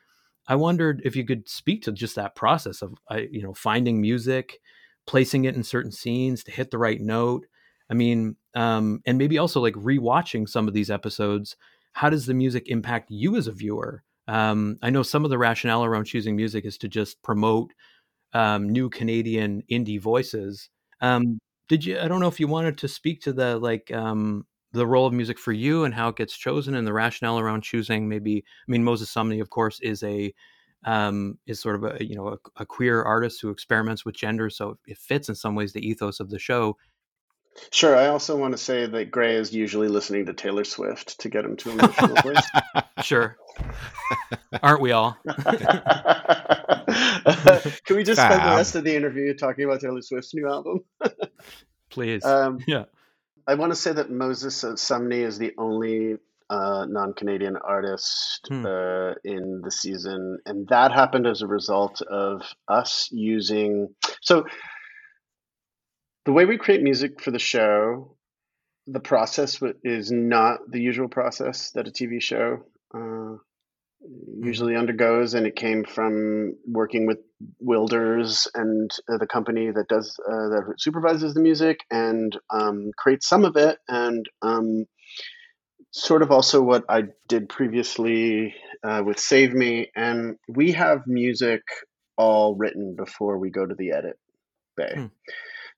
I 0.48 0.56
wondered 0.56 1.02
if 1.04 1.14
you 1.14 1.24
could 1.24 1.48
speak 1.48 1.82
to 1.82 1.92
just 1.92 2.16
that 2.16 2.34
process 2.34 2.82
of, 2.82 2.94
you 3.30 3.42
know, 3.42 3.54
finding 3.54 4.00
music, 4.00 4.60
placing 5.06 5.44
it 5.44 5.54
in 5.54 5.62
certain 5.62 5.92
scenes 5.92 6.42
to 6.44 6.50
hit 6.50 6.70
the 6.70 6.78
right 6.78 7.00
note. 7.00 7.46
I 7.90 7.94
mean, 7.94 8.36
um, 8.54 9.00
and 9.06 9.18
maybe 9.18 9.38
also 9.38 9.60
like 9.60 9.74
rewatching 9.74 10.48
some 10.48 10.66
of 10.66 10.74
these 10.74 10.90
episodes. 10.90 11.56
How 11.92 12.10
does 12.10 12.26
the 12.26 12.34
music 12.34 12.68
impact 12.68 13.10
you 13.10 13.36
as 13.36 13.46
a 13.46 13.52
viewer? 13.52 14.02
Um, 14.26 14.78
I 14.82 14.90
know 14.90 15.02
some 15.02 15.24
of 15.24 15.30
the 15.30 15.38
rationale 15.38 15.84
around 15.84 16.04
choosing 16.04 16.36
music 16.36 16.64
is 16.64 16.78
to 16.78 16.88
just 16.88 17.22
promote 17.22 17.72
um, 18.32 18.68
new 18.68 18.90
Canadian 18.90 19.62
indie 19.70 20.00
voices. 20.00 20.68
Um, 21.00 21.38
did 21.68 21.84
you? 21.84 21.98
I 21.98 22.08
don't 22.08 22.20
know 22.20 22.28
if 22.28 22.40
you 22.40 22.48
wanted 22.48 22.78
to 22.78 22.88
speak 22.88 23.20
to 23.22 23.32
the 23.32 23.58
like 23.58 23.90
um, 23.92 24.46
the 24.72 24.86
role 24.86 25.06
of 25.06 25.12
music 25.12 25.38
for 25.38 25.52
you 25.52 25.84
and 25.84 25.94
how 25.94 26.08
it 26.08 26.16
gets 26.16 26.36
chosen 26.36 26.74
and 26.74 26.86
the 26.86 26.92
rationale 26.92 27.38
around 27.38 27.62
choosing 27.62 28.08
maybe 28.08 28.44
i 28.46 28.70
mean 28.70 28.84
moses 28.84 29.12
sumney 29.12 29.40
of 29.40 29.50
course 29.50 29.80
is 29.80 30.02
a 30.02 30.32
um, 30.84 31.38
is 31.46 31.60
sort 31.60 31.74
of 31.74 31.84
a 32.00 32.04
you 32.04 32.14
know 32.14 32.28
a, 32.28 32.38
a, 32.58 32.66
queer 32.66 33.02
artist 33.02 33.42
who 33.42 33.50
experiments 33.50 34.04
with 34.04 34.14
gender 34.14 34.48
so 34.48 34.78
it 34.86 34.96
fits 34.96 35.28
in 35.28 35.34
some 35.34 35.56
ways 35.56 35.72
the 35.72 35.84
ethos 35.84 36.20
of 36.20 36.30
the 36.30 36.38
show. 36.38 36.76
Sure 37.72 37.96
i 37.96 38.06
also 38.06 38.36
want 38.36 38.52
to 38.52 38.58
say 38.58 38.86
that 38.86 39.10
gray 39.10 39.34
is 39.34 39.52
usually 39.52 39.88
listening 39.88 40.24
to 40.26 40.32
taylor 40.32 40.62
swift 40.62 41.18
to 41.18 41.28
get 41.28 41.44
him 41.44 41.56
to 41.56 41.70
emotional 41.70 42.14
place 42.16 42.38
sure. 43.02 43.36
Aren't 44.62 44.80
we 44.80 44.92
all? 44.92 45.16
Can 45.26 45.34
we 47.96 48.04
just 48.04 48.20
spend 48.20 48.40
the 48.40 48.54
rest 48.56 48.76
of 48.76 48.84
the 48.84 48.94
interview 48.94 49.34
talking 49.34 49.64
about 49.64 49.80
taylor 49.80 50.02
swift's 50.02 50.32
new 50.32 50.48
album? 50.48 50.84
Please. 51.90 52.24
Um, 52.24 52.60
yeah 52.68 52.84
I 53.48 53.54
want 53.54 53.72
to 53.72 53.76
say 53.76 53.92
that 53.92 54.10
Moses 54.10 54.62
Sumney 54.62 55.24
is 55.24 55.38
the 55.38 55.54
only 55.56 56.18
uh, 56.50 56.84
non-Canadian 56.86 57.56
artist 57.56 58.46
hmm. 58.46 58.66
uh, 58.66 59.12
in 59.24 59.62
the 59.64 59.70
season, 59.70 60.38
and 60.44 60.68
that 60.68 60.92
happened 60.92 61.26
as 61.26 61.40
a 61.40 61.46
result 61.46 62.02
of 62.02 62.42
us 62.68 63.08
using. 63.10 63.88
So, 64.20 64.44
the 66.26 66.32
way 66.32 66.44
we 66.44 66.58
create 66.58 66.82
music 66.82 67.22
for 67.22 67.30
the 67.30 67.38
show, 67.38 68.16
the 68.86 69.00
process 69.00 69.62
is 69.82 70.12
not 70.12 70.60
the 70.70 70.80
usual 70.80 71.08
process 71.08 71.70
that 71.70 71.88
a 71.88 71.90
TV 71.90 72.20
show 72.20 72.64
uh. 72.94 73.36
Usually 74.40 74.76
undergoes, 74.76 75.34
and 75.34 75.46
it 75.46 75.56
came 75.56 75.84
from 75.84 76.54
working 76.66 77.06
with 77.06 77.18
Wilders 77.60 78.48
and 78.54 78.90
uh, 79.08 79.18
the 79.18 79.26
company 79.26 79.70
that 79.70 79.88
does 79.88 80.18
uh, 80.26 80.48
that 80.48 80.74
supervises 80.78 81.34
the 81.34 81.40
music 81.40 81.80
and 81.90 82.36
um, 82.50 82.90
creates 82.96 83.28
some 83.28 83.44
of 83.44 83.56
it, 83.56 83.78
and 83.88 84.26
um, 84.42 84.86
sort 85.90 86.22
of 86.22 86.30
also 86.30 86.62
what 86.62 86.84
I 86.88 87.04
did 87.28 87.48
previously 87.48 88.54
uh, 88.82 89.02
with 89.04 89.18
Save 89.18 89.52
Me, 89.52 89.90
and 89.94 90.36
we 90.48 90.72
have 90.72 91.06
music 91.06 91.62
all 92.16 92.56
written 92.56 92.94
before 92.96 93.38
we 93.38 93.50
go 93.50 93.64
to 93.66 93.74
the 93.74 93.92
edit 93.92 94.18
bay. 94.76 94.92
Hmm. 94.94 95.06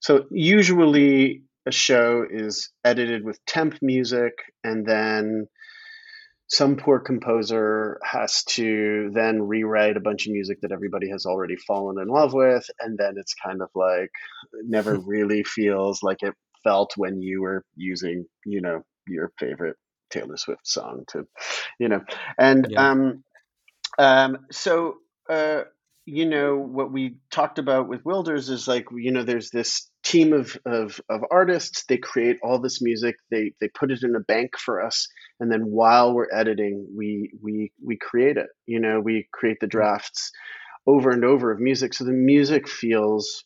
So 0.00 0.26
usually 0.30 1.42
a 1.66 1.72
show 1.72 2.24
is 2.28 2.70
edited 2.84 3.24
with 3.24 3.44
temp 3.44 3.76
music, 3.82 4.32
and 4.64 4.86
then 4.86 5.46
some 6.50 6.76
poor 6.76 6.98
composer 6.98 8.00
has 8.04 8.42
to 8.42 9.10
then 9.14 9.40
rewrite 9.42 9.96
a 9.96 10.00
bunch 10.00 10.26
of 10.26 10.32
music 10.32 10.60
that 10.60 10.72
everybody 10.72 11.08
has 11.08 11.24
already 11.24 11.56
fallen 11.56 12.00
in 12.00 12.08
love 12.08 12.32
with 12.34 12.68
and 12.80 12.98
then 12.98 13.14
it's 13.16 13.34
kind 13.34 13.62
of 13.62 13.68
like 13.74 14.10
never 14.64 14.98
really 15.06 15.44
feels 15.44 16.02
like 16.02 16.22
it 16.22 16.34
felt 16.64 16.92
when 16.96 17.22
you 17.22 17.40
were 17.40 17.64
using 17.76 18.26
you 18.44 18.60
know 18.60 18.82
your 19.06 19.32
favorite 19.38 19.76
taylor 20.10 20.36
swift 20.36 20.66
song 20.66 21.04
to 21.08 21.26
you 21.78 21.88
know 21.88 22.00
and 22.38 22.66
yeah. 22.70 22.90
um 22.90 23.24
um 23.98 24.38
so 24.50 24.96
uh 25.28 25.62
you 26.04 26.26
know 26.26 26.56
what 26.56 26.90
we 26.90 27.16
talked 27.30 27.58
about 27.58 27.88
with 27.88 28.04
Wilders 28.04 28.50
is 28.50 28.66
like 28.66 28.86
you 28.92 29.12
know 29.12 29.22
there's 29.22 29.50
this 29.50 29.89
team 30.02 30.32
of, 30.32 30.56
of 30.64 31.00
of 31.08 31.22
artists. 31.30 31.84
They 31.88 31.98
create 31.98 32.38
all 32.42 32.60
this 32.60 32.80
music. 32.82 33.16
They 33.30 33.52
they 33.60 33.68
put 33.68 33.90
it 33.90 34.02
in 34.02 34.14
a 34.14 34.20
bank 34.20 34.56
for 34.58 34.82
us. 34.82 35.08
And 35.38 35.50
then 35.50 35.62
while 35.62 36.14
we're 36.14 36.32
editing 36.32 36.86
we 36.96 37.32
we 37.42 37.72
we 37.84 37.96
create 37.96 38.36
it. 38.36 38.48
You 38.66 38.80
know 38.80 39.00
we 39.00 39.28
create 39.32 39.58
the 39.60 39.66
mm-hmm. 39.66 39.78
drafts 39.78 40.32
over 40.86 41.10
and 41.10 41.24
over 41.24 41.52
of 41.52 41.60
music. 41.60 41.94
So 41.94 42.04
the 42.04 42.12
music 42.12 42.68
feels 42.68 43.44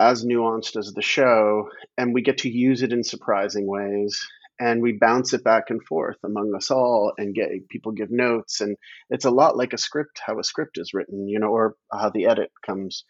as 0.00 0.24
nuanced 0.24 0.76
as 0.78 0.92
the 0.92 1.02
show 1.02 1.68
and 1.98 2.14
we 2.14 2.22
get 2.22 2.38
to 2.38 2.50
use 2.50 2.82
it 2.82 2.92
in 2.92 3.04
surprising 3.04 3.66
ways. 3.66 4.18
And 4.58 4.82
we 4.82 4.98
bounce 5.00 5.32
it 5.32 5.42
back 5.42 5.64
and 5.70 5.82
forth 5.82 6.18
among 6.22 6.54
us 6.54 6.70
all 6.70 7.12
and 7.16 7.34
get 7.34 7.48
people 7.70 7.92
give 7.92 8.10
notes. 8.10 8.60
And 8.60 8.76
it's 9.08 9.24
a 9.24 9.30
lot 9.30 9.56
like 9.56 9.72
a 9.72 9.78
script 9.78 10.20
how 10.26 10.38
a 10.38 10.44
script 10.44 10.78
is 10.78 10.92
written 10.92 11.28
you 11.28 11.38
know 11.38 11.48
or 11.48 11.76
how 11.92 12.10
the 12.10 12.26
edit 12.26 12.50
comes 12.66 13.04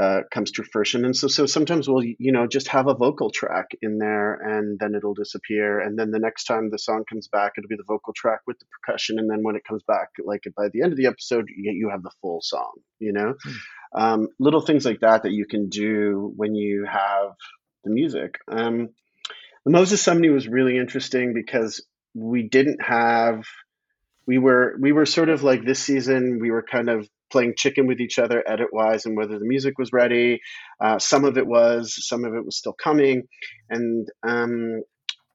uh, 0.00 0.20
comes 0.32 0.50
to 0.52 0.64
fruition. 0.64 1.04
And 1.04 1.16
so 1.16 1.28
so 1.28 1.46
sometimes 1.46 1.88
we'll 1.88 2.04
you 2.04 2.32
know 2.32 2.46
just 2.46 2.68
have 2.68 2.86
a 2.86 2.94
vocal 2.94 3.30
track 3.30 3.72
in 3.82 3.98
there 3.98 4.34
and 4.34 4.78
then 4.78 4.94
it'll 4.94 5.14
disappear. 5.14 5.80
And 5.80 5.98
then 5.98 6.10
the 6.10 6.18
next 6.18 6.44
time 6.44 6.70
the 6.70 6.78
song 6.78 7.04
comes 7.08 7.28
back 7.28 7.52
it'll 7.56 7.68
be 7.68 7.76
the 7.76 7.84
vocal 7.86 8.12
track 8.14 8.40
with 8.46 8.58
the 8.58 8.66
percussion. 8.66 9.18
And 9.18 9.30
then 9.30 9.42
when 9.42 9.56
it 9.56 9.64
comes 9.64 9.82
back 9.86 10.08
like 10.24 10.42
by 10.56 10.68
the 10.72 10.82
end 10.82 10.92
of 10.92 10.98
the 10.98 11.06
episode 11.06 11.48
you, 11.54 11.72
you 11.72 11.90
have 11.90 12.02
the 12.02 12.12
full 12.20 12.40
song 12.42 12.72
you 13.02 13.12
know? 13.12 13.34
Mm. 13.44 13.54
um, 14.00 14.28
little 14.38 14.60
things 14.60 14.84
like 14.84 15.00
that 15.00 15.24
that 15.24 15.32
you 15.32 15.46
can 15.46 15.68
do 15.68 16.32
when 16.36 16.54
you 16.54 16.86
have 16.90 17.34
the 17.84 17.90
music. 17.90 18.36
Um, 18.48 18.90
the 19.64 19.72
Moses 19.72 20.04
Sumney 20.04 20.32
was 20.32 20.48
really 20.48 20.78
interesting 20.78 21.34
because 21.34 21.84
we 22.14 22.48
didn't 22.48 22.82
have 22.82 23.44
we 24.26 24.38
were 24.38 24.76
we 24.80 24.92
were 24.92 25.06
sort 25.06 25.28
of 25.28 25.42
like 25.42 25.64
this 25.64 25.80
season 25.80 26.38
we 26.40 26.50
were 26.50 26.62
kind 26.62 26.88
of 26.88 27.08
playing 27.30 27.54
chicken 27.56 27.86
with 27.86 28.00
each 28.00 28.18
other 28.18 28.42
edit 28.46 28.68
wise 28.72 29.06
and 29.06 29.16
whether 29.16 29.38
the 29.38 29.44
music 29.44 29.78
was 29.78 29.92
ready 29.92 30.40
uh, 30.80 30.98
some 30.98 31.24
of 31.24 31.38
it 31.38 31.46
was 31.46 32.06
some 32.06 32.24
of 32.24 32.34
it 32.34 32.44
was 32.44 32.56
still 32.56 32.74
coming 32.74 33.24
and 33.70 34.08
um, 34.22 34.82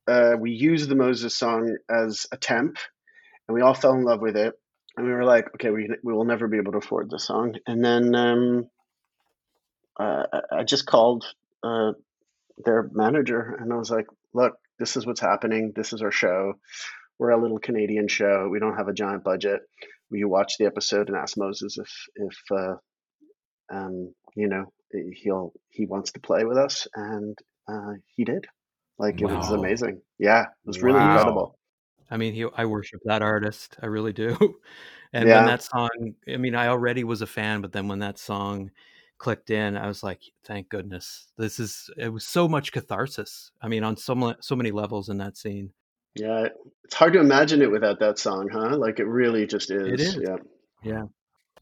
uh, 0.08 0.34
we 0.40 0.52
used 0.52 0.90
the 0.90 0.96
moses 0.96 1.38
song 1.38 1.76
as 1.90 2.26
a 2.32 2.38
temp 2.38 2.78
and 3.48 3.56
we 3.56 3.62
all 3.62 3.74
fell 3.74 3.94
in 3.94 4.04
love 4.04 4.22
with 4.22 4.38
it 4.38 4.54
and 4.96 5.06
we 5.06 5.12
were 5.14 5.26
like 5.26 5.48
okay 5.56 5.72
we, 5.72 5.90
we 6.04 6.14
will 6.14 6.26
never 6.26 6.48
be 6.48 6.58
able 6.58 6.72
to 6.72 6.78
afford 6.78 7.10
the 7.10 7.20
song 7.20 7.56
and 7.66 7.84
then 7.84 8.16
um, 8.16 8.70
uh, 10.00 10.24
i 10.52 10.64
just 10.64 10.86
called 10.86 11.26
uh, 11.64 11.92
their 12.64 12.90
manager 12.94 13.58
and 13.60 13.72
I 13.72 13.76
was 13.76 13.92
like, 13.92 14.08
look, 14.34 14.58
this 14.80 14.98
is 14.98 15.06
what's 15.06 15.22
happening. 15.22 15.74
This 15.76 15.94
is 15.94 16.02
our 16.02 16.12
show. 16.12 16.54
We're 17.20 17.32
a 17.32 17.41
little 17.41 17.59
Canadian 17.59 18.07
show. 18.07 18.47
We 18.49 18.59
don't 18.59 18.78
have 18.78 18.88
a 18.88 18.93
giant 18.93 19.24
budget. 19.24 19.61
Will 20.09 20.20
you 20.20 20.30
watch 20.30 20.53
the 20.57 20.65
episode 20.65 21.09
and 21.09 21.18
ask 21.18 21.38
Moses 21.38 21.78
if 21.78 21.91
if 22.15 22.38
uh, 22.51 22.76
um, 23.74 24.13
you 24.36 24.47
know 24.47 24.72
he'll 25.13 25.53
he 25.70 25.86
wants 25.86 26.11
to 26.13 26.20
play 26.20 26.43
with 26.45 26.57
us? 26.57 26.88
And 26.95 27.38
uh, 27.68 27.93
he 28.15 28.24
did. 28.24 28.45
Like 28.99 29.20
wow. 29.22 29.30
it 29.30 29.38
was 29.38 29.51
amazing. 29.51 30.01
Yeah, 30.18 30.43
it 30.43 30.68
was 30.68 30.82
really 30.82 30.99
wow. 30.99 31.11
incredible. 31.11 31.59
I 32.09 32.18
mean, 32.18 32.34
he, 32.34 32.45
I 32.55 32.65
worship 32.65 33.01
that 33.05 33.22
artist. 33.22 33.78
I 33.82 33.88
really 33.88 34.13
do. 34.13 34.55
And 35.13 35.28
yeah. 35.28 35.38
when 35.38 35.45
that 35.45 35.63
song, 35.63 36.15
I 36.28 36.38
mean, 36.38 36.53
I 36.53 36.68
already 36.68 37.05
was 37.05 37.22
a 37.22 37.28
fan, 37.28 37.61
but 37.61 37.72
then 37.72 37.88
when 37.88 37.99
that 37.99 38.20
song 38.20 38.72
clicked 39.18 39.49
in, 39.49 39.78
I 39.78 39.88
was 39.88 40.03
like, 40.03 40.22
thank 40.43 40.70
goodness. 40.70 41.28
This 41.38 41.59
is 41.59 41.89
it 41.97 42.09
was 42.09 42.26
so 42.26 42.47
much 42.47 42.72
catharsis. 42.72 43.51
I 43.61 43.68
mean, 43.68 43.84
on 43.84 43.95
so 43.97 44.36
so 44.41 44.55
many 44.55 44.72
levels 44.72 45.09
in 45.09 45.18
that 45.20 45.38
scene. 45.38 45.72
Yeah, 46.20 46.47
it's 46.84 46.95
hard 46.95 47.13
to 47.13 47.20
imagine 47.20 47.61
it 47.61 47.72
without 47.72 47.99
that 47.99 48.20
song, 48.20 48.49
huh? 48.51 48.78
Like 48.78 48.99
it 48.99 49.05
really 49.05 49.45
just 49.45 49.72
is. 49.72 49.88
It 49.88 49.99
is. 49.99 50.15
Yeah. 50.15 50.38
Yeah. 50.84 51.03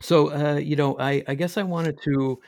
So, 0.01 0.31
uh, 0.31 0.55
you 0.57 0.75
know, 0.75 0.97
I 0.99 1.23
I 1.27 1.35
guess 1.35 1.57
I 1.57 1.63
wanted 1.63 1.99
to 2.03 2.39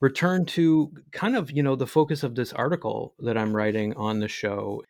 return 0.00 0.44
to 0.44 0.92
kind 1.12 1.36
of, 1.36 1.50
you 1.50 1.62
know, 1.62 1.76
the 1.76 1.86
focus 1.86 2.22
of 2.22 2.34
this 2.34 2.52
article 2.52 3.14
that 3.20 3.38
I'm 3.38 3.54
writing 3.54 3.94
on 3.94 4.20
the 4.20 4.28
show. 4.28 4.82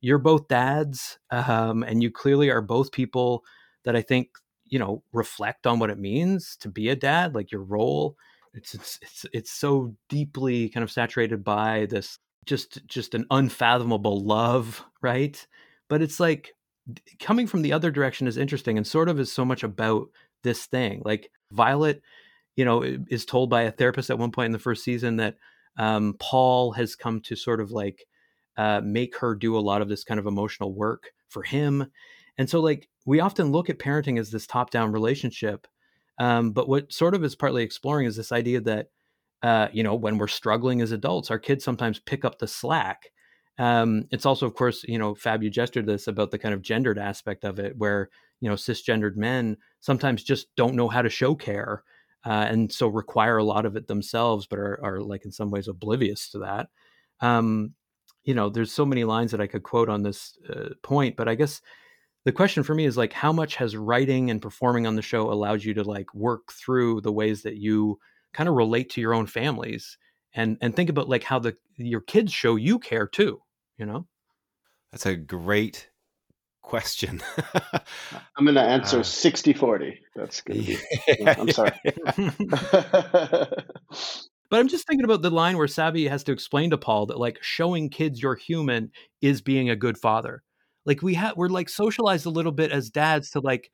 You're 0.00 0.18
both 0.18 0.48
dads, 0.48 1.18
um, 1.30 1.82
and 1.82 2.02
you 2.02 2.10
clearly 2.10 2.50
are 2.50 2.62
both 2.62 2.92
people 2.92 3.44
that 3.84 3.96
I 3.96 4.02
think, 4.02 4.28
you 4.66 4.78
know, 4.78 5.02
reflect 5.12 5.66
on 5.66 5.78
what 5.78 5.90
it 5.90 5.98
means 5.98 6.56
to 6.60 6.68
be 6.68 6.88
a 6.88 6.96
dad, 6.96 7.34
like 7.34 7.52
your 7.52 7.62
role 7.62 8.16
it's 8.54 8.74
it's 8.74 8.98
it's 9.02 9.26
it's 9.32 9.50
so 9.50 9.94
deeply 10.08 10.68
kind 10.68 10.82
of 10.82 10.90
saturated 10.90 11.44
by 11.44 11.86
this 11.90 12.18
just 12.46 12.84
just 12.86 13.14
an 13.14 13.26
unfathomable 13.30 14.24
love, 14.24 14.84
right? 15.02 15.46
But 15.90 16.00
it's 16.00 16.18
like 16.18 16.54
coming 17.18 17.46
from 17.46 17.60
the 17.60 17.74
other 17.74 17.90
direction 17.90 18.26
is 18.26 18.38
interesting 18.38 18.78
and 18.78 18.86
sort 18.86 19.10
of 19.10 19.20
is 19.20 19.30
so 19.30 19.44
much 19.44 19.62
about 19.62 20.08
this 20.42 20.64
thing. 20.64 21.02
Like 21.04 21.30
Violet, 21.50 22.00
you 22.56 22.64
know, 22.64 22.82
is 23.08 23.26
told 23.26 23.50
by 23.50 23.62
a 23.62 23.72
therapist 23.72 24.08
at 24.08 24.18
one 24.18 24.30
point 24.30 24.46
in 24.46 24.52
the 24.52 24.58
first 24.58 24.84
season 24.84 25.16
that 25.16 25.36
um, 25.78 26.16
Paul 26.18 26.72
has 26.72 26.96
come 26.96 27.20
to 27.22 27.36
sort 27.36 27.60
of 27.60 27.70
like 27.70 28.06
uh, 28.56 28.80
make 28.82 29.16
her 29.18 29.34
do 29.34 29.56
a 29.56 29.60
lot 29.60 29.82
of 29.82 29.88
this 29.88 30.04
kind 30.04 30.18
of 30.18 30.26
emotional 30.26 30.74
work 30.74 31.12
for 31.28 31.42
him. 31.42 31.86
And 32.38 32.48
so, 32.48 32.60
like, 32.60 32.88
we 33.06 33.20
often 33.20 33.52
look 33.52 33.70
at 33.70 33.78
parenting 33.78 34.18
as 34.18 34.30
this 34.30 34.46
top 34.46 34.70
down 34.70 34.92
relationship, 34.92 35.66
um, 36.18 36.52
but 36.52 36.68
what 36.68 36.92
sort 36.92 37.14
of 37.14 37.24
is 37.24 37.34
partly 37.34 37.62
exploring 37.62 38.06
is 38.06 38.16
this 38.16 38.32
idea 38.32 38.60
that, 38.60 38.88
uh, 39.42 39.68
you 39.72 39.82
know, 39.82 39.94
when 39.94 40.18
we're 40.18 40.28
struggling 40.28 40.80
as 40.80 40.92
adults, 40.92 41.30
our 41.30 41.38
kids 41.38 41.64
sometimes 41.64 41.98
pick 41.98 42.24
up 42.24 42.38
the 42.38 42.48
slack. 42.48 43.10
Um, 43.60 44.06
it's 44.10 44.24
also, 44.24 44.46
of 44.46 44.54
course, 44.54 44.84
you 44.84 44.98
know, 44.98 45.14
Fab, 45.14 45.42
you 45.42 45.50
gestured 45.50 45.84
this 45.84 46.06
about 46.06 46.30
the 46.30 46.38
kind 46.38 46.54
of 46.54 46.62
gendered 46.62 46.98
aspect 46.98 47.44
of 47.44 47.58
it, 47.58 47.76
where 47.76 48.08
you 48.40 48.48
know 48.48 48.56
cisgendered 48.56 49.16
men 49.16 49.58
sometimes 49.80 50.24
just 50.24 50.46
don't 50.56 50.74
know 50.74 50.88
how 50.88 51.02
to 51.02 51.10
show 51.10 51.34
care, 51.34 51.84
uh, 52.24 52.46
and 52.48 52.72
so 52.72 52.88
require 52.88 53.36
a 53.36 53.44
lot 53.44 53.66
of 53.66 53.76
it 53.76 53.86
themselves, 53.86 54.46
but 54.46 54.58
are, 54.58 54.80
are 54.82 55.00
like 55.02 55.26
in 55.26 55.30
some 55.30 55.50
ways 55.50 55.68
oblivious 55.68 56.30
to 56.30 56.38
that. 56.38 56.68
Um, 57.20 57.74
you 58.24 58.34
know, 58.34 58.48
there's 58.48 58.72
so 58.72 58.86
many 58.86 59.04
lines 59.04 59.30
that 59.32 59.42
I 59.42 59.46
could 59.46 59.62
quote 59.62 59.90
on 59.90 60.02
this 60.04 60.38
uh, 60.48 60.70
point, 60.82 61.16
but 61.16 61.28
I 61.28 61.34
guess 61.34 61.60
the 62.24 62.32
question 62.32 62.62
for 62.62 62.74
me 62.74 62.86
is 62.86 62.96
like 62.96 63.12
how 63.12 63.32
much 63.32 63.56
has 63.56 63.76
writing 63.76 64.30
and 64.30 64.40
performing 64.40 64.86
on 64.86 64.96
the 64.96 65.02
show 65.02 65.30
allowed 65.30 65.62
you 65.64 65.74
to 65.74 65.84
like 65.84 66.14
work 66.14 66.52
through 66.52 67.02
the 67.02 67.12
ways 67.12 67.42
that 67.42 67.56
you 67.56 67.98
kind 68.32 68.48
of 68.48 68.54
relate 68.54 68.90
to 68.90 69.00
your 69.02 69.14
own 69.14 69.26
families 69.26 69.98
and 70.34 70.56
and 70.62 70.74
think 70.74 70.90
about 70.90 71.08
like 71.10 71.24
how 71.24 71.38
the 71.38 71.56
your 71.76 72.00
kids 72.00 72.32
show 72.32 72.56
you 72.56 72.78
care 72.78 73.06
too 73.06 73.40
you 73.80 73.86
know? 73.86 74.06
That's 74.92 75.06
a 75.06 75.16
great 75.16 75.88
question. 76.62 77.22
I'm 78.36 78.44
going 78.44 78.54
to 78.54 78.60
answer 78.60 79.00
uh, 79.00 79.02
60 79.02 79.54
40 79.54 79.98
that's 80.14 80.40
good 80.42 80.56
yeah. 80.56 81.34
i'm 81.38 81.50
sorry. 81.50 81.72
But 84.50 84.58
I'm 84.58 84.66
just 84.66 84.84
thinking 84.84 85.04
about 85.04 85.22
the 85.22 85.30
line 85.30 85.56
where 85.56 85.68
Sabi 85.68 86.08
has 86.08 86.24
to 86.24 86.32
explain 86.32 86.70
to 86.70 86.76
Paul 86.76 87.06
that 87.06 87.20
like 87.20 87.38
showing 87.40 87.88
kids 87.88 88.20
you're 88.20 88.34
human 88.34 88.90
is 89.22 89.40
being 89.40 89.70
a 89.70 89.76
good 89.76 89.96
father. 89.96 90.42
Like 90.84 91.02
we 91.02 91.14
have 91.14 91.36
we're 91.36 91.46
like 91.46 91.68
socialized 91.68 92.26
a 92.26 92.30
little 92.30 92.50
bit 92.50 92.72
as 92.72 92.90
dads 92.90 93.30
to 93.30 93.40
like 93.40 93.70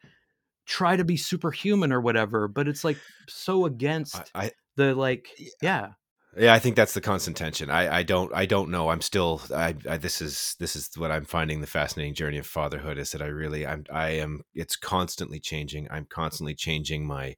try 0.66 0.96
to 0.96 1.04
be 1.04 1.16
superhuman 1.16 1.92
or 1.92 2.00
whatever 2.00 2.48
but 2.48 2.68
it's 2.68 2.84
like 2.84 2.98
so 3.28 3.64
against 3.64 4.30
I, 4.34 4.46
I 4.46 4.50
the 4.76 4.94
like 4.94 5.28
yeah 5.62 5.90
yeah 6.36 6.54
i 6.54 6.58
think 6.58 6.76
that's 6.76 6.94
the 6.94 7.00
constant 7.00 7.36
tension 7.36 7.70
i 7.70 7.98
i 7.98 8.02
don't 8.02 8.32
i 8.34 8.46
don't 8.46 8.70
know 8.70 8.88
i'm 8.88 9.00
still 9.00 9.40
I, 9.54 9.74
I 9.88 9.96
this 9.96 10.20
is 10.20 10.56
this 10.58 10.76
is 10.76 10.90
what 10.96 11.10
i'm 11.10 11.24
finding 11.24 11.60
the 11.60 11.66
fascinating 11.66 12.14
journey 12.14 12.38
of 12.38 12.46
fatherhood 12.46 12.98
is 12.98 13.12
that 13.12 13.22
i 13.22 13.26
really 13.26 13.66
i'm 13.66 13.84
i 13.90 14.10
am 14.10 14.42
it's 14.54 14.76
constantly 14.76 15.40
changing 15.40 15.88
i'm 15.90 16.06
constantly 16.06 16.54
changing 16.54 17.06
my 17.06 17.36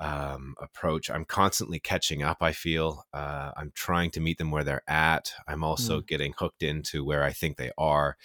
um, 0.00 0.54
approach. 0.60 1.10
I'm 1.10 1.24
constantly 1.24 1.80
catching 1.80 2.22
up. 2.22 2.36
I 2.40 2.52
feel 2.52 3.04
uh, 3.12 3.50
I'm 3.56 3.72
trying 3.74 4.12
to 4.12 4.20
meet 4.20 4.38
them 4.38 4.52
where 4.52 4.62
they're 4.62 4.88
at. 4.88 5.32
I'm 5.48 5.64
also 5.64 6.00
mm. 6.00 6.06
getting 6.06 6.34
hooked 6.38 6.62
into 6.62 7.04
where 7.04 7.24
I 7.24 7.32
think 7.32 7.56
they 7.56 7.72
are 7.76 8.16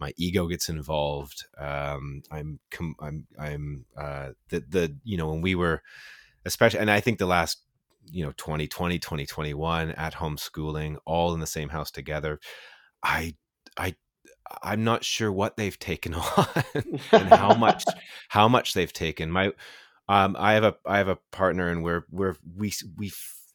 my 0.00 0.12
ego 0.16 0.48
gets 0.48 0.68
involved. 0.68 1.44
Um, 1.58 2.22
I'm, 2.30 2.58
com- 2.70 2.96
I'm, 3.00 3.26
I'm, 3.38 3.84
uh, 3.96 4.30
the, 4.48 4.64
the, 4.66 4.96
you 5.04 5.18
know, 5.18 5.28
when 5.28 5.42
we 5.42 5.54
were, 5.54 5.82
especially, 6.46 6.80
and 6.80 6.90
I 6.90 7.00
think 7.00 7.18
the 7.18 7.26
last, 7.26 7.62
you 8.10 8.24
know, 8.24 8.32
2020, 8.32 8.98
2021 8.98 9.92
at 9.92 10.14
home 10.14 10.36
schooling, 10.36 10.98
all 11.04 11.34
in 11.34 11.40
the 11.40 11.46
same 11.46 11.68
house 11.68 11.90
together. 11.90 12.40
I, 13.02 13.34
I, 13.76 13.94
I'm 14.62 14.84
not 14.84 15.04
sure 15.04 15.30
what 15.32 15.56
they've 15.56 15.78
taken 15.78 16.14
on 16.14 16.46
and 17.12 17.28
how 17.28 17.54
much, 17.54 17.84
how 18.28 18.48
much 18.48 18.74
they've 18.74 18.92
taken. 18.92 19.30
My, 19.30 19.52
um, 20.08 20.36
I 20.38 20.54
have 20.54 20.64
a, 20.64 20.74
I 20.84 20.98
have 20.98 21.08
a 21.08 21.18
partner 21.30 21.68
and 21.68 21.82
we're, 21.84 22.04
we're, 22.10 22.36
we, 22.56 22.72
we, 22.96 23.12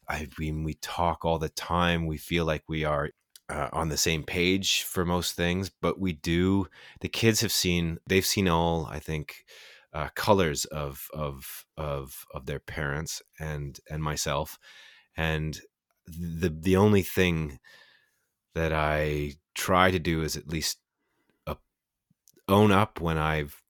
I 0.08 0.28
mean, 0.38 0.64
we 0.64 0.74
talk 0.74 1.24
all 1.24 1.38
the 1.38 1.48
time. 1.48 2.06
We 2.06 2.16
feel 2.16 2.44
like 2.44 2.62
we 2.68 2.84
are 2.84 3.10
uh, 3.48 3.68
on 3.72 3.88
the 3.88 3.96
same 3.96 4.22
page 4.22 4.82
for 4.82 5.04
most 5.04 5.34
things, 5.34 5.70
but 5.80 6.00
we 6.00 6.12
do. 6.12 6.66
The 7.00 7.08
kids 7.08 7.40
have 7.40 7.52
seen; 7.52 7.98
they've 8.06 8.26
seen 8.26 8.48
all, 8.48 8.86
I 8.90 8.98
think, 8.98 9.44
uh, 9.96 10.08
colors 10.14 10.66
of 10.66 11.08
of 11.14 11.64
of 11.78 12.26
of 12.34 12.44
their 12.44 12.60
parents 12.60 13.22
and 13.40 13.80
and 13.90 14.02
myself, 14.02 14.58
and 15.16 15.60
the 16.06 16.50
the 16.50 16.76
only 16.76 17.02
thing 17.02 17.58
that 18.54 18.72
I 18.74 19.36
try 19.54 19.90
to 19.90 19.98
do 19.98 20.22
is 20.22 20.36
at 20.36 20.48
least 20.48 20.80
uh, 21.46 21.54
own 22.46 22.72
up 22.72 23.00
when 23.00 23.16
I've 23.16 23.62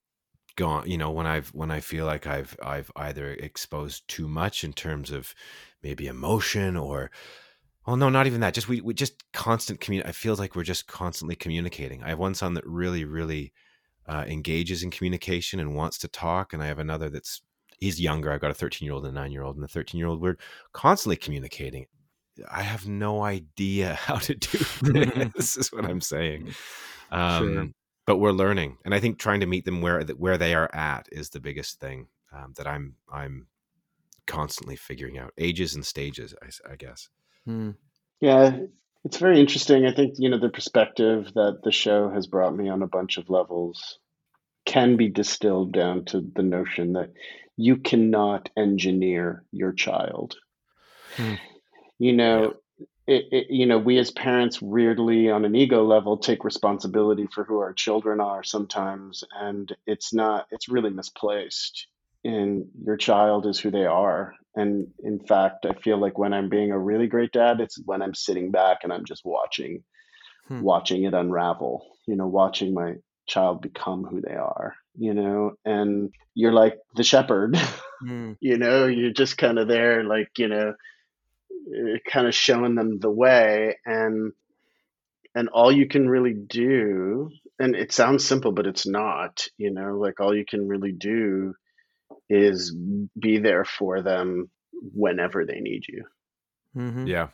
gone 0.57 0.89
you 0.89 0.97
know 0.97 1.11
when 1.11 1.27
i've 1.27 1.49
when 1.49 1.69
i 1.69 1.79
feel 1.79 2.03
like 2.07 2.25
i've 2.25 2.57
i've 2.63 2.91
either 2.95 3.29
exposed 3.33 4.07
too 4.07 4.27
much 4.27 4.63
in 4.63 4.73
terms 4.73 5.11
of 5.11 5.35
maybe 5.83 6.07
emotion 6.07 6.75
or 6.75 7.11
well 7.85 7.95
no 7.95 8.09
not 8.09 8.25
even 8.25 8.41
that 8.41 8.55
just 8.55 8.67
we, 8.67 8.81
we 8.81 8.91
just 8.91 9.31
constant 9.33 9.79
community 9.79 10.09
i 10.09 10.11
feel 10.11 10.33
like 10.33 10.55
we're 10.55 10.63
just 10.63 10.87
constantly 10.87 11.35
communicating. 11.35 12.01
I 12.01 12.09
have 12.09 12.17
one 12.17 12.33
son 12.33 12.55
that 12.55 12.65
really 12.65 13.05
really 13.05 13.53
uh, 14.07 14.23
engages 14.27 14.83
in 14.83 14.91
communication 14.91 15.59
and 15.59 15.75
wants 15.75 15.97
to 15.97 16.07
talk 16.07 16.53
and 16.53 16.61
i 16.61 16.65
have 16.65 16.79
another 16.79 17.09
that's 17.09 17.41
he's 17.79 18.01
younger 18.01 18.31
i've 18.31 18.41
got 18.41 18.51
a 18.51 18.55
13 18.55 18.85
year 18.85 18.93
old 18.93 19.05
and 19.05 19.17
a 19.17 19.21
9 19.21 19.31
year 19.31 19.43
old 19.43 19.55
and 19.55 19.63
the 19.63 19.67
13 19.67 19.97
year 19.97 20.07
old 20.07 20.21
we're 20.21 20.37
constantly 20.73 21.15
communicating 21.17 21.85
i 22.51 22.61
have 22.61 22.87
no 22.87 23.23
idea 23.23 23.93
how 24.01 24.15
to 24.15 24.35
do 24.35 24.57
this 25.35 25.57
is 25.57 25.71
what 25.71 25.85
i'm 25.85 26.01
saying 26.01 26.53
um, 27.11 27.53
sure 27.53 27.67
but 28.07 28.17
we're 28.17 28.31
learning, 28.31 28.77
and 28.85 28.95
I 28.95 28.99
think 29.01 29.19
trying 29.19 29.41
to 29.41 29.45
meet 29.45 29.65
them 29.65 29.81
where 29.81 30.01
where 30.01 30.37
they 30.37 30.55
are 30.55 30.73
at 30.73 31.07
is 31.11 31.29
the 31.29 31.41
biggest 31.41 31.79
thing 31.79 32.07
um, 32.33 32.53
that 32.55 32.65
I'm 32.65 32.95
I'm 33.11 33.47
constantly 34.25 34.77
figuring 34.77 35.17
out 35.17 35.33
ages 35.37 35.75
and 35.75 35.85
stages. 35.85 36.33
I, 36.41 36.71
I 36.71 36.75
guess. 36.77 37.09
Hmm. 37.45 37.71
Yeah, 38.21 38.59
it's 39.07 39.19
very 39.19 39.39
interesting. 39.39 39.85
I 39.85 39.93
think 39.93 40.15
you 40.17 40.29
know 40.29 40.37
the 40.37 40.49
perspective 40.49 41.31
that 41.33 41.61
the 41.63 41.71
show 41.71 42.09
has 42.09 42.27
brought 42.27 42.53
me 42.53 42.67
on 42.67 42.81
a 42.81 42.87
bunch 42.87 43.17
of 43.17 43.29
levels 43.29 43.99
can 44.65 44.97
be 44.97 45.07
distilled 45.07 45.71
down 45.71 46.03
to 46.05 46.21
the 46.35 46.43
notion 46.43 46.91
that 46.93 47.13
you 47.55 47.77
cannot 47.77 48.49
engineer 48.57 49.45
your 49.53 49.71
child. 49.71 50.35
Hmm. 51.15 51.35
You 51.97 52.13
know, 52.13 52.55
it, 53.07 53.25
it, 53.31 53.47
you 53.49 53.65
know, 53.65 53.77
we 53.77 53.97
as 53.97 54.11
parents 54.11 54.61
weirdly 54.61 55.31
on 55.31 55.45
an 55.45 55.55
ego 55.55 55.85
level 55.85 56.17
take 56.17 56.43
responsibility 56.43 57.27
for 57.33 57.45
who 57.45 57.59
our 57.59 57.71
children 57.71 58.19
are 58.19 58.43
sometimes, 58.43 59.23
and 59.33 59.73
it's 59.85 60.13
not, 60.13 60.47
it's 60.51 60.67
really 60.67 60.89
misplaced. 60.89 61.87
And 62.27 62.65
your 62.83 62.97
child 62.97 63.45
is 63.45 63.57
who 63.57 63.71
they 63.71 63.85
are. 63.85 64.33
And 64.55 64.87
in 65.01 65.19
fact, 65.19 65.65
I 65.65 65.73
feel 65.73 65.97
like 65.97 66.17
when 66.17 66.33
I'm 66.33 66.49
being 66.49 66.71
a 66.71 66.79
really 66.79 67.07
great 67.07 67.31
dad, 67.31 67.61
it's 67.61 67.79
when 67.85 68.01
I'm 68.01 68.13
sitting 68.13 68.51
back 68.51 68.79
and 68.83 68.91
I'm 68.91 69.05
just 69.05 69.23
watching, 69.23 69.83
hmm. 70.47 70.61
watching 70.61 71.05
it 71.05 71.13
unravel, 71.13 71.85
you 72.05 72.15
know, 72.17 72.27
watching 72.27 72.73
my 72.73 72.95
child 73.27 73.61
become 73.61 74.03
who 74.03 74.19
they 74.19 74.35
are, 74.35 74.75
you 74.97 75.13
know, 75.13 75.53
and 75.63 76.11
you're 76.33 76.51
like 76.51 76.79
the 76.95 77.03
shepherd, 77.03 77.55
hmm. 78.01 78.33
you 78.41 78.57
know, 78.57 78.87
you're 78.87 79.13
just 79.13 79.37
kind 79.37 79.57
of 79.57 79.69
there, 79.69 80.03
like, 80.03 80.31
you 80.37 80.49
know, 80.49 80.73
uh, 81.67 81.97
kind 82.09 82.27
of 82.27 82.35
showing 82.35 82.75
them 82.75 82.99
the 82.99 83.11
way 83.11 83.77
and 83.85 84.31
and 85.35 85.49
all 85.49 85.71
you 85.71 85.87
can 85.87 86.09
really 86.09 86.33
do 86.33 87.29
and 87.59 87.75
it 87.75 87.91
sounds 87.91 88.25
simple 88.25 88.53
but 88.53 88.65
it's 88.65 88.87
not 88.87 89.45
you 89.57 89.69
know 89.69 89.97
like 89.97 90.19
all 90.21 90.35
you 90.35 90.45
can 90.45 90.67
really 90.67 90.93
do 90.93 91.53
is 92.29 92.75
be 93.19 93.37
there 93.37 93.65
for 93.65 94.01
them 94.01 94.49
whenever 94.93 95.45
they 95.45 95.59
need 95.59 95.83
you 95.87 96.03
mm-hmm. 96.75 97.07
yeah 97.07 97.27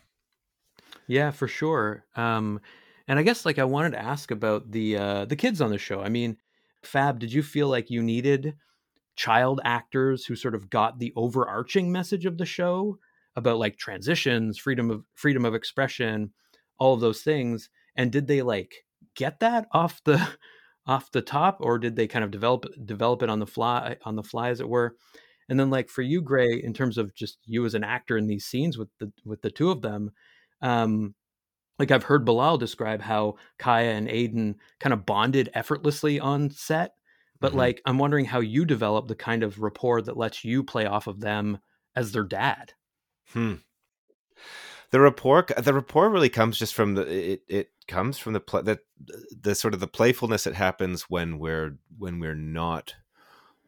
yeah 1.07 1.31
for 1.31 1.47
sure 1.47 2.05
um 2.15 2.59
and 3.07 3.19
i 3.19 3.23
guess 3.23 3.45
like 3.45 3.59
i 3.59 3.63
wanted 3.63 3.91
to 3.91 4.01
ask 4.01 4.31
about 4.31 4.71
the 4.71 4.95
uh 4.97 5.25
the 5.25 5.35
kids 5.35 5.61
on 5.61 5.71
the 5.71 5.77
show 5.77 6.01
i 6.01 6.09
mean 6.09 6.37
fab 6.83 7.19
did 7.19 7.33
you 7.33 7.43
feel 7.43 7.67
like 7.67 7.89
you 7.89 8.01
needed 8.01 8.55
child 9.15 9.61
actors 9.63 10.25
who 10.25 10.35
sort 10.35 10.55
of 10.55 10.69
got 10.69 10.99
the 10.99 11.13
overarching 11.15 11.91
message 11.91 12.25
of 12.25 12.37
the 12.37 12.45
show 12.45 12.97
about 13.35 13.57
like 13.57 13.77
transitions, 13.77 14.57
freedom 14.57 14.91
of 14.91 15.03
freedom 15.15 15.45
of 15.45 15.55
expression, 15.55 16.31
all 16.79 16.93
of 16.93 16.99
those 16.99 17.21
things. 17.21 17.69
And 17.95 18.11
did 18.11 18.27
they 18.27 18.41
like 18.41 18.73
get 19.15 19.39
that 19.39 19.67
off 19.71 20.01
the 20.03 20.27
off 20.85 21.11
the 21.11 21.21
top, 21.21 21.57
or 21.59 21.79
did 21.79 21.95
they 21.95 22.07
kind 22.07 22.25
of 22.25 22.31
develop 22.31 22.65
develop 22.85 23.23
it 23.23 23.29
on 23.29 23.39
the 23.39 23.47
fly 23.47 23.97
on 24.03 24.15
the 24.15 24.23
fly, 24.23 24.49
as 24.49 24.59
it 24.59 24.69
were? 24.69 24.95
And 25.49 25.59
then 25.59 25.69
like 25.69 25.89
for 25.89 26.01
you, 26.01 26.21
Gray, 26.21 26.61
in 26.63 26.73
terms 26.73 26.97
of 26.97 27.13
just 27.13 27.37
you 27.45 27.65
as 27.65 27.73
an 27.73 27.83
actor 27.83 28.17
in 28.17 28.27
these 28.27 28.45
scenes 28.45 28.77
with 28.77 28.89
the 28.99 29.11
with 29.25 29.41
the 29.41 29.51
two 29.51 29.71
of 29.71 29.81
them, 29.81 30.11
um, 30.61 31.15
like 31.79 31.91
I've 31.91 32.03
heard 32.03 32.25
Bilal 32.25 32.57
describe 32.57 33.01
how 33.01 33.35
Kaya 33.59 33.91
and 33.91 34.07
Aiden 34.07 34.55
kind 34.79 34.93
of 34.93 35.05
bonded 35.05 35.49
effortlessly 35.53 36.19
on 36.19 36.49
set. 36.49 36.93
But 37.39 37.49
mm-hmm. 37.49 37.57
like 37.59 37.81
I'm 37.85 37.97
wondering 37.97 38.25
how 38.25 38.39
you 38.39 38.65
develop 38.65 39.07
the 39.07 39.15
kind 39.15 39.43
of 39.43 39.59
rapport 39.59 40.01
that 40.01 40.17
lets 40.17 40.45
you 40.45 40.63
play 40.63 40.85
off 40.85 41.07
of 41.07 41.19
them 41.19 41.59
as 41.95 42.11
their 42.11 42.23
dad. 42.23 42.73
Hmm. 43.31 43.55
The 44.91 45.01
rapport, 45.01 45.47
the 45.57 45.73
rapport 45.73 46.09
really 46.09 46.29
comes 46.29 46.57
just 46.57 46.73
from 46.75 46.93
the 46.93 47.01
it. 47.01 47.41
It 47.47 47.71
comes 47.87 48.17
from 48.17 48.33
the 48.33 48.39
pl- 48.39 48.63
the, 48.63 48.79
the 49.41 49.55
sort 49.55 49.73
of 49.73 49.79
the 49.79 49.87
playfulness 49.87 50.43
that 50.43 50.55
happens 50.55 51.03
when 51.03 51.39
we're 51.39 51.77
when 51.97 52.19
we're 52.19 52.35
not 52.35 52.95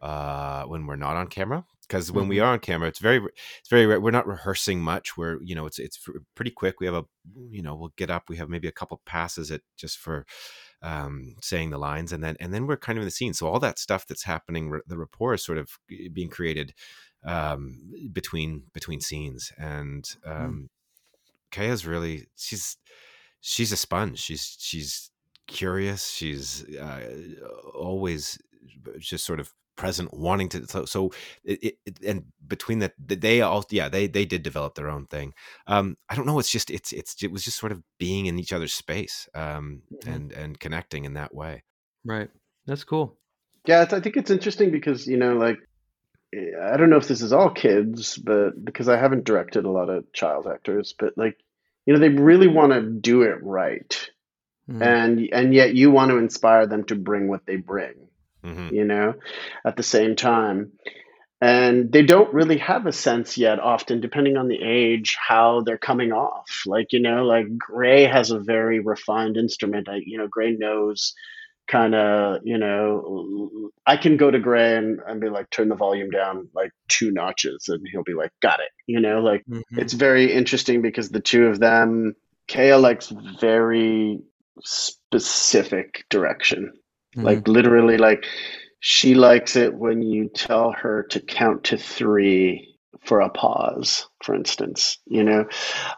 uh 0.02 0.64
when 0.64 0.86
we're 0.86 0.96
not 0.96 1.16
on 1.16 1.28
camera 1.28 1.66
because 1.82 2.12
when 2.12 2.24
mm-hmm. 2.24 2.30
we 2.30 2.40
are 2.40 2.54
on 2.54 2.60
camera 2.60 2.88
it's 2.88 3.00
very 3.00 3.22
it's 3.60 3.70
very 3.70 3.86
we're 3.98 4.12
not 4.12 4.28
rehearsing 4.28 4.80
much 4.80 5.16
we're 5.16 5.42
you 5.42 5.56
know 5.56 5.66
it's 5.66 5.80
it's 5.80 6.00
pretty 6.36 6.52
quick 6.52 6.80
we 6.80 6.86
have 6.86 6.96
a 6.96 7.06
you 7.50 7.62
know 7.62 7.76
we'll 7.76 7.94
get 7.96 8.10
up 8.10 8.24
we 8.28 8.38
have 8.38 8.50
maybe 8.50 8.68
a 8.68 8.74
couple 8.74 9.02
passes 9.06 9.52
at 9.52 9.62
just 9.78 9.98
for 9.98 10.26
um 10.82 11.36
saying 11.42 11.70
the 11.70 11.78
lines 11.78 12.12
and 12.12 12.24
then 12.24 12.36
and 12.40 12.54
then 12.54 12.68
we're 12.68 12.76
kind 12.76 12.98
of 12.98 13.04
in 13.04 13.08
the 13.08 13.12
scene 13.12 13.34
so 13.34 13.48
all 13.48 13.60
that 13.60 13.80
stuff 13.80 14.06
that's 14.06 14.24
happening 14.24 14.80
the 14.86 14.98
rapport 14.98 15.34
is 15.34 15.44
sort 15.44 15.58
of 15.58 15.80
being 16.12 16.30
created 16.30 16.74
um, 17.26 17.80
between 18.14 18.64
between 18.74 19.02
scenes, 19.02 19.52
and 19.58 20.08
hmm. 20.24 20.32
um, 20.32 20.54
mm. 20.54 20.68
Kaya's 21.52 21.86
really 21.86 22.28
she's 22.36 22.78
she's 23.46 23.72
a 23.72 23.78
sponge. 23.78 24.20
She's 24.20 24.58
she's 24.60 25.12
curious. 25.48 26.10
She's 26.10 26.66
uh, 26.76 27.02
always 27.76 28.40
just 28.98 29.24
sort 29.24 29.40
of 29.40 29.54
present, 29.76 30.14
wanting 30.14 30.50
to. 30.50 30.68
So, 30.68 30.86
so 30.86 31.12
it, 31.44 31.78
it, 31.86 32.00
and 32.04 32.26
between 32.48 32.80
that, 32.80 32.94
they 32.98 33.42
all 33.42 33.64
yeah 33.70 33.88
they 33.88 34.08
they 34.08 34.26
did 34.26 34.42
develop 34.42 34.74
their 34.74 34.90
own 34.90 35.06
thing. 35.06 35.34
Um, 35.68 35.96
I 36.10 36.16
don't 36.16 36.26
know. 36.26 36.40
It's 36.40 36.52
just 36.52 36.72
it's 36.72 36.92
it's 36.92 37.24
it 37.24 37.32
was 37.32 37.46
just 37.46 37.60
sort 37.60 37.72
of 37.72 37.84
being 38.00 38.26
in 38.26 38.40
each 38.40 38.52
other's 38.52 38.74
space 38.74 39.30
um, 39.36 39.84
mm-hmm. 39.94 40.12
and 40.12 40.32
and 40.32 40.60
connecting 40.60 41.06
in 41.06 41.14
that 41.14 41.34
way. 41.34 41.64
Right. 42.04 42.30
That's 42.66 42.84
cool. 42.84 43.18
Yeah, 43.68 43.86
I 43.92 44.00
think 44.00 44.18
it's 44.18 44.32
interesting 44.32 44.72
because 44.72 45.06
you 45.08 45.18
know, 45.18 45.36
like 45.36 45.58
I 46.34 46.78
don't 46.78 46.90
know 46.90 46.98
if 46.98 47.08
this 47.08 47.22
is 47.22 47.32
all 47.34 47.52
kids, 47.52 48.18
but 48.18 48.64
because 48.64 48.90
I 48.90 48.98
haven't 48.98 49.24
directed 49.24 49.66
a 49.66 49.72
lot 49.72 49.90
of 49.90 50.12
child 50.14 50.48
actors, 50.48 50.94
but 50.98 51.14
like, 51.16 51.38
you 51.86 51.94
know, 51.94 52.00
they 52.00 52.10
really 52.10 52.48
want 52.48 52.74
to 52.74 52.82
do 52.82 53.24
it 53.24 53.44
right. 53.44 54.10
Mm-hmm. 54.70 54.82
And 54.82 55.30
and 55.32 55.54
yet 55.54 55.76
you 55.76 55.92
want 55.92 56.12
to 56.12 56.18
inspire 56.18 56.66
them 56.66 56.86
to 56.86 56.96
bring 56.96 57.28
what 57.28 57.46
they 57.46 57.56
bring. 57.56 57.94
Mm-hmm. 58.44 58.76
You 58.76 58.86
know, 58.86 59.14
at 59.66 59.76
the 59.76 59.84
same 59.84 60.16
time. 60.16 60.74
And 61.42 61.92
they 61.92 62.04
don't 62.04 62.34
really 62.34 62.58
have 62.60 62.86
a 62.86 62.94
sense 62.94 63.38
yet, 63.38 63.60
often, 63.60 64.00
depending 64.00 64.38
on 64.38 64.48
the 64.48 64.60
age, 64.64 65.18
how 65.20 65.62
they're 65.62 65.78
coming 65.78 66.14
off. 66.14 66.64
Like, 66.66 66.94
you 66.94 67.00
know, 67.02 67.26
like 67.26 67.58
Gray 67.58 68.06
has 68.06 68.32
a 68.32 68.40
very 68.40 68.80
refined 68.80 69.36
instrument. 69.36 69.90
I, 69.90 69.98
you 70.06 70.18
know, 70.18 70.28
Gray 70.28 70.52
knows 70.52 71.14
kind 71.68 71.96
of 71.96 72.42
you 72.44 72.58
know 72.58 73.72
i 73.86 73.98
can 73.98 74.18
go 74.18 74.30
to 74.30 74.40
gray 74.40 74.76
and, 74.78 75.00
and 75.08 75.20
be 75.20 75.30
like 75.30 75.50
turn 75.50 75.70
the 75.70 75.76
volume 75.76 76.10
down 76.10 76.48
like 76.54 76.72
two 76.88 77.12
notches 77.12 77.68
and 77.70 77.86
he'll 77.92 78.04
be 78.04 78.14
like 78.14 78.32
got 78.42 78.60
it 78.60 78.70
you 78.88 79.00
know 79.00 79.20
like 79.20 79.44
mm-hmm. 79.50 79.80
it's 79.80 79.94
very 79.94 80.32
interesting 80.32 80.82
because 80.82 81.10
the 81.10 81.20
two 81.20 81.48
of 81.48 81.60
them 81.60 82.16
kaya 82.48 82.78
likes 82.78 83.12
very 83.40 84.20
specific 84.64 86.06
direction 86.10 86.72
mm-hmm. 87.16 87.26
like 87.26 87.48
literally 87.48 87.98
like 87.98 88.26
she 88.80 89.16
likes 89.16 89.56
it 89.56 89.74
when 89.74 90.04
you 90.04 90.30
tell 90.30 90.72
her 90.72 91.04
to 91.10 91.20
count 91.20 91.64
to 91.64 91.78
three 91.78 92.76
for 93.06 93.22
a 93.22 93.30
pause, 93.30 94.08
for 94.24 94.36
instance, 94.36 94.98
you 95.06 95.24
know? 95.24 95.46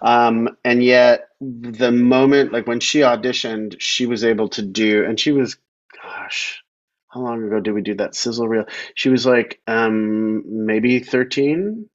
Um, 0.01 0.49
and 0.63 0.83
yet, 0.83 1.26
the 1.39 1.91
moment, 1.91 2.51
like 2.51 2.67
when 2.67 2.79
she 2.79 2.99
auditioned, 2.99 3.75
she 3.79 4.05
was 4.05 4.23
able 4.23 4.49
to 4.49 4.61
do, 4.61 5.05
and 5.05 5.19
she 5.19 5.31
was, 5.31 5.57
gosh, 6.01 6.63
how 7.09 7.21
long 7.21 7.43
ago 7.43 7.59
did 7.59 7.73
we 7.73 7.81
do 7.81 7.95
that 7.95 8.15
sizzle 8.15 8.47
reel? 8.47 8.65
She 8.95 9.09
was 9.09 9.25
like 9.25 9.59
um, 9.67 10.43
maybe 10.65 10.99
13. 10.99 11.89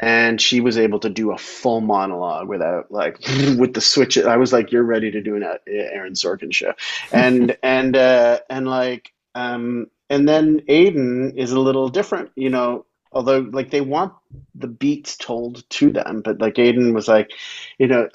And 0.00 0.40
she 0.40 0.60
was 0.60 0.78
able 0.78 1.00
to 1.00 1.10
do 1.10 1.32
a 1.32 1.38
full 1.38 1.80
monologue 1.80 2.46
without 2.48 2.92
like 2.92 3.18
with 3.58 3.74
the 3.74 3.80
switch. 3.80 4.16
I 4.16 4.36
was 4.36 4.52
like, 4.52 4.70
"You're 4.70 4.84
ready 4.84 5.10
to 5.10 5.20
do 5.20 5.34
an 5.34 5.42
Aaron 5.66 6.12
Sorkin 6.12 6.54
show," 6.54 6.74
and 7.10 7.56
and 7.64 7.96
uh, 7.96 8.38
and 8.48 8.68
like 8.68 9.12
um, 9.34 9.88
and 10.08 10.28
then 10.28 10.60
Aiden 10.68 11.36
is 11.36 11.50
a 11.50 11.58
little 11.58 11.88
different. 11.88 12.30
You 12.36 12.48
know, 12.50 12.86
although 13.10 13.40
like 13.40 13.70
they 13.70 13.80
want 13.80 14.12
the 14.54 14.66
beats 14.66 15.16
told 15.16 15.68
to 15.70 15.90
them 15.90 16.20
but 16.22 16.40
like 16.40 16.54
aiden 16.54 16.92
was 16.92 17.08
like 17.08 17.30
you 17.78 17.86
know 17.86 18.08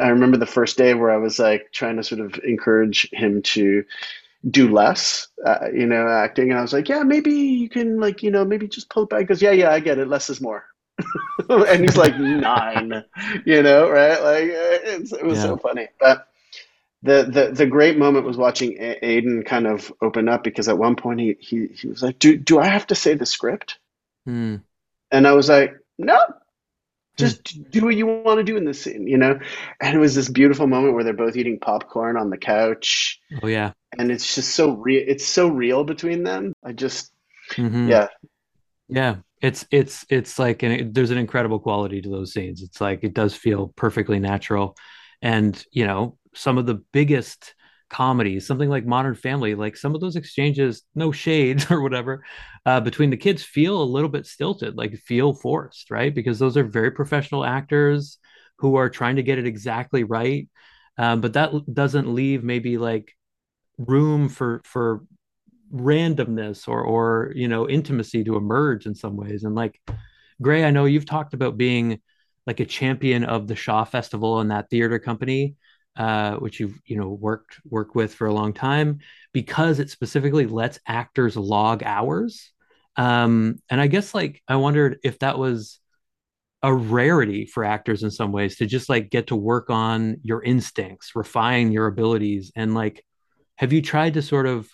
i 0.00 0.08
remember 0.08 0.36
the 0.36 0.46
first 0.46 0.76
day 0.76 0.94
where 0.94 1.10
i 1.10 1.16
was 1.16 1.38
like 1.38 1.68
trying 1.72 1.96
to 1.96 2.02
sort 2.02 2.20
of 2.20 2.38
encourage 2.44 3.08
him 3.12 3.42
to 3.42 3.84
do 4.50 4.72
less 4.72 5.28
uh, 5.46 5.68
you 5.72 5.86
know 5.86 6.08
acting 6.08 6.50
and 6.50 6.58
i 6.58 6.62
was 6.62 6.72
like 6.72 6.88
yeah 6.88 7.02
maybe 7.04 7.32
you 7.32 7.68
can 7.68 8.00
like 8.00 8.22
you 8.22 8.30
know 8.30 8.44
maybe 8.44 8.66
just 8.66 8.88
pull 8.90 9.04
it 9.04 9.08
back 9.08 9.20
because 9.20 9.40
yeah 9.40 9.52
yeah 9.52 9.70
i 9.70 9.78
get 9.78 9.98
it 9.98 10.08
less 10.08 10.28
is 10.30 10.40
more 10.40 10.64
and 11.48 11.84
he's 11.84 11.96
like 11.96 12.18
nine 12.18 13.04
you 13.44 13.62
know 13.62 13.88
right 13.88 14.22
like 14.22 14.48
it 14.48 15.24
was 15.24 15.38
yeah. 15.38 15.42
so 15.42 15.56
funny 15.56 15.88
but 16.00 16.28
the, 17.02 17.24
the 17.24 17.52
the 17.52 17.66
great 17.66 17.98
moment 17.98 18.26
was 18.26 18.36
watching 18.36 18.78
Aiden 18.78 19.44
kind 19.44 19.66
of 19.66 19.92
open 20.00 20.28
up 20.28 20.44
because 20.44 20.68
at 20.68 20.78
one 20.78 20.94
point 20.94 21.20
he 21.20 21.36
he, 21.40 21.66
he 21.66 21.88
was 21.88 22.02
like, 22.02 22.18
"Do 22.18 22.36
do 22.36 22.60
I 22.60 22.66
have 22.66 22.86
to 22.88 22.94
say 22.94 23.14
the 23.14 23.26
script?" 23.26 23.78
Hmm. 24.24 24.56
And 25.12 25.26
I 25.28 25.32
was 25.32 25.48
like, 25.50 25.74
"No, 25.98 26.18
just 27.18 27.70
do 27.70 27.84
what 27.84 27.96
you 27.96 28.06
want 28.06 28.38
to 28.38 28.44
do 28.44 28.56
in 28.56 28.64
this 28.64 28.82
scene, 28.82 29.06
you 29.06 29.18
know." 29.18 29.38
And 29.80 29.96
it 29.96 29.98
was 29.98 30.14
this 30.14 30.28
beautiful 30.28 30.66
moment 30.66 30.94
where 30.94 31.04
they're 31.04 31.12
both 31.12 31.36
eating 31.36 31.58
popcorn 31.58 32.16
on 32.16 32.30
the 32.30 32.38
couch, 32.38 33.20
Oh 33.42 33.46
yeah. 33.48 33.72
and 33.98 34.10
it's 34.12 34.34
just 34.34 34.54
so 34.54 34.72
real. 34.72 35.04
It's 35.06 35.26
so 35.26 35.48
real 35.48 35.84
between 35.84 36.24
them. 36.24 36.54
I 36.64 36.72
just, 36.72 37.12
Mhm. 37.58 37.90
yeah, 37.90 38.08
Yeah, 38.88 39.16
it's 39.42 39.66
it's 39.70 40.06
it's 40.10 40.38
like 40.38 40.62
an, 40.62 40.92
there's 40.92 41.10
an 41.10 41.18
incredible 41.18 41.60
quality 41.60 42.00
to 42.02 42.10
those 42.10 42.32
scenes. 42.32 42.62
It's 42.62 42.80
like 42.80 43.04
it 43.04 43.14
does 43.14 43.34
feel 43.34 43.68
perfectly 43.76 44.20
natural, 44.20 44.76
and 45.22 45.62
you 45.72 45.86
know 45.86 46.18
some 46.34 46.58
of 46.58 46.66
the 46.66 46.82
biggest 46.92 47.54
comedies, 47.92 48.46
something 48.46 48.70
like 48.70 48.86
Modern 48.86 49.14
Family, 49.14 49.54
like 49.54 49.76
some 49.76 49.94
of 49.94 50.00
those 50.00 50.16
exchanges, 50.16 50.82
no 50.94 51.12
shade 51.12 51.64
or 51.70 51.82
whatever, 51.82 52.24
uh, 52.64 52.80
between 52.80 53.10
the 53.10 53.16
kids 53.16 53.42
feel 53.44 53.80
a 53.80 53.84
little 53.84 54.08
bit 54.08 54.26
stilted, 54.26 54.76
like 54.76 54.96
feel 54.98 55.34
forced, 55.34 55.90
right? 55.90 56.14
Because 56.14 56.38
those 56.38 56.56
are 56.56 56.64
very 56.64 56.90
professional 56.90 57.44
actors 57.44 58.18
who 58.58 58.76
are 58.76 58.88
trying 58.88 59.16
to 59.16 59.22
get 59.22 59.38
it 59.38 59.46
exactly 59.46 60.04
right, 60.04 60.48
um, 60.96 61.20
but 61.20 61.34
that 61.34 61.52
doesn't 61.72 62.14
leave 62.14 62.42
maybe 62.42 62.78
like 62.78 63.12
room 63.78 64.28
for 64.28 64.62
for 64.64 65.04
randomness 65.74 66.68
or 66.68 66.82
or 66.82 67.32
you 67.34 67.48
know 67.48 67.68
intimacy 67.68 68.22
to 68.22 68.36
emerge 68.36 68.84
in 68.84 68.94
some 68.94 69.16
ways 69.16 69.42
and 69.42 69.54
like 69.54 69.80
gray 70.42 70.64
i 70.64 70.70
know 70.70 70.84
you've 70.84 71.06
talked 71.06 71.32
about 71.32 71.56
being 71.56 71.98
like 72.46 72.60
a 72.60 72.66
champion 72.66 73.24
of 73.24 73.48
the 73.48 73.56
shaw 73.56 73.82
festival 73.82 74.40
and 74.40 74.50
that 74.50 74.68
theater 74.68 74.98
company 74.98 75.56
uh, 75.96 76.36
which 76.36 76.60
you've 76.60 76.78
you 76.86 76.96
know 76.96 77.08
worked 77.08 77.60
worked 77.68 77.94
with 77.94 78.14
for 78.14 78.26
a 78.26 78.32
long 78.32 78.52
time 78.52 78.98
because 79.32 79.78
it 79.78 79.90
specifically 79.90 80.46
lets 80.46 80.78
actors 80.86 81.36
log 81.36 81.82
hours 81.82 82.50
um, 82.96 83.56
and 83.70 83.80
i 83.80 83.86
guess 83.86 84.14
like 84.14 84.42
i 84.48 84.56
wondered 84.56 84.98
if 85.04 85.18
that 85.18 85.38
was 85.38 85.78
a 86.62 86.72
rarity 86.72 87.44
for 87.44 87.64
actors 87.64 88.04
in 88.04 88.10
some 88.10 88.30
ways 88.30 88.56
to 88.56 88.66
just 88.66 88.88
like 88.88 89.10
get 89.10 89.26
to 89.26 89.36
work 89.36 89.68
on 89.68 90.16
your 90.22 90.42
instincts 90.42 91.14
refine 91.14 91.72
your 91.72 91.86
abilities 91.86 92.52
and 92.56 92.74
like 92.74 93.04
have 93.56 93.72
you 93.72 93.82
tried 93.82 94.14
to 94.14 94.22
sort 94.22 94.46
of 94.46 94.68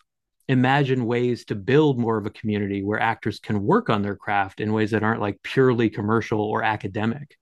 imagine 0.48 1.04
ways 1.04 1.44
to 1.44 1.54
build 1.54 1.98
more 1.98 2.16
of 2.16 2.26
a 2.26 2.30
community 2.30 2.82
where 2.82 3.00
actors 3.00 3.38
can 3.38 3.62
work 3.62 3.90
on 3.90 4.02
their 4.02 4.16
craft 4.16 4.60
in 4.60 4.72
ways 4.72 4.90
that 4.90 5.02
aren't 5.02 5.20
like 5.20 5.42
purely 5.42 5.90
commercial 5.90 6.40
or 6.40 6.62
academic. 6.62 7.36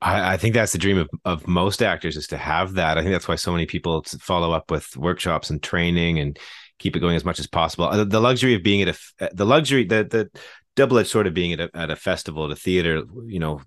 I, 0.00 0.34
I 0.34 0.36
think 0.36 0.54
that's 0.54 0.72
the 0.72 0.78
dream 0.78 0.98
of, 0.98 1.08
of 1.24 1.46
most 1.46 1.82
actors 1.82 2.16
is 2.16 2.26
to 2.28 2.36
have 2.36 2.74
that. 2.74 2.98
I 2.98 3.02
think 3.02 3.12
that's 3.12 3.28
why 3.28 3.36
so 3.36 3.52
many 3.52 3.66
people 3.66 4.02
follow 4.20 4.52
up 4.52 4.70
with 4.70 4.96
workshops 4.96 5.50
and 5.50 5.62
training 5.62 6.18
and 6.18 6.38
keep 6.78 6.96
it 6.96 7.00
going 7.00 7.16
as 7.16 7.24
much 7.24 7.38
as 7.38 7.46
possible. 7.46 7.84
Uh, 7.84 8.04
The 8.04 8.20
luxury 8.20 8.54
of 8.54 8.62
being 8.62 8.82
at 8.82 8.96
a, 9.20 9.30
the 9.34 9.44
luxury, 9.44 9.84
the, 9.84 10.04
the 10.04 10.30
double-edged 10.76 11.08
sword 11.08 11.26
of 11.26 11.34
being 11.34 11.52
at 11.52 11.60
a, 11.60 11.70
at 11.74 11.90
a 11.90 11.96
festival, 11.96 12.46
at 12.46 12.52
a 12.52 12.56
theater, 12.56 13.02
you 13.26 13.38
know, 13.38 13.60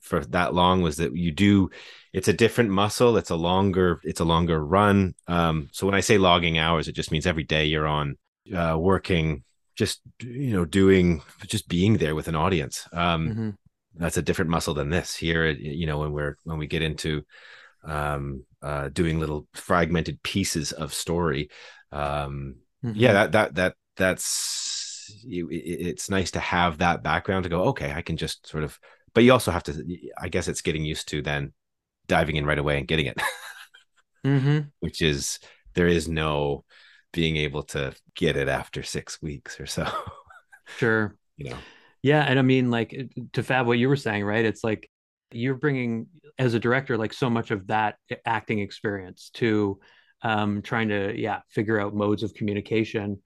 for 0.00 0.24
that 0.26 0.54
long 0.54 0.82
was 0.82 0.96
that 0.96 1.14
you 1.14 1.30
do, 1.30 1.70
it's 2.12 2.28
a 2.28 2.32
different 2.32 2.70
muscle. 2.70 3.16
It's 3.16 3.30
a 3.30 3.36
longer, 3.36 4.00
it's 4.02 4.20
a 4.20 4.24
longer 4.24 4.64
run. 4.64 5.14
Um, 5.28 5.68
so 5.72 5.86
when 5.86 5.94
I 5.94 6.00
say 6.00 6.18
logging 6.18 6.58
hours, 6.58 6.88
it 6.88 6.96
just 6.96 7.12
means 7.12 7.26
every 7.26 7.44
day 7.44 7.66
you're 7.66 7.86
on 7.86 8.16
uh, 8.52 8.76
working, 8.76 9.44
just, 9.76 10.00
you 10.20 10.52
know, 10.52 10.64
doing, 10.64 11.22
just 11.46 11.68
being 11.68 11.98
there 11.98 12.14
with 12.14 12.26
an 12.26 12.34
audience. 12.34 12.88
Um, 12.92 13.28
Mhm. 13.28 13.54
That's 13.96 14.16
a 14.16 14.22
different 14.22 14.50
muscle 14.50 14.74
than 14.74 14.88
this 14.90 15.14
here 15.16 15.46
you 15.48 15.86
know 15.86 15.98
when 15.98 16.12
we're 16.12 16.36
when 16.44 16.58
we 16.58 16.66
get 16.66 16.82
into 16.82 17.22
um 17.84 18.44
uh 18.62 18.88
doing 18.90 19.18
little 19.18 19.46
fragmented 19.54 20.22
pieces 20.22 20.72
of 20.72 20.92
story 20.94 21.48
um 21.92 22.56
Mhm. 22.84 22.92
yeah 22.96 23.12
that 23.12 23.32
that 23.32 23.54
that 23.56 23.74
that's 23.96 25.12
it, 25.26 25.44
it- 25.50 25.86
it's 25.88 26.08
nice 26.08 26.30
to 26.30 26.40
have 26.40 26.78
that 26.78 27.02
background 27.02 27.42
to 27.44 27.50
go 27.50 27.64
okay 27.64 27.92
i 27.92 28.00
can 28.02 28.16
just 28.16 28.46
sort 28.46 28.64
of 28.64 28.78
but 29.12 29.22
you 29.24 29.32
also 29.32 29.50
have 29.50 29.64
to 29.64 29.84
i 30.18 30.28
guess 30.28 30.48
it's 30.48 30.62
getting 30.62 30.84
used 30.84 31.08
to 31.08 31.20
then 31.20 31.52
diving 32.06 32.36
in 32.36 32.46
right 32.46 32.58
away 32.58 32.78
and 32.78 32.88
getting 32.88 33.06
it 33.06 33.20
Mhm. 34.24 34.70
which 34.80 35.02
is 35.02 35.38
there 35.74 35.88
is 35.88 36.08
no 36.08 36.64
being 37.12 37.36
able 37.36 37.62
to 37.64 37.92
get 38.14 38.36
it 38.36 38.48
after 38.48 38.82
six 38.82 39.20
weeks 39.20 39.58
or 39.60 39.66
so 39.66 39.86
Sure. 40.78 41.16
you 41.36 41.50
know 41.50 41.58
Yeah, 42.02 42.22
and 42.22 42.38
I 42.38 42.42
mean, 42.42 42.70
like 42.70 43.10
to 43.34 43.42
Fab, 43.42 43.66
what 43.66 43.78
you 43.78 43.88
were 43.88 43.96
saying, 43.96 44.24
right? 44.24 44.44
It's 44.44 44.64
like 44.64 44.90
you're 45.32 45.54
bringing, 45.54 46.06
as 46.38 46.54
a 46.54 46.60
director, 46.60 46.96
like 46.96 47.12
so 47.12 47.28
much 47.28 47.50
of 47.50 47.66
that 47.66 47.96
acting 48.24 48.60
experience 48.60 49.30
to 49.34 49.78
um, 50.22 50.62
trying 50.62 50.88
to, 50.88 51.18
yeah, 51.18 51.40
figure 51.50 51.80
out 51.80 51.94
modes 51.94 52.22
of 52.22 52.34
communication. 52.34 53.20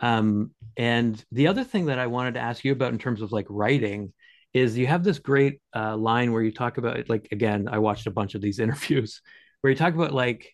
Um, 0.00 0.52
and 0.76 1.22
the 1.32 1.48
other 1.48 1.64
thing 1.64 1.86
that 1.86 1.98
I 1.98 2.06
wanted 2.06 2.34
to 2.34 2.40
ask 2.40 2.64
you 2.64 2.72
about 2.72 2.92
in 2.92 2.98
terms 2.98 3.22
of 3.22 3.32
like 3.32 3.46
writing 3.48 4.12
is 4.54 4.78
you 4.78 4.86
have 4.86 5.04
this 5.04 5.18
great 5.18 5.60
uh, 5.74 5.96
line 5.96 6.32
where 6.32 6.42
you 6.42 6.52
talk 6.52 6.78
about, 6.78 7.08
like, 7.08 7.28
again, 7.32 7.68
I 7.70 7.78
watched 7.78 8.06
a 8.06 8.12
bunch 8.12 8.34
of 8.34 8.40
these 8.40 8.58
interviews 8.60 9.20
where 9.60 9.70
you 9.70 9.76
talk 9.76 9.94
about 9.94 10.12
like 10.12 10.52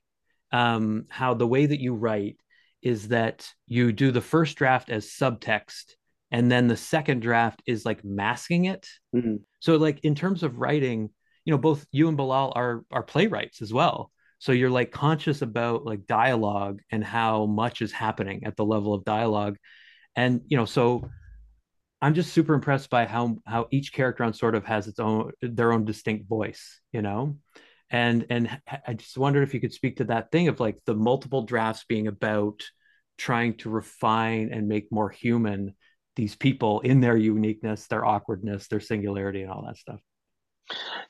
um, 0.53 1.07
how 1.09 1.35
the 1.35 1.47
way 1.47 1.67
that 1.67 1.81
you 1.81 1.95
write 1.95 2.37
is 2.83 3.09
that 3.09 3.49
you 3.67 3.93
do 3.93 4.11
the 4.11 4.21
first 4.21 4.57
draft 4.57 4.91
as 4.91 5.07
subtext 5.07 5.95
and 6.31 6.51
then 6.51 6.69
the 6.69 6.77
second 6.77 7.21
draft 7.21 7.63
is 7.67 7.85
like 7.85 8.05
masking 8.05 8.67
it. 8.67 8.89
Mhm. 9.15 9.41
So 9.61 9.77
like 9.77 10.01
in 10.05 10.15
terms 10.15 10.43
of 10.43 10.59
writing, 10.59 11.11
you 11.45 11.51
know, 11.51 11.59
both 11.59 11.87
you 11.93 12.09
and 12.09 12.17
Bilal 12.17 12.53
are 12.57 12.85
are 12.91 13.03
playwrights 13.03 13.63
as 13.63 13.73
well. 13.73 14.11
So 14.39 14.53
you're 14.53 14.71
like 14.71 14.91
conscious 14.91 15.43
about 15.43 15.85
like 15.85 16.07
dialogue 16.07 16.81
and 16.91 17.05
how 17.05 17.47
much 17.47 17.83
is 17.83 17.93
happening 17.93 18.45
at 18.45 18.57
the 18.57 18.65
level 18.65 18.95
of 18.95 19.05
dialogue. 19.05 19.57
And 20.17 20.43
you 20.49 20.57
know, 20.57 20.65
so 20.65 21.09
I'm 22.03 22.15
just 22.15 22.33
super 22.35 22.55
impressed 22.55 22.91
by 22.91 23.07
how 23.07 23.39
how 23.47 23.69
each 23.71 23.93
character 23.93 24.25
on 24.25 24.35
sort 24.35 24.55
of 24.55 24.65
has 24.67 24.89
its 24.89 24.99
own 24.99 25.33
their 25.41 25.73
own 25.73 25.85
distinct 25.85 26.29
voice, 26.29 26.81
you 26.93 27.01
know. 27.01 27.39
And 27.91 28.27
and 28.29 28.61
I 28.87 28.95
just 28.95 29.17
wondered 29.17 29.43
if 29.43 29.55
you 29.55 29.61
could 29.61 29.73
speak 29.73 29.97
to 29.97 30.05
that 30.05 30.31
thing 30.31 30.49
of 30.49 30.61
like 30.61 30.79
the 30.85 30.95
multiple 30.95 31.43
drafts 31.43 31.85
being 31.89 32.07
about 32.07 32.63
trying 33.17 33.57
to 33.59 33.71
refine 33.71 34.51
and 34.53 34.69
make 34.69 34.91
more 34.91 35.09
human 35.09 35.75
these 36.17 36.37
people 36.37 36.81
in 36.81 37.01
their 37.01 37.17
uniqueness, 37.17 37.87
their 37.87 38.05
awkwardness, 38.05 38.69
their 38.69 38.81
singularity, 38.81 39.43
and 39.43 39.51
all 39.51 39.65
that 39.67 39.77
stuff. 39.77 40.01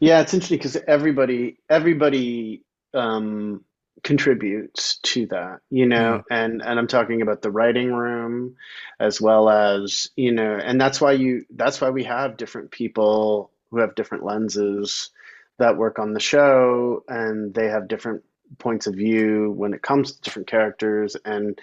Yeah, 0.00 0.20
it's 0.20 0.34
interesting 0.34 0.58
because 0.58 0.76
everybody 0.88 1.58
everybody 1.68 2.64
um, 2.92 3.64
contributes 4.02 4.98
to 4.98 5.26
that, 5.26 5.60
you 5.70 5.86
know, 5.86 6.22
and 6.30 6.62
and 6.62 6.78
I'm 6.78 6.86
talking 6.86 7.22
about 7.22 7.42
the 7.42 7.50
writing 7.50 7.92
room 7.92 8.56
as 8.98 9.20
well 9.20 9.48
as, 9.48 10.10
you 10.16 10.32
know, 10.32 10.56
and 10.56 10.80
that's 10.80 11.00
why 11.00 11.12
you 11.12 11.44
that's 11.54 11.80
why 11.80 11.90
we 11.90 12.04
have 12.04 12.36
different 12.36 12.70
people 12.70 13.50
who 13.70 13.78
have 13.78 13.94
different 13.94 14.24
lenses 14.24 15.10
that 15.58 15.76
work 15.76 15.98
on 15.98 16.12
the 16.12 16.20
show 16.20 17.04
and 17.08 17.54
they 17.54 17.68
have 17.68 17.86
different 17.86 18.22
points 18.58 18.86
of 18.86 18.94
view 18.94 19.52
when 19.56 19.72
it 19.72 19.82
comes 19.82 20.12
to 20.12 20.20
different 20.22 20.48
characters 20.48 21.16
and 21.24 21.58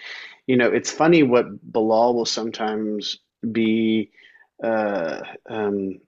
you 0.47 0.57
know, 0.57 0.67
it's 0.67 0.91
funny 0.91 1.23
what 1.23 1.45
Bilal 1.71 2.15
will 2.15 2.25
sometimes 2.25 3.19
be 3.49 4.11
uh, 4.63 5.21
um, 5.49 5.99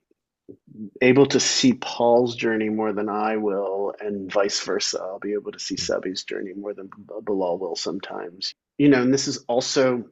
able 1.00 1.26
to 1.26 1.40
see 1.40 1.74
Paul's 1.74 2.36
journey 2.36 2.68
more 2.68 2.92
than 2.92 3.08
I 3.08 3.36
will, 3.36 3.94
and 4.00 4.30
vice 4.30 4.60
versa. 4.60 5.00
I'll 5.00 5.18
be 5.18 5.32
able 5.32 5.52
to 5.52 5.58
see 5.58 5.76
Sabi's 5.76 6.24
journey 6.24 6.52
more 6.52 6.74
than 6.74 6.90
Bilal 7.22 7.58
will 7.58 7.76
sometimes. 7.76 8.54
You 8.78 8.88
know, 8.88 9.02
and 9.02 9.12
this 9.12 9.28
is 9.28 9.38
also 9.48 10.04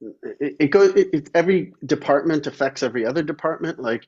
it, 0.00 0.56
it 0.58 0.66
goes. 0.68 0.90
It, 0.94 1.08
it, 1.12 1.30
every 1.34 1.72
department 1.84 2.46
affects 2.46 2.82
every 2.82 3.04
other 3.04 3.22
department. 3.22 3.78
Like, 3.78 4.06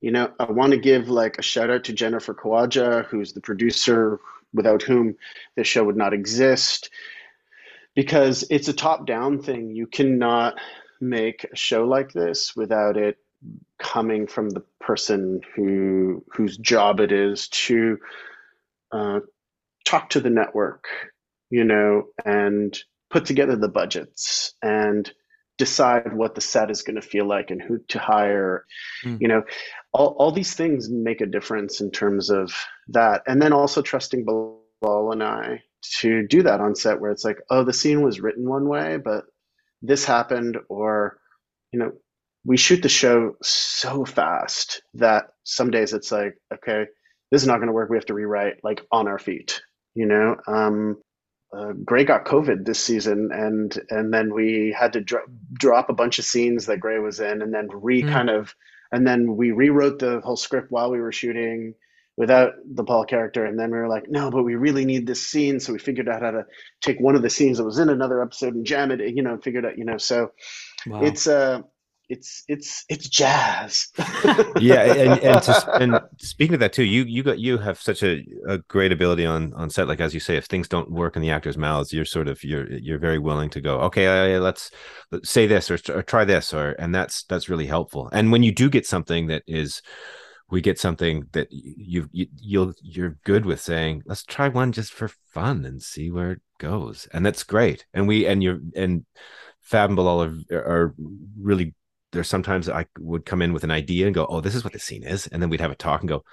you 0.00 0.10
know, 0.10 0.32
I 0.38 0.50
want 0.50 0.72
to 0.72 0.78
give 0.78 1.08
like 1.08 1.38
a 1.38 1.42
shout 1.42 1.70
out 1.70 1.84
to 1.84 1.92
Jennifer 1.92 2.34
Kawaja, 2.34 3.06
who's 3.06 3.32
the 3.32 3.40
producer, 3.40 4.20
without 4.52 4.82
whom 4.82 5.16
this 5.56 5.66
show 5.66 5.84
would 5.84 5.96
not 5.96 6.14
exist, 6.14 6.90
because 7.94 8.44
it's 8.50 8.68
a 8.68 8.72
top 8.72 9.06
down 9.06 9.42
thing. 9.42 9.74
You 9.74 9.86
cannot 9.86 10.54
make 11.02 11.44
a 11.52 11.56
show 11.56 11.84
like 11.84 12.12
this 12.12 12.54
without 12.54 12.96
it 12.96 13.18
coming 13.78 14.26
from 14.26 14.48
the 14.48 14.62
person 14.80 15.40
who 15.54 16.24
whose 16.32 16.56
job 16.56 17.00
it 17.00 17.10
is 17.10 17.48
to 17.48 17.98
uh, 18.92 19.20
talk 19.84 20.10
to 20.10 20.20
the 20.20 20.30
network, 20.30 20.84
you 21.50 21.64
know, 21.64 22.04
and 22.24 22.78
put 23.10 23.24
together 23.24 23.56
the 23.56 23.68
budgets 23.68 24.54
and 24.62 25.12
decide 25.58 26.14
what 26.14 26.34
the 26.34 26.40
set 26.40 26.70
is 26.70 26.82
going 26.82 26.96
to 26.96 27.06
feel 27.06 27.26
like 27.26 27.50
and 27.50 27.60
who 27.60 27.78
to 27.88 27.98
hire. 27.98 28.64
Mm. 29.04 29.18
You 29.20 29.28
know, 29.28 29.42
all, 29.92 30.14
all 30.18 30.30
these 30.30 30.54
things 30.54 30.88
make 30.88 31.20
a 31.20 31.26
difference 31.26 31.80
in 31.80 31.90
terms 31.90 32.30
of 32.30 32.52
that. 32.88 33.22
And 33.26 33.42
then 33.42 33.52
also 33.52 33.82
trusting 33.82 34.24
Bilal 34.24 35.12
and 35.12 35.22
I 35.22 35.62
to 35.98 36.26
do 36.26 36.42
that 36.44 36.60
on 36.60 36.74
set 36.74 37.00
where 37.00 37.10
it's 37.10 37.24
like, 37.24 37.38
oh, 37.50 37.64
the 37.64 37.72
scene 37.72 38.02
was 38.02 38.20
written 38.20 38.48
one 38.48 38.68
way, 38.68 38.98
but 38.98 39.24
this 39.82 40.04
happened, 40.04 40.58
or, 40.68 41.18
you 41.72 41.78
know, 41.78 41.92
we 42.44 42.56
shoot 42.56 42.82
the 42.82 42.88
show 42.88 43.36
so 43.42 44.04
fast 44.04 44.82
that 44.94 45.26
some 45.44 45.70
days 45.70 45.92
it's 45.92 46.10
like, 46.10 46.34
okay, 46.52 46.86
this 47.30 47.42
is 47.42 47.48
not 47.48 47.58
going 47.58 47.68
to 47.68 47.72
work. 47.72 47.90
We 47.90 47.96
have 47.96 48.06
to 48.06 48.14
rewrite 48.14 48.56
like 48.62 48.82
on 48.90 49.08
our 49.08 49.18
feet, 49.18 49.60
you 49.94 50.06
know? 50.06 50.36
Um, 50.46 50.96
uh, 51.56 51.72
Gray 51.84 52.04
got 52.04 52.24
COVID 52.24 52.64
this 52.64 52.78
season, 52.78 53.28
and 53.30 53.78
and 53.90 54.12
then 54.12 54.32
we 54.32 54.74
had 54.78 54.94
to 54.94 55.02
dro- 55.02 55.26
drop 55.52 55.90
a 55.90 55.94
bunch 55.94 56.18
of 56.18 56.24
scenes 56.24 56.64
that 56.66 56.80
Gray 56.80 56.98
was 56.98 57.20
in, 57.20 57.42
and 57.42 57.52
then 57.52 57.68
re 57.70 58.02
mm. 58.02 58.10
kind 58.10 58.30
of, 58.30 58.54
and 58.90 59.06
then 59.06 59.36
we 59.36 59.50
rewrote 59.50 59.98
the 59.98 60.20
whole 60.24 60.36
script 60.36 60.70
while 60.70 60.90
we 60.90 60.98
were 60.98 61.12
shooting 61.12 61.74
without 62.16 62.52
the 62.74 62.84
Paul 62.84 63.04
character, 63.04 63.44
and 63.44 63.58
then 63.58 63.70
we 63.70 63.78
were 63.78 63.88
like, 63.88 64.08
no, 64.08 64.30
but 64.30 64.42
we 64.42 64.54
really 64.54 64.84
need 64.84 65.06
this 65.06 65.26
scene, 65.26 65.58
so 65.58 65.72
we 65.72 65.78
figured 65.78 66.08
out 66.08 66.22
how 66.22 66.30
to 66.30 66.44
take 66.80 67.00
one 67.00 67.16
of 67.16 67.22
the 67.22 67.30
scenes 67.30 67.58
that 67.58 67.64
was 67.64 67.78
in 67.78 67.88
another 67.88 68.22
episode 68.22 68.54
and 68.54 68.66
jam 68.66 68.90
it, 68.90 69.00
you 69.14 69.22
know, 69.22 69.38
figured 69.38 69.64
out, 69.64 69.78
you 69.78 69.84
know, 69.84 69.98
so 69.98 70.30
wow. 70.86 71.00
it's 71.02 71.26
uh 71.26 71.62
it's 72.12 72.44
it's 72.46 72.84
it's 72.90 73.08
jazz. 73.08 73.88
yeah, 74.60 74.82
and 74.82 75.20
and, 75.20 75.42
to, 75.42 75.72
and 75.80 76.00
speaking 76.18 76.54
of 76.54 76.60
that 76.60 76.74
too, 76.74 76.84
you 76.84 77.04
you 77.04 77.22
got 77.22 77.38
you 77.38 77.56
have 77.56 77.80
such 77.80 78.02
a, 78.02 78.22
a 78.46 78.58
great 78.58 78.92
ability 78.92 79.24
on 79.24 79.54
on 79.54 79.70
set. 79.70 79.88
Like 79.88 80.00
as 80.00 80.12
you 80.12 80.20
say, 80.20 80.36
if 80.36 80.44
things 80.44 80.68
don't 80.68 80.90
work 80.90 81.16
in 81.16 81.22
the 81.22 81.30
actors' 81.30 81.56
mouths, 81.56 81.92
you're 81.92 82.04
sort 82.04 82.28
of 82.28 82.44
you're 82.44 82.70
you're 82.70 82.98
very 82.98 83.18
willing 83.18 83.48
to 83.50 83.62
go. 83.62 83.78
Okay, 83.80 84.38
let's, 84.38 84.70
let's 85.10 85.30
say 85.30 85.46
this 85.46 85.70
or, 85.70 85.78
or 85.88 86.02
try 86.02 86.24
this, 86.24 86.52
or 86.52 86.72
and 86.72 86.94
that's 86.94 87.24
that's 87.24 87.48
really 87.48 87.66
helpful. 87.66 88.10
And 88.12 88.30
when 88.30 88.42
you 88.42 88.52
do 88.52 88.68
get 88.68 88.86
something 88.86 89.28
that 89.28 89.42
is 89.46 89.80
we 90.52 90.60
get 90.60 90.78
something 90.78 91.26
that 91.32 91.48
you, 91.50 92.08
you 92.12 92.26
you'll 92.40 92.74
you're 92.82 93.16
good 93.24 93.44
with 93.44 93.60
saying 93.60 94.02
let's 94.06 94.22
try 94.22 94.48
one 94.48 94.70
just 94.70 94.92
for 94.92 95.08
fun 95.08 95.64
and 95.64 95.82
see 95.82 96.10
where 96.10 96.32
it 96.32 96.40
goes 96.58 97.08
and 97.12 97.26
that's 97.26 97.42
great 97.42 97.86
and 97.94 98.06
we 98.06 98.26
and 98.26 98.42
you're 98.42 98.60
and 98.76 99.04
fab 99.60 99.90
and 99.90 99.96
bilal 99.96 100.22
are, 100.22 100.34
are 100.52 100.94
really 101.40 101.74
there's 102.12 102.28
sometimes 102.28 102.68
I 102.68 102.86
would 102.98 103.26
come 103.26 103.42
in 103.42 103.52
with 103.52 103.64
an 103.64 103.70
idea 103.70 104.06
and 104.06 104.14
go, 104.14 104.26
"Oh, 104.26 104.40
this 104.40 104.54
is 104.54 104.64
what 104.64 104.72
the 104.72 104.78
scene 104.78 105.02
is," 105.02 105.26
and 105.26 105.42
then 105.42 105.48
we'd 105.50 105.60
have 105.60 105.70
a 105.70 105.74
talk 105.74 106.00
and 106.00 106.08
go, 106.08 106.24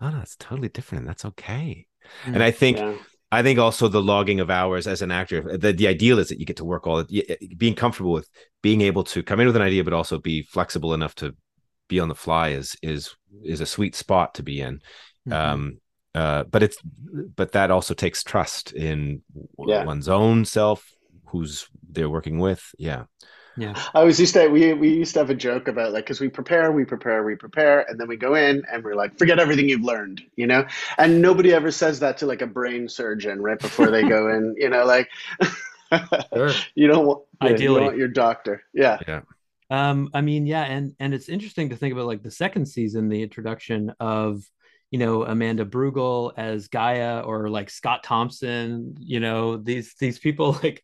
"Oh 0.00 0.10
no, 0.10 0.20
it's 0.20 0.36
totally 0.36 0.68
different, 0.68 1.00
and 1.00 1.08
that's 1.08 1.24
okay." 1.24 1.86
Mm, 2.26 2.34
and 2.34 2.42
I 2.42 2.50
think, 2.50 2.76
yeah. 2.76 2.96
I 3.32 3.42
think 3.42 3.58
also 3.58 3.88
the 3.88 4.02
logging 4.02 4.40
of 4.40 4.50
hours 4.50 4.86
as 4.86 5.02
an 5.02 5.10
actor, 5.10 5.56
the 5.56 5.72
the 5.72 5.88
ideal 5.88 6.18
is 6.18 6.28
that 6.28 6.38
you 6.38 6.46
get 6.46 6.58
to 6.58 6.64
work 6.64 6.86
all 6.86 7.04
being 7.56 7.74
comfortable 7.74 8.12
with 8.12 8.28
being 8.62 8.82
able 8.82 9.04
to 9.04 9.22
come 9.22 9.40
in 9.40 9.46
with 9.46 9.56
an 9.56 9.62
idea, 9.62 9.82
but 9.82 9.94
also 9.94 10.18
be 10.18 10.42
flexible 10.42 10.94
enough 10.94 11.14
to 11.16 11.34
be 11.94 12.00
on 12.00 12.08
the 12.08 12.14
fly 12.14 12.48
is 12.48 12.76
is 12.82 13.14
is 13.44 13.60
a 13.60 13.66
sweet 13.66 13.94
spot 13.94 14.34
to 14.34 14.42
be 14.42 14.60
in. 14.60 14.80
Mm-hmm. 15.28 15.32
Um, 15.32 15.78
uh, 16.14 16.44
but 16.44 16.62
it's 16.62 16.78
but 16.82 17.52
that 17.52 17.70
also 17.70 17.94
takes 17.94 18.22
trust 18.22 18.72
in 18.72 19.22
yeah. 19.66 19.84
one's 19.84 20.08
own 20.08 20.44
self, 20.44 20.84
who's 21.26 21.68
they're 21.90 22.10
working 22.10 22.38
with. 22.38 22.62
Yeah. 22.78 23.04
Yeah. 23.56 23.74
I 23.94 24.02
was 24.02 24.18
used 24.18 24.34
to 24.34 24.48
we 24.48 24.72
we 24.72 24.88
used 24.88 25.14
to 25.14 25.20
have 25.20 25.30
a 25.30 25.34
joke 25.34 25.68
about 25.68 25.92
like 25.92 26.04
because 26.04 26.20
we 26.20 26.28
prepare, 26.28 26.72
we 26.72 26.84
prepare, 26.84 27.24
we 27.24 27.36
prepare, 27.36 27.88
and 27.88 27.98
then 27.98 28.08
we 28.08 28.16
go 28.16 28.34
in 28.34 28.62
and 28.72 28.82
we're 28.82 28.96
like, 28.96 29.16
forget 29.16 29.38
everything 29.38 29.68
you've 29.68 29.82
learned, 29.82 30.22
you 30.36 30.46
know. 30.46 30.66
And 30.98 31.22
nobody 31.22 31.52
ever 31.52 31.70
says 31.70 32.00
that 32.00 32.16
to 32.18 32.26
like 32.26 32.42
a 32.42 32.48
brain 32.48 32.88
surgeon 32.88 33.40
right 33.40 33.58
before 33.58 33.90
they 33.90 34.02
go 34.02 34.28
in, 34.34 34.54
you 34.58 34.68
know, 34.68 34.84
like. 34.84 35.08
sure. 36.34 36.50
You 36.74 36.88
don't 36.88 37.06
want 37.06 37.22
ideally 37.40 37.80
you 37.80 37.86
want 37.86 37.96
your 37.96 38.08
doctor, 38.08 38.64
yeah. 38.72 38.98
Yeah. 39.06 39.20
Um, 39.70 40.10
I 40.12 40.20
mean, 40.20 40.46
yeah, 40.46 40.64
and 40.64 40.92
and 40.98 41.14
it's 41.14 41.28
interesting 41.28 41.70
to 41.70 41.76
think 41.76 41.92
about 41.92 42.06
like 42.06 42.22
the 42.22 42.30
second 42.30 42.66
season, 42.66 43.08
the 43.08 43.22
introduction 43.22 43.92
of 44.00 44.42
you 44.90 44.98
know 44.98 45.24
Amanda 45.24 45.64
Brugel 45.64 46.32
as 46.36 46.68
Gaia 46.68 47.20
or 47.20 47.48
like 47.48 47.70
Scott 47.70 48.02
Thompson, 48.02 48.94
you 48.98 49.20
know 49.20 49.56
these 49.56 49.94
these 49.98 50.18
people 50.18 50.52
like 50.62 50.82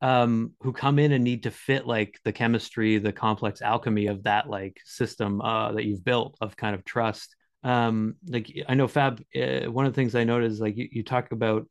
um, 0.00 0.52
who 0.60 0.72
come 0.72 0.98
in 0.98 1.12
and 1.12 1.24
need 1.24 1.44
to 1.44 1.50
fit 1.50 1.86
like 1.86 2.20
the 2.24 2.32
chemistry, 2.32 2.98
the 2.98 3.12
complex 3.12 3.62
alchemy 3.62 4.06
of 4.06 4.22
that 4.24 4.48
like 4.48 4.80
system 4.84 5.40
uh, 5.40 5.72
that 5.72 5.84
you've 5.84 6.04
built 6.04 6.36
of 6.40 6.56
kind 6.56 6.74
of 6.74 6.84
trust. 6.84 7.34
Um, 7.64 8.14
like 8.28 8.52
I 8.68 8.74
know 8.74 8.86
Fab, 8.86 9.22
uh, 9.34 9.70
one 9.70 9.86
of 9.86 9.92
the 9.92 9.96
things 9.96 10.14
I 10.14 10.24
noticed 10.24 10.54
is 10.54 10.60
like 10.60 10.76
you, 10.76 10.88
you 10.92 11.02
talk 11.02 11.32
about 11.32 11.68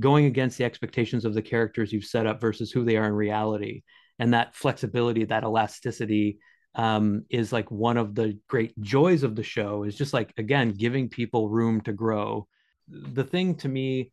going 0.00 0.26
against 0.26 0.58
the 0.58 0.64
expectations 0.64 1.24
of 1.24 1.34
the 1.34 1.42
characters 1.42 1.92
you've 1.92 2.04
set 2.04 2.26
up 2.26 2.40
versus 2.40 2.70
who 2.70 2.84
they 2.84 2.96
are 2.96 3.06
in 3.06 3.12
reality, 3.12 3.82
and 4.18 4.34
that 4.34 4.54
flexibility, 4.54 5.24
that 5.24 5.44
elasticity 5.44 6.38
um, 6.74 7.24
is 7.30 7.52
like 7.52 7.70
one 7.70 7.96
of 7.96 8.14
the 8.14 8.38
great 8.48 8.78
joys 8.80 9.22
of 9.22 9.36
the 9.36 9.42
show. 9.42 9.84
Is 9.84 9.96
just 9.96 10.12
like 10.12 10.32
again 10.36 10.72
giving 10.72 11.08
people 11.08 11.48
room 11.48 11.80
to 11.82 11.92
grow. 11.92 12.46
The 12.88 13.24
thing 13.24 13.56
to 13.56 13.68
me 13.68 14.12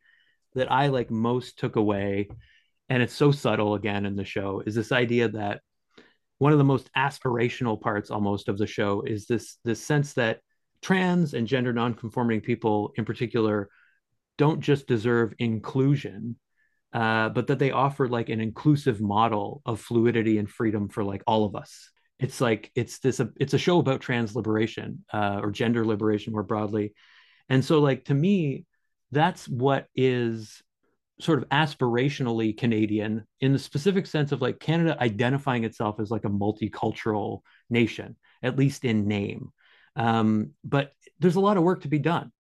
that 0.54 0.70
I 0.70 0.88
like 0.88 1.10
most 1.10 1.58
took 1.58 1.76
away 1.76 2.28
and 2.88 3.02
it's 3.02 3.14
so 3.14 3.30
subtle 3.32 3.74
again 3.74 4.06
in 4.06 4.16
the 4.16 4.24
show 4.24 4.62
is 4.64 4.74
this 4.74 4.92
idea 4.92 5.28
that 5.28 5.60
one 6.38 6.52
of 6.52 6.58
the 6.58 6.64
most 6.64 6.90
aspirational 6.96 7.80
parts 7.80 8.10
almost 8.10 8.48
of 8.48 8.58
the 8.58 8.66
show 8.66 9.02
is 9.02 9.26
this 9.26 9.58
this 9.64 9.82
sense 9.82 10.12
that 10.14 10.40
trans 10.82 11.34
and 11.34 11.46
gender 11.46 11.72
nonconforming 11.72 12.40
people 12.40 12.92
in 12.96 13.04
particular 13.04 13.68
don't 14.38 14.60
just 14.60 14.86
deserve 14.86 15.34
inclusion 15.38 16.36
uh, 16.92 17.28
but 17.28 17.48
that 17.48 17.58
they 17.58 17.70
offer 17.70 18.08
like 18.08 18.28
an 18.28 18.40
inclusive 18.40 19.00
model 19.00 19.62
of 19.66 19.80
fluidity 19.80 20.38
and 20.38 20.50
freedom 20.50 20.88
for 20.88 21.04
like 21.04 21.22
all 21.26 21.44
of 21.44 21.54
us 21.54 21.90
it's 22.18 22.40
like 22.40 22.70
it's 22.74 22.98
this 23.00 23.20
it's 23.38 23.54
a 23.54 23.58
show 23.58 23.78
about 23.78 24.00
trans 24.00 24.34
liberation 24.34 25.04
uh, 25.12 25.40
or 25.42 25.50
gender 25.50 25.84
liberation 25.84 26.32
more 26.32 26.42
broadly 26.42 26.94
and 27.48 27.64
so 27.64 27.80
like 27.80 28.04
to 28.04 28.14
me 28.14 28.64
that's 29.12 29.48
what 29.48 29.86
is 29.94 30.62
sort 31.20 31.42
of 31.42 31.48
aspirationally 31.48 32.56
Canadian 32.56 33.26
in 33.40 33.52
the 33.52 33.58
specific 33.58 34.06
sense 34.06 34.32
of 34.32 34.42
like 34.42 34.60
Canada 34.60 34.96
identifying 35.00 35.64
itself 35.64 35.98
as 35.98 36.10
like 36.10 36.24
a 36.24 36.30
multicultural 36.30 37.40
nation, 37.70 38.16
at 38.42 38.58
least 38.58 38.84
in 38.84 39.08
name. 39.08 39.50
Um, 39.96 40.50
but 40.62 40.92
there's 41.18 41.36
a 41.36 41.40
lot 41.40 41.56
of 41.56 41.62
work 41.62 41.82
to 41.82 41.88
be 41.88 41.98
done. 41.98 42.32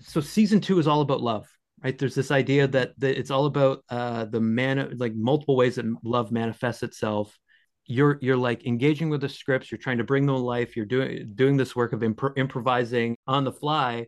So 0.00 0.20
season 0.20 0.60
two 0.60 0.78
is 0.78 0.88
all 0.88 1.00
about 1.00 1.20
love, 1.20 1.46
right? 1.82 1.98
There's 1.98 2.14
this 2.14 2.30
idea 2.30 2.66
that, 2.68 2.98
that 2.98 3.18
it's 3.18 3.30
all 3.30 3.46
about 3.46 3.84
uh, 3.88 4.26
the 4.26 4.40
man, 4.40 4.94
like 4.96 5.14
multiple 5.14 5.56
ways 5.56 5.76
that 5.76 5.86
love 6.04 6.32
manifests 6.32 6.82
itself. 6.82 7.38
You're 7.86 8.18
you're 8.22 8.36
like 8.36 8.64
engaging 8.64 9.10
with 9.10 9.22
the 9.22 9.28
scripts. 9.28 9.70
You're 9.70 9.78
trying 9.78 9.98
to 9.98 10.04
bring 10.04 10.24
them 10.24 10.36
to 10.36 10.40
life. 10.40 10.76
You're 10.76 10.86
doing 10.86 11.32
doing 11.34 11.56
this 11.56 11.74
work 11.74 11.92
of 11.92 12.04
imp- 12.04 12.36
improvising 12.38 13.16
on 13.26 13.42
the 13.42 13.52
fly. 13.52 14.06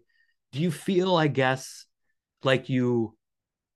Do 0.53 0.61
you 0.61 0.71
feel, 0.71 1.17
I 1.17 1.27
guess, 1.27 1.85
like 2.45 2.69
you 2.69 3.17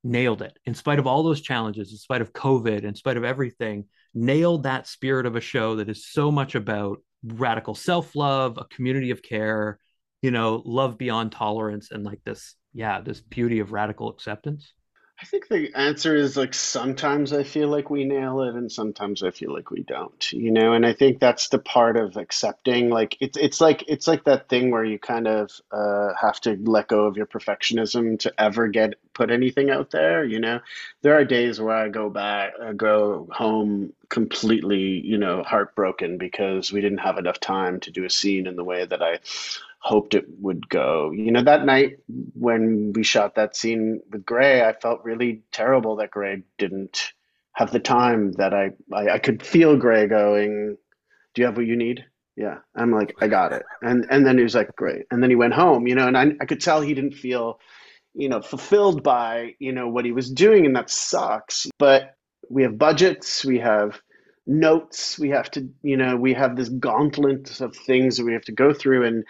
nailed 0.05 0.43
it 0.43 0.57
in 0.65 0.75
spite 0.75 0.99
of 0.99 1.07
all 1.07 1.23
those 1.23 1.41
challenges 1.41 1.91
in 1.91 1.99
spite 1.99 2.21
of 2.21 2.33
covid 2.33 2.85
in 2.85 2.95
spite 2.95 3.17
of 3.17 3.25
everything 3.25 3.85
nailed 4.15 4.63
that 4.63 4.87
spirit 4.87 5.27
of 5.27 5.35
a 5.35 5.41
show 5.41 5.77
that 5.77 5.89
is 5.89 6.07
so 6.07 6.31
much 6.31 6.55
about 6.55 6.99
radical 7.25 7.75
self-love 7.75 8.59
a 8.59 8.65
community 8.67 9.11
of 9.11 9.23
care 9.23 9.79
you 10.23 10.31
know 10.31 10.63
love 10.65 10.97
beyond 10.99 11.33
tolerance 11.33 11.91
and 11.91 12.05
like 12.05 12.21
this 12.25 12.55
yeah 12.73 13.01
this 13.01 13.21
beauty 13.21 13.61
of 13.61 13.73
radical 13.73 14.09
acceptance 14.11 14.73
I 15.21 15.25
think 15.25 15.49
the 15.49 15.75
answer 15.75 16.15
is 16.15 16.37
like 16.37 16.55
sometimes 16.55 17.33
I 17.33 17.43
feel 17.43 17.69
like 17.69 17.91
we 17.91 18.05
nail 18.05 18.41
it 18.43 18.55
and 18.55 18.71
sometimes 18.71 19.25
I 19.25 19.33
feel 19.33 19.53
like 19.53 19.73
we 19.73 19.83
don't, 19.83 20.33
you 20.33 20.53
know, 20.53 20.75
and 20.75 20.87
I 20.87 20.93
think 20.93 21.19
that's 21.19 21.49
the 21.49 21.59
part 21.59 21.97
of 21.97 22.17
accepting 22.17 22.89
like 22.89 23.17
it's 23.19 23.37
it's 23.37 23.61
like 23.61 23.83
it's 23.89 24.07
like 24.07 24.23
that 24.25 24.49
thing 24.49 24.71
where 24.71 24.85
you 24.85 24.97
kind 24.97 25.27
of 25.27 25.51
uh, 25.73 26.11
have 26.21 26.41
to 26.43 26.57
let 26.63 26.87
go 26.87 27.07
of 27.07 27.17
your 27.17 27.27
perfectionism 27.27 28.17
to 28.21 28.41
ever 28.41 28.69
get 28.69 28.95
put 29.13 29.33
anything 29.33 29.71
out 29.71 29.91
there, 29.91 30.25
you 30.25 30.39
know. 30.39 30.61
There 31.03 31.15
are 31.15 31.25
days 31.25 31.61
where 31.61 31.77
I 31.77 31.89
go 31.89 32.11
back 32.11 32.53
I 32.63 32.73
go 32.73 33.29
home 33.33 33.93
completely, 34.11 35.05
you 35.05 35.19
know, 35.19 35.43
heartbroken 35.43 36.19
because 36.19 36.73
we 36.73 36.81
didn't 36.81 36.99
have 36.99 37.19
enough 37.19 37.41
time 37.41 37.81
to 37.81 37.91
do 37.91 38.05
a 38.05 38.11
scene 38.11 38.47
in 38.47 38.55
the 38.55 38.65
way 38.65 38.87
that 38.87 39.03
I 39.03 39.19
hoped 39.79 40.15
it 40.15 40.25
would 40.41 40.69
go. 40.69 41.11
You 41.13 41.31
know, 41.31 41.43
that 41.43 41.65
night 41.65 41.99
when 42.35 42.93
we 42.95 43.03
shot 43.03 43.35
that 43.35 43.57
scene 43.57 44.01
with 44.11 44.27
Gray, 44.27 44.63
I 44.63 44.73
felt 44.73 45.05
really 45.05 45.43
terrible 45.53 45.97
that 45.97 46.11
Gray 46.11 46.43
didn't 46.59 47.13
have 47.53 47.73
the 47.73 47.81
time 47.81 48.33
that 48.33 48.55
I, 48.55 48.71
I, 48.93 49.11
I 49.11 49.19
could 49.19 49.43
feel 49.43 49.77
Gray 49.77 50.07
going, 50.07 50.77
Do 51.35 51.43
you 51.43 51.47
have 51.47 51.57
what 51.57 51.67
you 51.67 51.77
need? 51.77 52.05
Yeah. 52.37 52.59
I'm 52.77 52.93
like, 52.93 53.17
I 53.21 53.29
got 53.29 53.53
it. 53.53 53.65
And 53.83 54.07
and 54.11 54.27
then 54.27 54.37
he 54.37 54.45
was 54.45 54.55
like, 54.55 54.75
Great. 54.77 55.07
And 55.11 55.23
then 55.23 55.31
he 55.31 55.37
went 55.37 55.55
home, 55.55 55.87
you 55.87 55.95
know, 55.95 56.07
and 56.07 56.17
I 56.17 56.33
I 56.41 56.45
could 56.45 56.61
tell 56.61 56.81
he 56.81 56.95
didn't 56.95 57.15
feel, 57.15 57.61
you 58.15 58.29
know, 58.29 58.43
fulfilled 58.43 59.03
by, 59.03 59.55
you 59.59 59.73
know, 59.73 59.89
what 59.89 60.05
he 60.05 60.13
was 60.13 60.31
doing, 60.31 60.67
and 60.67 60.77
that 60.77 60.91
sucks. 60.91 61.69
But 61.79 62.15
we 62.51 62.63
have 62.63 62.79
budgets, 62.79 63.45
we 63.45 63.59
have 63.59 64.01
notes 64.49 65.19
we 65.19 65.29
have 65.29 65.51
to 65.51 65.69
you 65.83 65.95
know 65.95 66.17
we 66.17 66.33
have 66.33 66.57
this 66.57 66.71
gauntlet 66.71 67.61
of 67.61 67.77
things 67.77 68.17
that 68.17 68.25
we 68.25 68.33
have 68.33 68.43
to 68.43 68.51
go 68.51 68.73
through 68.73 69.05
and 69.05 69.23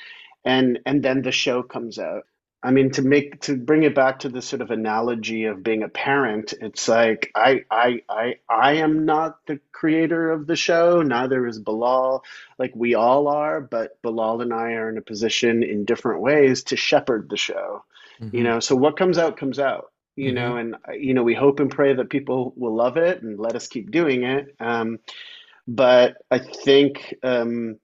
and 0.49 0.79
and 0.87 1.03
then 1.03 1.23
the 1.23 1.31
show 1.31 1.63
comes 1.63 1.99
out 1.99 2.25
i 2.63 2.71
mean 2.71 2.91
to 2.91 3.03
make 3.03 3.41
to 3.41 3.57
bring 3.57 3.83
it 3.83 3.95
back 3.95 4.19
to 4.19 4.29
the 4.29 4.43
sort 4.43 4.63
of 4.63 4.71
analogy 4.71 5.45
of 5.45 5.63
being 5.63 5.83
a 5.83 5.89
parent 5.89 6.55
it's 6.61 6.89
like 6.89 7.31
i 7.35 7.63
i 7.71 8.01
i 8.09 8.35
i 8.49 8.73
am 8.75 9.05
not 9.05 9.37
the 9.47 9.61
creator 9.73 10.31
of 10.33 10.47
the 10.47 10.57
show 10.57 11.03
neither 11.03 11.47
is 11.47 11.61
bilal 11.61 12.25
like 12.59 12.73
we 12.75 12.95
all 12.95 13.29
are 13.29 13.61
but 13.61 14.01
bilal 14.03 14.41
and 14.41 14.53
i 14.53 14.73
are 14.73 14.89
in 14.89 14.99
a 14.99 15.03
position 15.03 15.63
in 15.63 15.85
different 15.85 16.23
ways 16.23 16.65
to 16.65 16.77
shepherd 16.77 17.29
the 17.29 17.37
show 17.37 17.85
mm-hmm. 18.21 18.35
you 18.35 18.43
know 18.43 18.59
so 18.59 18.75
what 18.75 18.97
comes 18.97 19.19
out 19.19 19.37
comes 19.37 19.59
out 19.59 19.93
you 20.17 20.33
mm-hmm. 20.33 20.35
know 20.35 20.57
and 20.57 20.77
you 20.95 21.13
know 21.13 21.23
we 21.23 21.35
hope 21.35 21.61
and 21.61 21.71
pray 21.71 21.95
that 21.95 22.11
people 22.11 22.55
will 22.57 22.75
love 22.75 22.97
it 22.97 23.23
and 23.23 23.39
let 23.39 23.55
us 23.55 23.69
keep 23.69 23.91
doing 23.91 24.25
it 24.25 24.57
um, 24.61 24.99
but 25.67 26.17
i 26.31 26.39
think 26.39 27.15
um, 27.23 27.79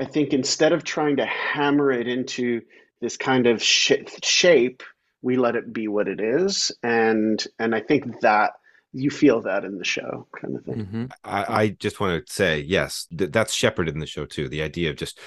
I 0.00 0.06
think 0.06 0.32
instead 0.32 0.72
of 0.72 0.82
trying 0.82 1.16
to 1.18 1.26
hammer 1.26 1.92
it 1.92 2.08
into 2.08 2.62
this 3.02 3.18
kind 3.18 3.46
of 3.46 3.62
sh- 3.62 3.92
shape, 4.22 4.82
we 5.20 5.36
let 5.36 5.56
it 5.56 5.72
be 5.74 5.88
what 5.88 6.08
it 6.08 6.20
is, 6.20 6.72
and 6.82 7.44
and 7.58 7.74
I 7.74 7.80
think 7.80 8.20
that 8.20 8.52
you 8.92 9.10
feel 9.10 9.42
that 9.42 9.64
in 9.64 9.76
the 9.76 9.84
show, 9.84 10.26
kind 10.40 10.56
of 10.56 10.64
thing. 10.64 10.86
Mm-hmm. 10.86 11.04
I, 11.22 11.62
I 11.62 11.68
just 11.68 12.00
want 12.00 12.26
to 12.26 12.32
say 12.32 12.60
yes, 12.60 13.06
th- 13.16 13.30
that's 13.30 13.52
shepherded 13.52 13.94
in 13.94 14.00
the 14.00 14.06
show 14.06 14.24
too. 14.24 14.48
The 14.48 14.62
idea 14.62 14.88
of 14.88 14.96
just 14.96 15.20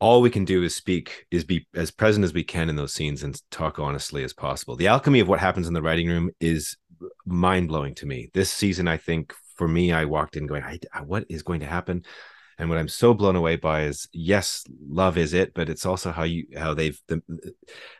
all 0.00 0.20
we 0.20 0.30
can 0.30 0.44
do 0.44 0.62
is 0.62 0.76
speak 0.76 1.26
is 1.30 1.44
be 1.44 1.66
as 1.74 1.90
present 1.90 2.24
as 2.24 2.34
we 2.34 2.44
can 2.44 2.68
in 2.68 2.76
those 2.76 2.92
scenes 2.92 3.22
and 3.22 3.40
talk 3.50 3.78
honestly 3.78 4.22
as 4.22 4.32
possible 4.32 4.76
the 4.76 4.86
alchemy 4.86 5.18
of 5.18 5.26
what 5.26 5.40
happens 5.40 5.66
in 5.66 5.74
the 5.74 5.82
writing 5.82 6.06
room 6.06 6.30
is 6.38 6.76
mind-blowing 7.26 7.96
to 7.96 8.06
me 8.06 8.30
this 8.32 8.48
season 8.48 8.86
i 8.86 8.96
think 8.96 9.34
for 9.56 9.66
me 9.66 9.90
i 9.90 10.04
walked 10.04 10.36
in 10.36 10.46
going 10.46 10.62
I, 10.62 10.78
what 11.02 11.24
is 11.28 11.42
going 11.42 11.58
to 11.60 11.66
happen 11.66 12.04
and 12.58 12.68
what 12.68 12.78
i'm 12.78 12.88
so 12.88 13.14
blown 13.14 13.36
away 13.36 13.56
by 13.56 13.82
is 13.82 14.08
yes 14.12 14.64
love 14.88 15.16
is 15.16 15.32
it 15.32 15.54
but 15.54 15.68
it's 15.68 15.86
also 15.86 16.10
how 16.12 16.24
you 16.24 16.46
how 16.56 16.74
they've 16.74 17.00
the, 17.08 17.22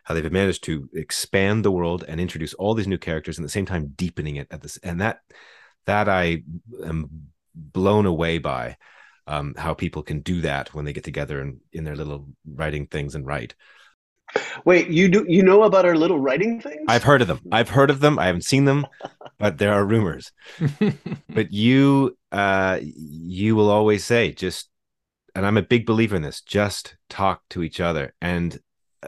how 0.04 0.14
they've 0.14 0.32
managed 0.32 0.64
to 0.64 0.88
expand 0.94 1.64
the 1.64 1.70
world 1.70 2.04
and 2.09 2.20
introduce 2.20 2.54
all 2.54 2.74
these 2.74 2.88
new 2.88 2.98
characters 2.98 3.38
and 3.38 3.44
at 3.44 3.48
the 3.48 3.52
same 3.52 3.66
time 3.66 3.92
deepening 3.96 4.36
it 4.36 4.48
at 4.50 4.61
this 4.61 4.76
and 4.78 5.00
that 5.00 5.20
that 5.86 6.09
i 6.09 6.42
am 6.84 7.09
blown 7.54 8.06
away 8.06 8.38
by 8.38 8.76
um, 9.28 9.54
how 9.56 9.74
people 9.74 10.02
can 10.02 10.20
do 10.20 10.40
that 10.40 10.72
when 10.74 10.86
they 10.86 10.92
get 10.94 11.04
together 11.04 11.40
and 11.40 11.61
in 11.72 11.84
their 11.84 11.94
little 11.94 12.26
writing 12.46 12.86
things 12.86 13.14
and 13.14 13.26
write. 13.26 13.54
Wait, 14.64 14.89
you 14.89 15.09
do 15.09 15.24
you 15.29 15.43
know 15.43 15.62
about 15.62 15.85
our 15.85 15.97
little 15.97 16.18
writing 16.18 16.61
things? 16.61 16.85
I've 16.89 17.05
heard 17.05 17.22
of 17.22 17.29
them. 17.29 17.41
I've 17.51 17.70
heard 17.70 17.91
of 17.91 18.01
them. 18.01 18.18
I 18.18 18.26
haven't 18.26 18.45
seen 18.45 18.64
them, 18.64 18.87
but 19.39 19.59
there 19.59 19.72
are 19.72 19.85
rumors. 19.85 20.33
but 21.29 21.53
you 21.53 22.16
uh 22.33 22.79
you 22.83 23.57
will 23.57 23.70
always 23.70 24.05
say 24.05 24.33
just 24.33 24.68
and 25.35 25.47
I'm 25.47 25.57
a 25.57 25.62
big 25.62 25.87
believer 25.87 26.16
in 26.16 26.22
this, 26.22 26.41
just 26.41 26.97
talk 27.09 27.43
to 27.51 27.62
each 27.62 27.81
other. 27.81 28.14
And 28.20 28.59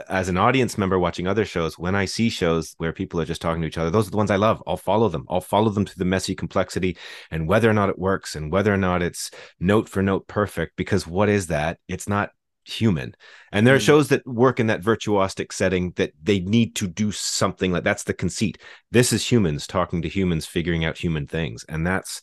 as 0.09 0.29
an 0.29 0.37
audience 0.37 0.79
member 0.79 0.99
watching 0.99 1.27
other 1.27 1.45
shows, 1.45 1.79
when 1.79 1.95
I 1.95 2.05
see 2.05 2.29
shows 2.29 2.75
where 2.79 2.93
people 2.93 3.21
are 3.21 3.25
just 3.25 3.43
talking 3.43 3.61
to 3.63 3.67
each 3.67 3.79
other, 3.79 3.91
those 3.91 4.07
are 4.07 4.13
the 4.13 4.17
ones 4.17 4.31
I 4.31 4.37
love. 4.37 4.63
I'll 4.67 4.77
follow 4.77 5.09
them. 5.09 5.27
I'll 5.29 5.41
follow 5.41 5.71
them 5.71 5.85
to 5.85 5.99
the 5.99 6.05
messy 6.05 6.35
complexity 6.35 6.97
and 7.31 7.49
whether 7.49 7.69
or 7.69 7.73
not 7.73 7.89
it 7.89 7.99
works 7.99 8.37
and 8.37 8.53
whether 8.53 8.73
or 8.73 8.77
not 8.77 9.03
it's 9.03 9.31
note 9.59 9.89
for 9.89 10.03
note 10.03 10.29
perfect. 10.29 10.77
Because 10.77 11.07
what 11.07 11.29
is 11.29 11.49
that? 11.49 11.79
It's 11.89 12.09
not 12.09 12.31
human. 12.65 13.15
And 13.53 13.67
there 13.67 13.75
are 13.75 13.79
mm. 13.79 13.87
shows 13.87 14.09
that 14.09 14.27
work 14.27 14.61
in 14.61 14.67
that 14.69 14.83
virtuosic 14.83 15.53
setting 15.53 15.93
that 15.97 16.13
they 16.23 16.41
need 16.41 16.75
to 16.77 16.89
do 16.89 17.13
something 17.13 17.73
like 17.73 17.85
that's 17.85 18.05
the 18.05 18.15
conceit. 18.15 18.59
This 18.91 19.13
is 19.13 19.31
humans 19.31 19.67
talking 19.67 20.03
to 20.03 20.09
humans, 20.09 20.47
figuring 20.47 20.85
out 20.85 20.99
human 20.99 21.27
things. 21.27 21.65
And 21.69 21.87
that's, 21.87 22.23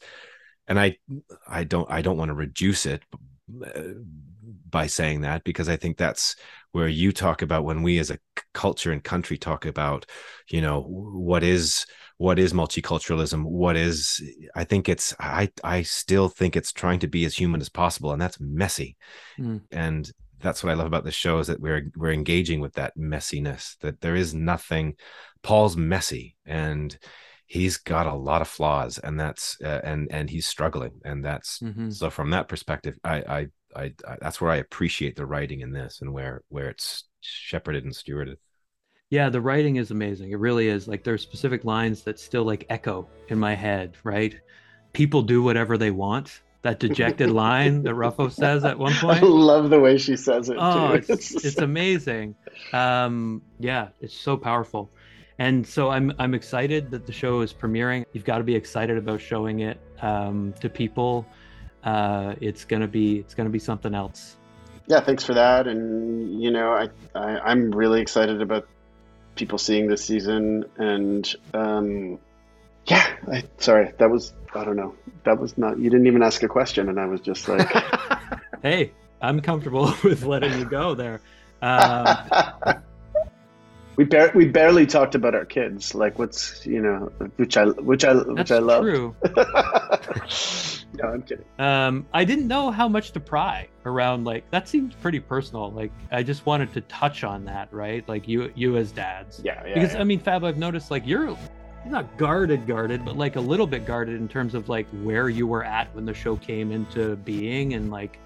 and 0.67 0.79
I, 0.79 0.97
I 1.47 1.63
don't, 1.63 1.89
I 1.89 2.01
don't 2.01 2.17
want 2.17 2.29
to 2.29 2.35
reduce 2.35 2.85
it 2.85 3.03
uh, 3.65 3.81
by 4.69 4.88
saying 4.88 5.21
that 5.21 5.43
because 5.43 5.69
I 5.69 5.75
think 5.75 5.97
that's 5.97 6.35
where 6.71 6.88
you 6.88 7.11
talk 7.11 7.41
about 7.41 7.63
when 7.63 7.81
we 7.81 7.97
as 7.99 8.11
a 8.11 8.19
culture 8.53 8.91
and 8.91 9.03
country 9.03 9.38
talk 9.38 9.65
about, 9.65 10.05
you 10.49 10.61
know, 10.61 10.81
what 10.81 11.43
is 11.43 11.85
what 12.17 12.39
is 12.39 12.51
multiculturalism, 12.51 13.43
what 13.43 13.75
is 13.75 14.21
I 14.55 14.63
think 14.63 14.89
it's 14.89 15.15
I 15.19 15.49
I 15.63 15.83
still 15.83 16.29
think 16.29 16.55
it's 16.55 16.73
trying 16.73 16.99
to 16.99 17.07
be 17.07 17.25
as 17.25 17.35
human 17.35 17.61
as 17.61 17.69
possible, 17.69 18.11
and 18.11 18.21
that's 18.21 18.39
messy. 18.39 18.97
Mm. 19.39 19.61
And 19.71 20.11
that's 20.39 20.63
what 20.63 20.71
I 20.71 20.75
love 20.75 20.88
about 20.88 21.03
the 21.03 21.11
show 21.11 21.39
is 21.39 21.47
that 21.47 21.59
we're 21.59 21.91
we're 21.95 22.11
engaging 22.11 22.59
with 22.59 22.73
that 22.73 22.97
messiness, 22.97 23.77
that 23.79 24.01
there 24.01 24.15
is 24.15 24.33
nothing 24.33 24.95
Paul's 25.43 25.77
messy 25.77 26.35
and 26.45 26.97
he's 27.45 27.77
got 27.77 28.07
a 28.07 28.13
lot 28.13 28.41
of 28.41 28.47
flaws 28.47 28.97
and 28.97 29.19
that's 29.19 29.57
uh, 29.63 29.79
and 29.83 30.07
and 30.11 30.29
he's 30.29 30.45
struggling 30.45 30.99
and 31.05 31.23
that's 31.23 31.59
mm-hmm. 31.59 31.89
so 31.89 32.09
from 32.09 32.31
that 32.31 32.49
perspective 32.49 32.99
I, 33.05 33.15
I 33.15 33.47
I, 33.75 33.93
I 34.07 34.17
that's 34.21 34.41
where 34.41 34.51
I 34.51 34.57
appreciate 34.57 35.15
the 35.15 35.25
writing 35.25 35.61
in 35.61 35.71
this 35.71 36.01
and 36.01 36.13
where 36.13 36.41
where 36.49 36.69
it's 36.69 37.05
shepherded 37.21 37.83
and 37.83 37.93
stewarded. 37.93 38.35
Yeah, 39.09 39.29
the 39.29 39.41
writing 39.41 39.77
is 39.77 39.91
amazing. 39.91 40.31
It 40.31 40.39
really 40.39 40.67
is. 40.67 40.88
Like 40.88 41.03
there 41.03 41.13
are 41.13 41.19
specific 41.19 41.63
lines 41.63 42.03
that 42.03 42.19
still 42.19 42.43
like 42.43 42.65
echo 42.69 43.07
in 43.29 43.39
my 43.39 43.53
head, 43.53 43.95
right? 44.03 44.35
People 44.93 45.21
do 45.21 45.41
whatever 45.41 45.77
they 45.77 45.91
want. 45.91 46.41
That 46.68 46.80
dejected 46.80 47.30
line 47.30 47.84
that 47.84 47.93
Ruffo 47.93 48.32
says 48.32 48.65
at 48.65 48.78
one 48.78 48.93
point. 49.01 49.24
I 49.24 49.26
love 49.26 49.70
the 49.70 49.80
way 49.80 49.97
she 49.97 50.18
says 50.18 50.49
it. 50.49 50.57
Oh, 50.59 50.97
too. 50.97 51.13
it's, 51.13 51.32
it's 51.45 51.57
amazing. 51.57 52.36
Um, 52.74 53.41
yeah, 53.59 53.89
it's 54.01 54.13
so 54.13 54.36
powerful. 54.36 54.89
And 55.39 55.65
so 55.65 55.89
I'm 55.89 56.11
I'm 56.20 56.34
excited 56.34 56.91
that 56.91 57.05
the 57.05 57.13
show 57.13 57.41
is 57.41 57.53
premiering. 57.53 58.05
You've 58.11 58.26
got 58.26 58.39
to 58.39 58.43
be 58.43 58.55
excited 58.55 58.97
about 58.97 59.22
showing 59.22 59.61
it 59.61 59.80
um, 60.01 60.53
to 60.59 60.70
people 60.70 61.26
uh, 61.84 62.36
it's 62.41 62.65
gonna 62.65 62.88
be 62.88 63.20
it's 63.20 63.34
gonna 63.34 63.49
be 63.49 63.59
something 63.59 63.95
else. 63.95 64.36
Yeah, 64.88 64.99
thanks 64.99 65.24
for 65.24 65.34
that. 65.34 65.68
And 65.68 66.41
you 66.41 66.51
know, 66.51 66.72
I, 66.72 66.89
I 67.15 67.51
am 67.51 67.72
really 67.72 68.01
excited 68.01 68.41
about 68.41 68.68
people 69.36 69.57
seeing 69.57 69.88
this 69.88 70.03
season. 70.03 70.65
And 70.78 71.34
um, 71.53 72.20
yeah, 72.88 73.07
I, 73.31 73.43
sorry, 73.57 73.93
that 73.97 74.09
was 74.09 74.33
I 74.55 74.63
don't 74.63 74.75
know, 74.75 74.95
that 75.23 75.39
was 75.39 75.57
not 75.57 75.79
you 75.79 75.89
didn't 75.89 76.07
even 76.07 76.23
ask 76.23 76.43
a 76.43 76.47
question, 76.47 76.89
and 76.89 76.99
I 76.99 77.05
was 77.05 77.21
just 77.21 77.47
like, 77.47 77.67
hey, 78.61 78.91
I'm 79.21 79.41
comfortable 79.41 79.93
with 80.03 80.23
letting 80.23 80.57
you 80.57 80.65
go 80.65 80.95
there. 80.95 81.21
Um, 81.61 82.17
we 83.95 84.05
bar- 84.05 84.31
we 84.33 84.45
barely 84.45 84.85
talked 84.85 85.15
about 85.15 85.35
our 85.35 85.45
kids, 85.45 85.95
like 85.95 86.17
what's 86.19 86.65
you 86.65 86.81
know, 86.81 87.11
which 87.38 87.57
I 87.57 87.65
which 87.65 88.05
I 88.05 88.13
which 88.13 88.51
I 88.51 88.59
love. 88.59 88.83
True. 88.83 89.15
No, 90.93 91.09
I'm 91.09 91.21
kidding. 91.21 91.45
Um, 91.59 92.07
I 92.13 92.23
didn't 92.23 92.47
know 92.47 92.71
how 92.71 92.88
much 92.88 93.11
to 93.11 93.19
pry 93.19 93.67
around. 93.85 94.23
Like 94.23 94.49
that 94.51 94.67
seems 94.67 94.95
pretty 94.95 95.19
personal. 95.19 95.71
Like 95.71 95.91
I 96.11 96.23
just 96.23 96.45
wanted 96.45 96.73
to 96.73 96.81
touch 96.81 97.23
on 97.23 97.45
that, 97.45 97.71
right? 97.71 98.07
Like 98.07 98.27
you, 98.27 98.51
you 98.55 98.77
as 98.77 98.91
dads. 98.91 99.41
Yeah, 99.43 99.63
yeah. 99.65 99.73
Because 99.75 99.93
yeah. 99.93 100.01
I 100.01 100.03
mean, 100.03 100.19
Fab, 100.19 100.43
I've 100.43 100.57
noticed 100.57 100.89
like 100.89 101.05
you're, 101.05 101.27
you're 101.27 101.38
not 101.89 102.17
guarded, 102.17 102.67
guarded, 102.67 103.03
but 103.05 103.17
like 103.17 103.35
a 103.35 103.41
little 103.41 103.67
bit 103.67 103.85
guarded 103.85 104.15
in 104.15 104.27
terms 104.27 104.53
of 104.53 104.69
like 104.69 104.88
where 105.03 105.29
you 105.29 105.47
were 105.47 105.63
at 105.63 105.93
when 105.95 106.05
the 106.05 106.13
show 106.13 106.35
came 106.35 106.71
into 106.71 107.15
being, 107.17 107.73
and 107.73 107.91
like, 107.91 108.19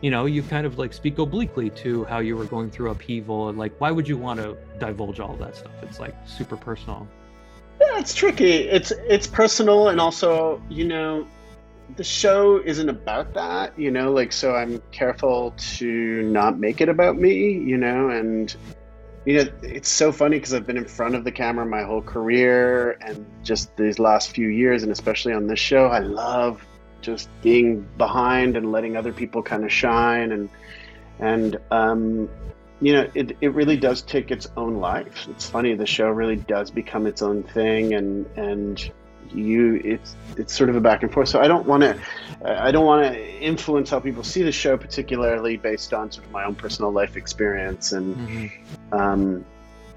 you 0.00 0.10
know, 0.10 0.26
you 0.26 0.42
kind 0.42 0.66
of 0.66 0.78
like 0.78 0.92
speak 0.92 1.18
obliquely 1.18 1.70
to 1.70 2.04
how 2.04 2.18
you 2.18 2.36
were 2.36 2.44
going 2.44 2.70
through 2.70 2.90
upheaval, 2.90 3.48
and 3.48 3.58
like, 3.58 3.72
why 3.80 3.90
would 3.90 4.08
you 4.08 4.16
want 4.16 4.40
to 4.40 4.56
divulge 4.78 5.20
all 5.20 5.36
that 5.36 5.56
stuff? 5.56 5.72
It's 5.82 6.00
like 6.00 6.14
super 6.26 6.56
personal. 6.56 7.06
Yeah, 7.80 7.98
it's 7.98 8.14
tricky. 8.14 8.68
It's 8.68 8.92
it's 9.08 9.26
personal, 9.26 9.88
and 9.88 10.00
also, 10.00 10.62
you 10.68 10.86
know 10.86 11.26
the 11.96 12.04
show 12.04 12.62
isn't 12.64 12.88
about 12.88 13.34
that, 13.34 13.78
you 13.78 13.90
know, 13.90 14.12
like 14.12 14.32
so 14.32 14.54
I'm 14.54 14.82
careful 14.92 15.54
to 15.56 16.22
not 16.22 16.58
make 16.58 16.80
it 16.80 16.88
about 16.88 17.16
me, 17.16 17.52
you 17.52 17.76
know, 17.76 18.10
and 18.10 18.54
you 19.24 19.44
know, 19.44 19.50
it's 19.62 19.88
so 19.88 20.10
funny 20.10 20.38
because 20.38 20.52
I've 20.52 20.66
been 20.66 20.76
in 20.76 20.84
front 20.84 21.14
of 21.14 21.24
the 21.24 21.32
camera 21.32 21.64
my 21.64 21.82
whole 21.82 22.02
career 22.02 22.92
and 23.00 23.24
just 23.42 23.76
these 23.76 23.98
last 23.98 24.30
few 24.30 24.48
years 24.48 24.82
and 24.82 24.90
especially 24.90 25.32
on 25.32 25.46
this 25.46 25.60
show, 25.60 25.86
I 25.86 26.00
love 26.00 26.64
just 27.02 27.28
being 27.42 27.86
behind 27.98 28.56
and 28.56 28.72
letting 28.72 28.96
other 28.96 29.12
people 29.12 29.42
kind 29.42 29.64
of 29.64 29.72
shine 29.72 30.32
and 30.32 30.48
and 31.18 31.56
um 31.70 32.28
you 32.80 32.94
know, 32.94 33.08
it, 33.14 33.36
it 33.40 33.54
really 33.54 33.76
does 33.76 34.02
take 34.02 34.32
its 34.32 34.48
own 34.56 34.78
life. 34.80 35.28
It's 35.30 35.48
funny, 35.48 35.76
the 35.76 35.86
show 35.86 36.08
really 36.08 36.34
does 36.34 36.72
become 36.72 37.06
its 37.06 37.22
own 37.22 37.44
thing 37.44 37.94
and 37.94 38.26
and 38.36 38.92
you 39.34 39.80
it's 39.84 40.16
it's 40.36 40.54
sort 40.54 40.70
of 40.70 40.76
a 40.76 40.80
back 40.80 41.02
and 41.02 41.12
forth 41.12 41.28
so 41.28 41.40
i 41.40 41.48
don't 41.48 41.66
want 41.66 41.82
to 41.82 41.98
i 42.44 42.70
don't 42.70 42.86
want 42.86 43.04
to 43.04 43.40
influence 43.40 43.90
how 43.90 44.00
people 44.00 44.22
see 44.22 44.42
the 44.42 44.52
show 44.52 44.76
particularly 44.76 45.56
based 45.56 45.92
on 45.92 46.10
sort 46.10 46.26
of 46.26 46.32
my 46.32 46.44
own 46.44 46.54
personal 46.54 46.90
life 46.90 47.16
experience 47.16 47.92
and 47.92 48.16
mm-hmm. 48.16 48.94
um, 48.94 49.44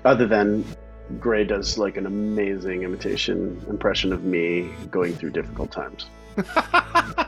other 0.04 0.28
than 0.28 0.64
gray 1.20 1.44
does 1.44 1.78
like 1.78 1.98
an 1.98 2.06
amazing 2.06 2.84
imitation 2.84 3.64
impression 3.70 4.12
of 4.12 4.24
me 4.24 4.70
going 4.90 5.14
through 5.14 5.30
difficult 5.30 5.72
times 5.72 6.08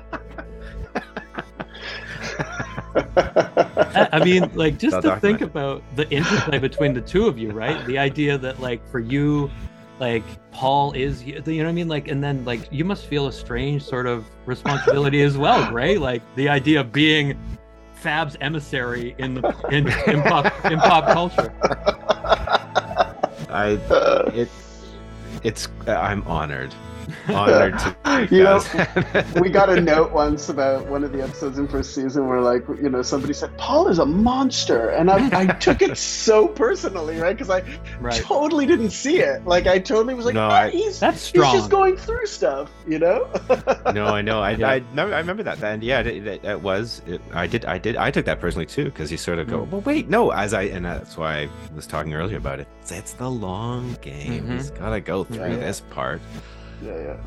I 3.17 4.23
mean, 4.23 4.49
like 4.55 4.77
just 4.77 5.01
to 5.01 5.19
think 5.19 5.41
about 5.41 5.83
the 5.95 6.09
interplay 6.09 6.59
between 6.59 6.93
the 6.93 7.01
two 7.01 7.27
of 7.27 7.37
you, 7.37 7.51
right? 7.51 7.85
The 7.85 7.97
idea 7.97 8.37
that 8.37 8.59
like 8.59 8.85
for 8.89 8.99
you, 8.99 9.49
like 9.99 10.23
Paul 10.51 10.91
is 10.93 11.23
you 11.23 11.41
know 11.41 11.41
what 11.41 11.69
I 11.69 11.71
mean? 11.71 11.87
Like 11.87 12.07
and 12.07 12.23
then 12.23 12.45
like 12.45 12.71
you 12.71 12.85
must 12.85 13.05
feel 13.05 13.27
a 13.27 13.31
strange 13.31 13.83
sort 13.83 14.07
of 14.07 14.25
responsibility 14.45 15.21
as 15.21 15.37
well 15.37 15.71
right 15.71 15.99
like 15.99 16.21
the 16.35 16.49
idea 16.49 16.81
of 16.81 16.91
being 16.91 17.37
Fab's 17.95 18.37
emissary 18.41 19.15
in 19.17 19.35
the 19.35 19.55
in, 19.71 19.87
in 20.11 20.21
pop 20.23 20.65
in 20.65 20.79
pop 20.79 21.05
culture. 21.07 21.51
I 23.49 23.79
it's 24.33 24.85
it's 25.43 25.67
I'm 25.87 26.21
honored 26.27 26.73
Honored 27.29 27.77
to 27.79 28.27
You 28.31 28.43
know, 28.43 28.61
we 29.41 29.49
got 29.49 29.69
a 29.69 29.79
note 29.79 30.11
once 30.11 30.49
about 30.49 30.85
one 30.87 31.03
of 31.03 31.11
the 31.11 31.21
episodes 31.23 31.57
in 31.57 31.67
first 31.67 31.93
season 31.95 32.27
where 32.27 32.41
like 32.41 32.67
you 32.81 32.89
know 32.89 33.01
somebody 33.01 33.33
said 33.33 33.55
paul 33.57 33.87
is 33.87 33.99
a 33.99 34.05
monster 34.05 34.89
and 34.89 35.09
i, 35.09 35.41
I 35.41 35.45
took 35.47 35.81
it 35.81 35.97
so 35.97 36.47
personally 36.47 37.17
right 37.17 37.35
because 37.37 37.49
i 37.49 37.63
Right. 37.99 38.13
totally 38.21 38.65
didn't 38.65 38.91
see 38.91 39.19
it 39.19 39.45
like 39.45 39.67
i 39.67 39.79
totally 39.79 40.13
was 40.13 40.25
like 40.25 40.35
No, 40.35 40.47
"Ah, 40.47 40.63
I- 40.63 40.69
he's, 40.69 40.99
That's 40.99 41.21
strong. 41.21 41.51
he's 41.51 41.61
just 41.61 41.71
going 41.71 41.95
through 41.97 42.25
stuff 42.25 42.71
you 42.87 42.99
know 42.99 43.29
no, 43.93 44.07
I 44.07 44.21
know. 44.21 44.41
I, 44.41 44.51
Yeah. 44.51 44.69
I, 44.69 44.75
remember, 44.77 45.15
I 45.15 45.19
remember 45.19 45.43
that. 45.43 45.61
And 45.63 45.83
yeah, 45.83 45.99
it, 46.01 46.25
it, 46.27 46.43
it 46.43 46.61
was. 46.61 47.01
It, 47.07 47.21
I 47.33 47.47
did. 47.47 47.65
I 47.65 47.77
did. 47.77 47.95
I 47.95 48.11
took 48.11 48.25
that 48.25 48.39
personally 48.39 48.65
too, 48.65 48.85
because 48.85 49.11
you 49.11 49.17
sort 49.17 49.39
of 49.39 49.47
go, 49.47 49.59
Mm. 49.65 49.69
well, 49.69 49.81
wait, 49.81 50.09
no. 50.09 50.31
As 50.31 50.53
I 50.53 50.63
and 50.63 50.85
that's 50.85 51.17
why 51.17 51.41
I 51.43 51.49
was 51.75 51.87
talking 51.87 52.13
earlier 52.13 52.37
about 52.37 52.59
it. 52.59 52.67
It's, 52.81 52.91
it's 52.91 53.13
the 53.13 53.29
long 53.29 53.97
game. 54.01 54.45
Mhm. 54.47 54.53
He's 54.53 54.71
got 54.71 54.89
to 54.91 54.99
go 55.01 55.23
through 55.23 55.37
Yeah, 55.37 55.47
yeah. 55.47 55.57
this 55.57 55.81
part. 55.81 56.21
Yeah 56.81 56.97
yeah 56.97 57.17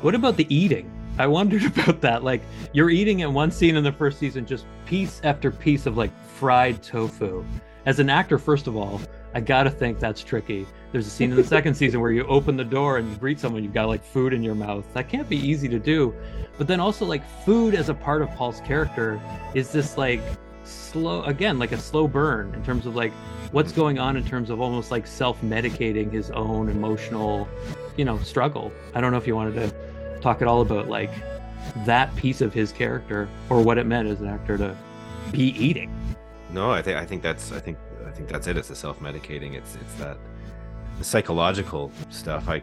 What 0.00 0.14
about 0.14 0.36
the 0.36 0.52
eating? 0.54 0.90
I 1.18 1.26
wondered 1.26 1.64
about 1.78 2.00
that. 2.02 2.22
Like 2.22 2.42
you're 2.72 2.90
eating 2.90 3.20
in 3.20 3.34
one 3.34 3.50
scene 3.50 3.76
in 3.76 3.84
the 3.84 3.92
first 3.92 4.18
season, 4.18 4.46
just 4.46 4.66
piece 4.86 5.20
after 5.24 5.50
piece 5.50 5.86
of 5.86 5.96
like 5.96 6.12
fried 6.26 6.82
tofu. 6.82 7.44
As 7.86 7.98
an 7.98 8.10
actor, 8.10 8.38
first 8.38 8.66
of 8.66 8.76
all, 8.76 9.00
I 9.34 9.40
gotta 9.40 9.70
think 9.70 9.98
that's 9.98 10.22
tricky. 10.22 10.66
There's 10.92 11.06
a 11.06 11.10
scene 11.10 11.30
in 11.30 11.36
the 11.36 11.44
second 11.56 11.74
season 11.74 12.00
where 12.00 12.12
you 12.12 12.24
open 12.26 12.56
the 12.56 12.64
door 12.64 12.98
and 12.98 13.10
you 13.10 13.16
greet 13.16 13.40
someone, 13.40 13.62
you've 13.62 13.74
got 13.74 13.88
like 13.88 14.04
food 14.04 14.32
in 14.32 14.42
your 14.42 14.54
mouth. 14.54 14.84
That 14.94 15.08
can't 15.08 15.28
be 15.28 15.36
easy 15.36 15.68
to 15.68 15.78
do. 15.78 16.14
But 16.56 16.66
then 16.66 16.80
also 16.80 17.04
like 17.04 17.22
food 17.44 17.74
as 17.74 17.88
a 17.88 17.94
part 17.94 18.22
of 18.22 18.30
Paul's 18.30 18.60
character 18.60 19.20
is 19.54 19.70
this 19.70 19.96
like 19.96 20.20
slow 20.64 21.22
again, 21.24 21.58
like 21.58 21.72
a 21.72 21.78
slow 21.78 22.06
burn 22.06 22.54
in 22.54 22.62
terms 22.62 22.86
of 22.86 22.94
like 22.94 23.12
what's 23.52 23.72
going 23.72 23.98
on 23.98 24.16
in 24.16 24.24
terms 24.24 24.50
of 24.50 24.60
almost 24.60 24.90
like 24.90 25.06
self-medicating 25.06 26.12
his 26.12 26.30
own 26.30 26.68
emotional, 26.68 27.48
you 27.98 28.04
know, 28.04 28.18
struggle. 28.20 28.72
I 28.94 29.02
don't 29.02 29.12
know 29.12 29.18
if 29.18 29.26
you 29.26 29.36
wanted 29.36 29.54
to 29.54 30.20
talk 30.20 30.40
at 30.40 30.48
all 30.48 30.62
about 30.62 30.88
like 30.88 31.10
that 31.84 32.14
piece 32.16 32.40
of 32.40 32.54
his 32.54 32.72
character 32.72 33.28
or 33.50 33.60
what 33.60 33.76
it 33.76 33.84
meant 33.84 34.08
as 34.08 34.20
an 34.20 34.28
actor 34.28 34.56
to 34.56 34.76
be 35.32 35.48
eating. 35.62 35.92
No, 36.50 36.70
I 36.70 36.80
think 36.80 36.96
I 36.96 37.04
think 37.04 37.22
that's 37.22 37.52
I 37.52 37.60
think 37.60 37.76
I 38.06 38.10
think 38.10 38.28
that's 38.28 38.46
it. 38.46 38.56
It's 38.56 38.68
the 38.68 38.76
self-medicating. 38.76 39.54
It's 39.54 39.76
it's 39.76 39.94
that 39.94 40.16
the 40.96 41.04
psychological 41.04 41.92
stuff. 42.08 42.48
I 42.48 42.62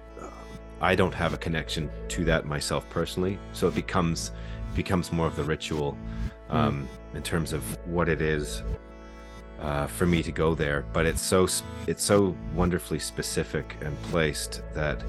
I 0.81 0.95
don't 0.95 1.13
have 1.13 1.33
a 1.33 1.37
connection 1.37 1.89
to 2.09 2.25
that 2.25 2.45
myself 2.45 2.89
personally, 2.89 3.37
so 3.53 3.67
it 3.67 3.75
becomes 3.75 4.31
becomes 4.73 5.11
more 5.11 5.27
of 5.27 5.35
the 5.35 5.43
ritual 5.43 5.97
um, 6.49 6.87
in 7.13 7.23
terms 7.23 7.53
of 7.53 7.63
what 7.85 8.09
it 8.09 8.21
is 8.21 8.63
uh, 9.61 9.87
for 9.87 10.05
me 10.05 10.21
to 10.23 10.31
go 10.31 10.55
there. 10.55 10.85
But 10.93 11.05
it's 11.05 11.21
so 11.21 11.47
it's 11.87 12.03
so 12.03 12.35
wonderfully 12.53 12.99
specific 12.99 13.75
and 13.81 13.99
placed 14.03 14.61
that 14.73 15.01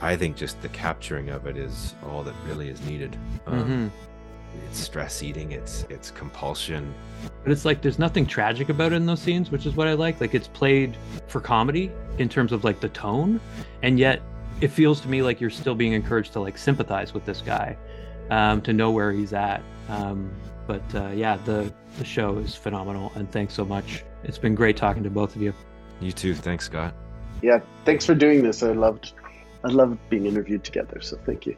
I 0.00 0.16
think 0.16 0.36
just 0.36 0.60
the 0.62 0.68
capturing 0.68 1.30
of 1.30 1.46
it 1.46 1.56
is 1.56 1.94
all 2.08 2.22
that 2.24 2.34
really 2.46 2.68
is 2.68 2.80
needed. 2.86 3.16
Um, 3.46 3.64
Mhm. 3.64 3.90
It's 4.70 4.78
stress 4.78 5.22
eating. 5.22 5.52
It's 5.52 5.84
it's 5.90 6.10
compulsion. 6.10 6.94
But 7.42 7.52
it's 7.52 7.64
like 7.66 7.82
there's 7.82 7.98
nothing 7.98 8.24
tragic 8.26 8.68
about 8.70 8.92
it 8.92 8.96
in 8.96 9.06
those 9.06 9.20
scenes, 9.20 9.50
which 9.50 9.66
is 9.66 9.74
what 9.76 9.86
I 9.86 9.92
like. 9.92 10.20
Like 10.20 10.34
it's 10.34 10.48
played 10.48 10.96
for 11.26 11.40
comedy 11.40 11.90
in 12.18 12.28
terms 12.28 12.52
of 12.52 12.64
like 12.64 12.80
the 12.80 12.88
tone, 12.88 13.38
and 13.82 13.98
yet 13.98 14.22
it 14.62 14.68
feels 14.68 15.00
to 15.02 15.08
me 15.08 15.20
like 15.22 15.40
you're 15.40 15.50
still 15.50 15.74
being 15.74 15.92
encouraged 15.92 16.32
to 16.34 16.40
like 16.40 16.56
sympathize 16.56 17.12
with 17.12 17.26
this 17.26 17.42
guy, 17.42 17.76
um, 18.30 18.62
to 18.62 18.72
know 18.72 18.90
where 18.90 19.12
he's 19.12 19.34
at. 19.34 19.62
Um, 19.90 20.30
but 20.66 20.82
uh, 20.94 21.08
yeah, 21.14 21.36
the 21.44 21.70
the 21.98 22.04
show 22.04 22.38
is 22.38 22.54
phenomenal, 22.54 23.12
and 23.14 23.30
thanks 23.30 23.52
so 23.52 23.64
much. 23.64 24.04
It's 24.24 24.38
been 24.38 24.54
great 24.54 24.76
talking 24.78 25.02
to 25.02 25.10
both 25.10 25.36
of 25.36 25.42
you. 25.42 25.52
You 26.00 26.12
too. 26.12 26.34
Thanks, 26.34 26.64
Scott. 26.66 26.94
yeah 27.42 27.60
thanks 27.84 28.06
for 28.06 28.14
doing 28.14 28.42
this 28.42 28.62
i 28.62 28.72
loved 28.72 29.12
i 29.66 29.68
love 29.68 29.98
being 30.08 30.26
interviewed 30.26 30.64
together 30.64 31.00
so 31.00 31.18
thank 31.26 31.46
you 31.46 31.56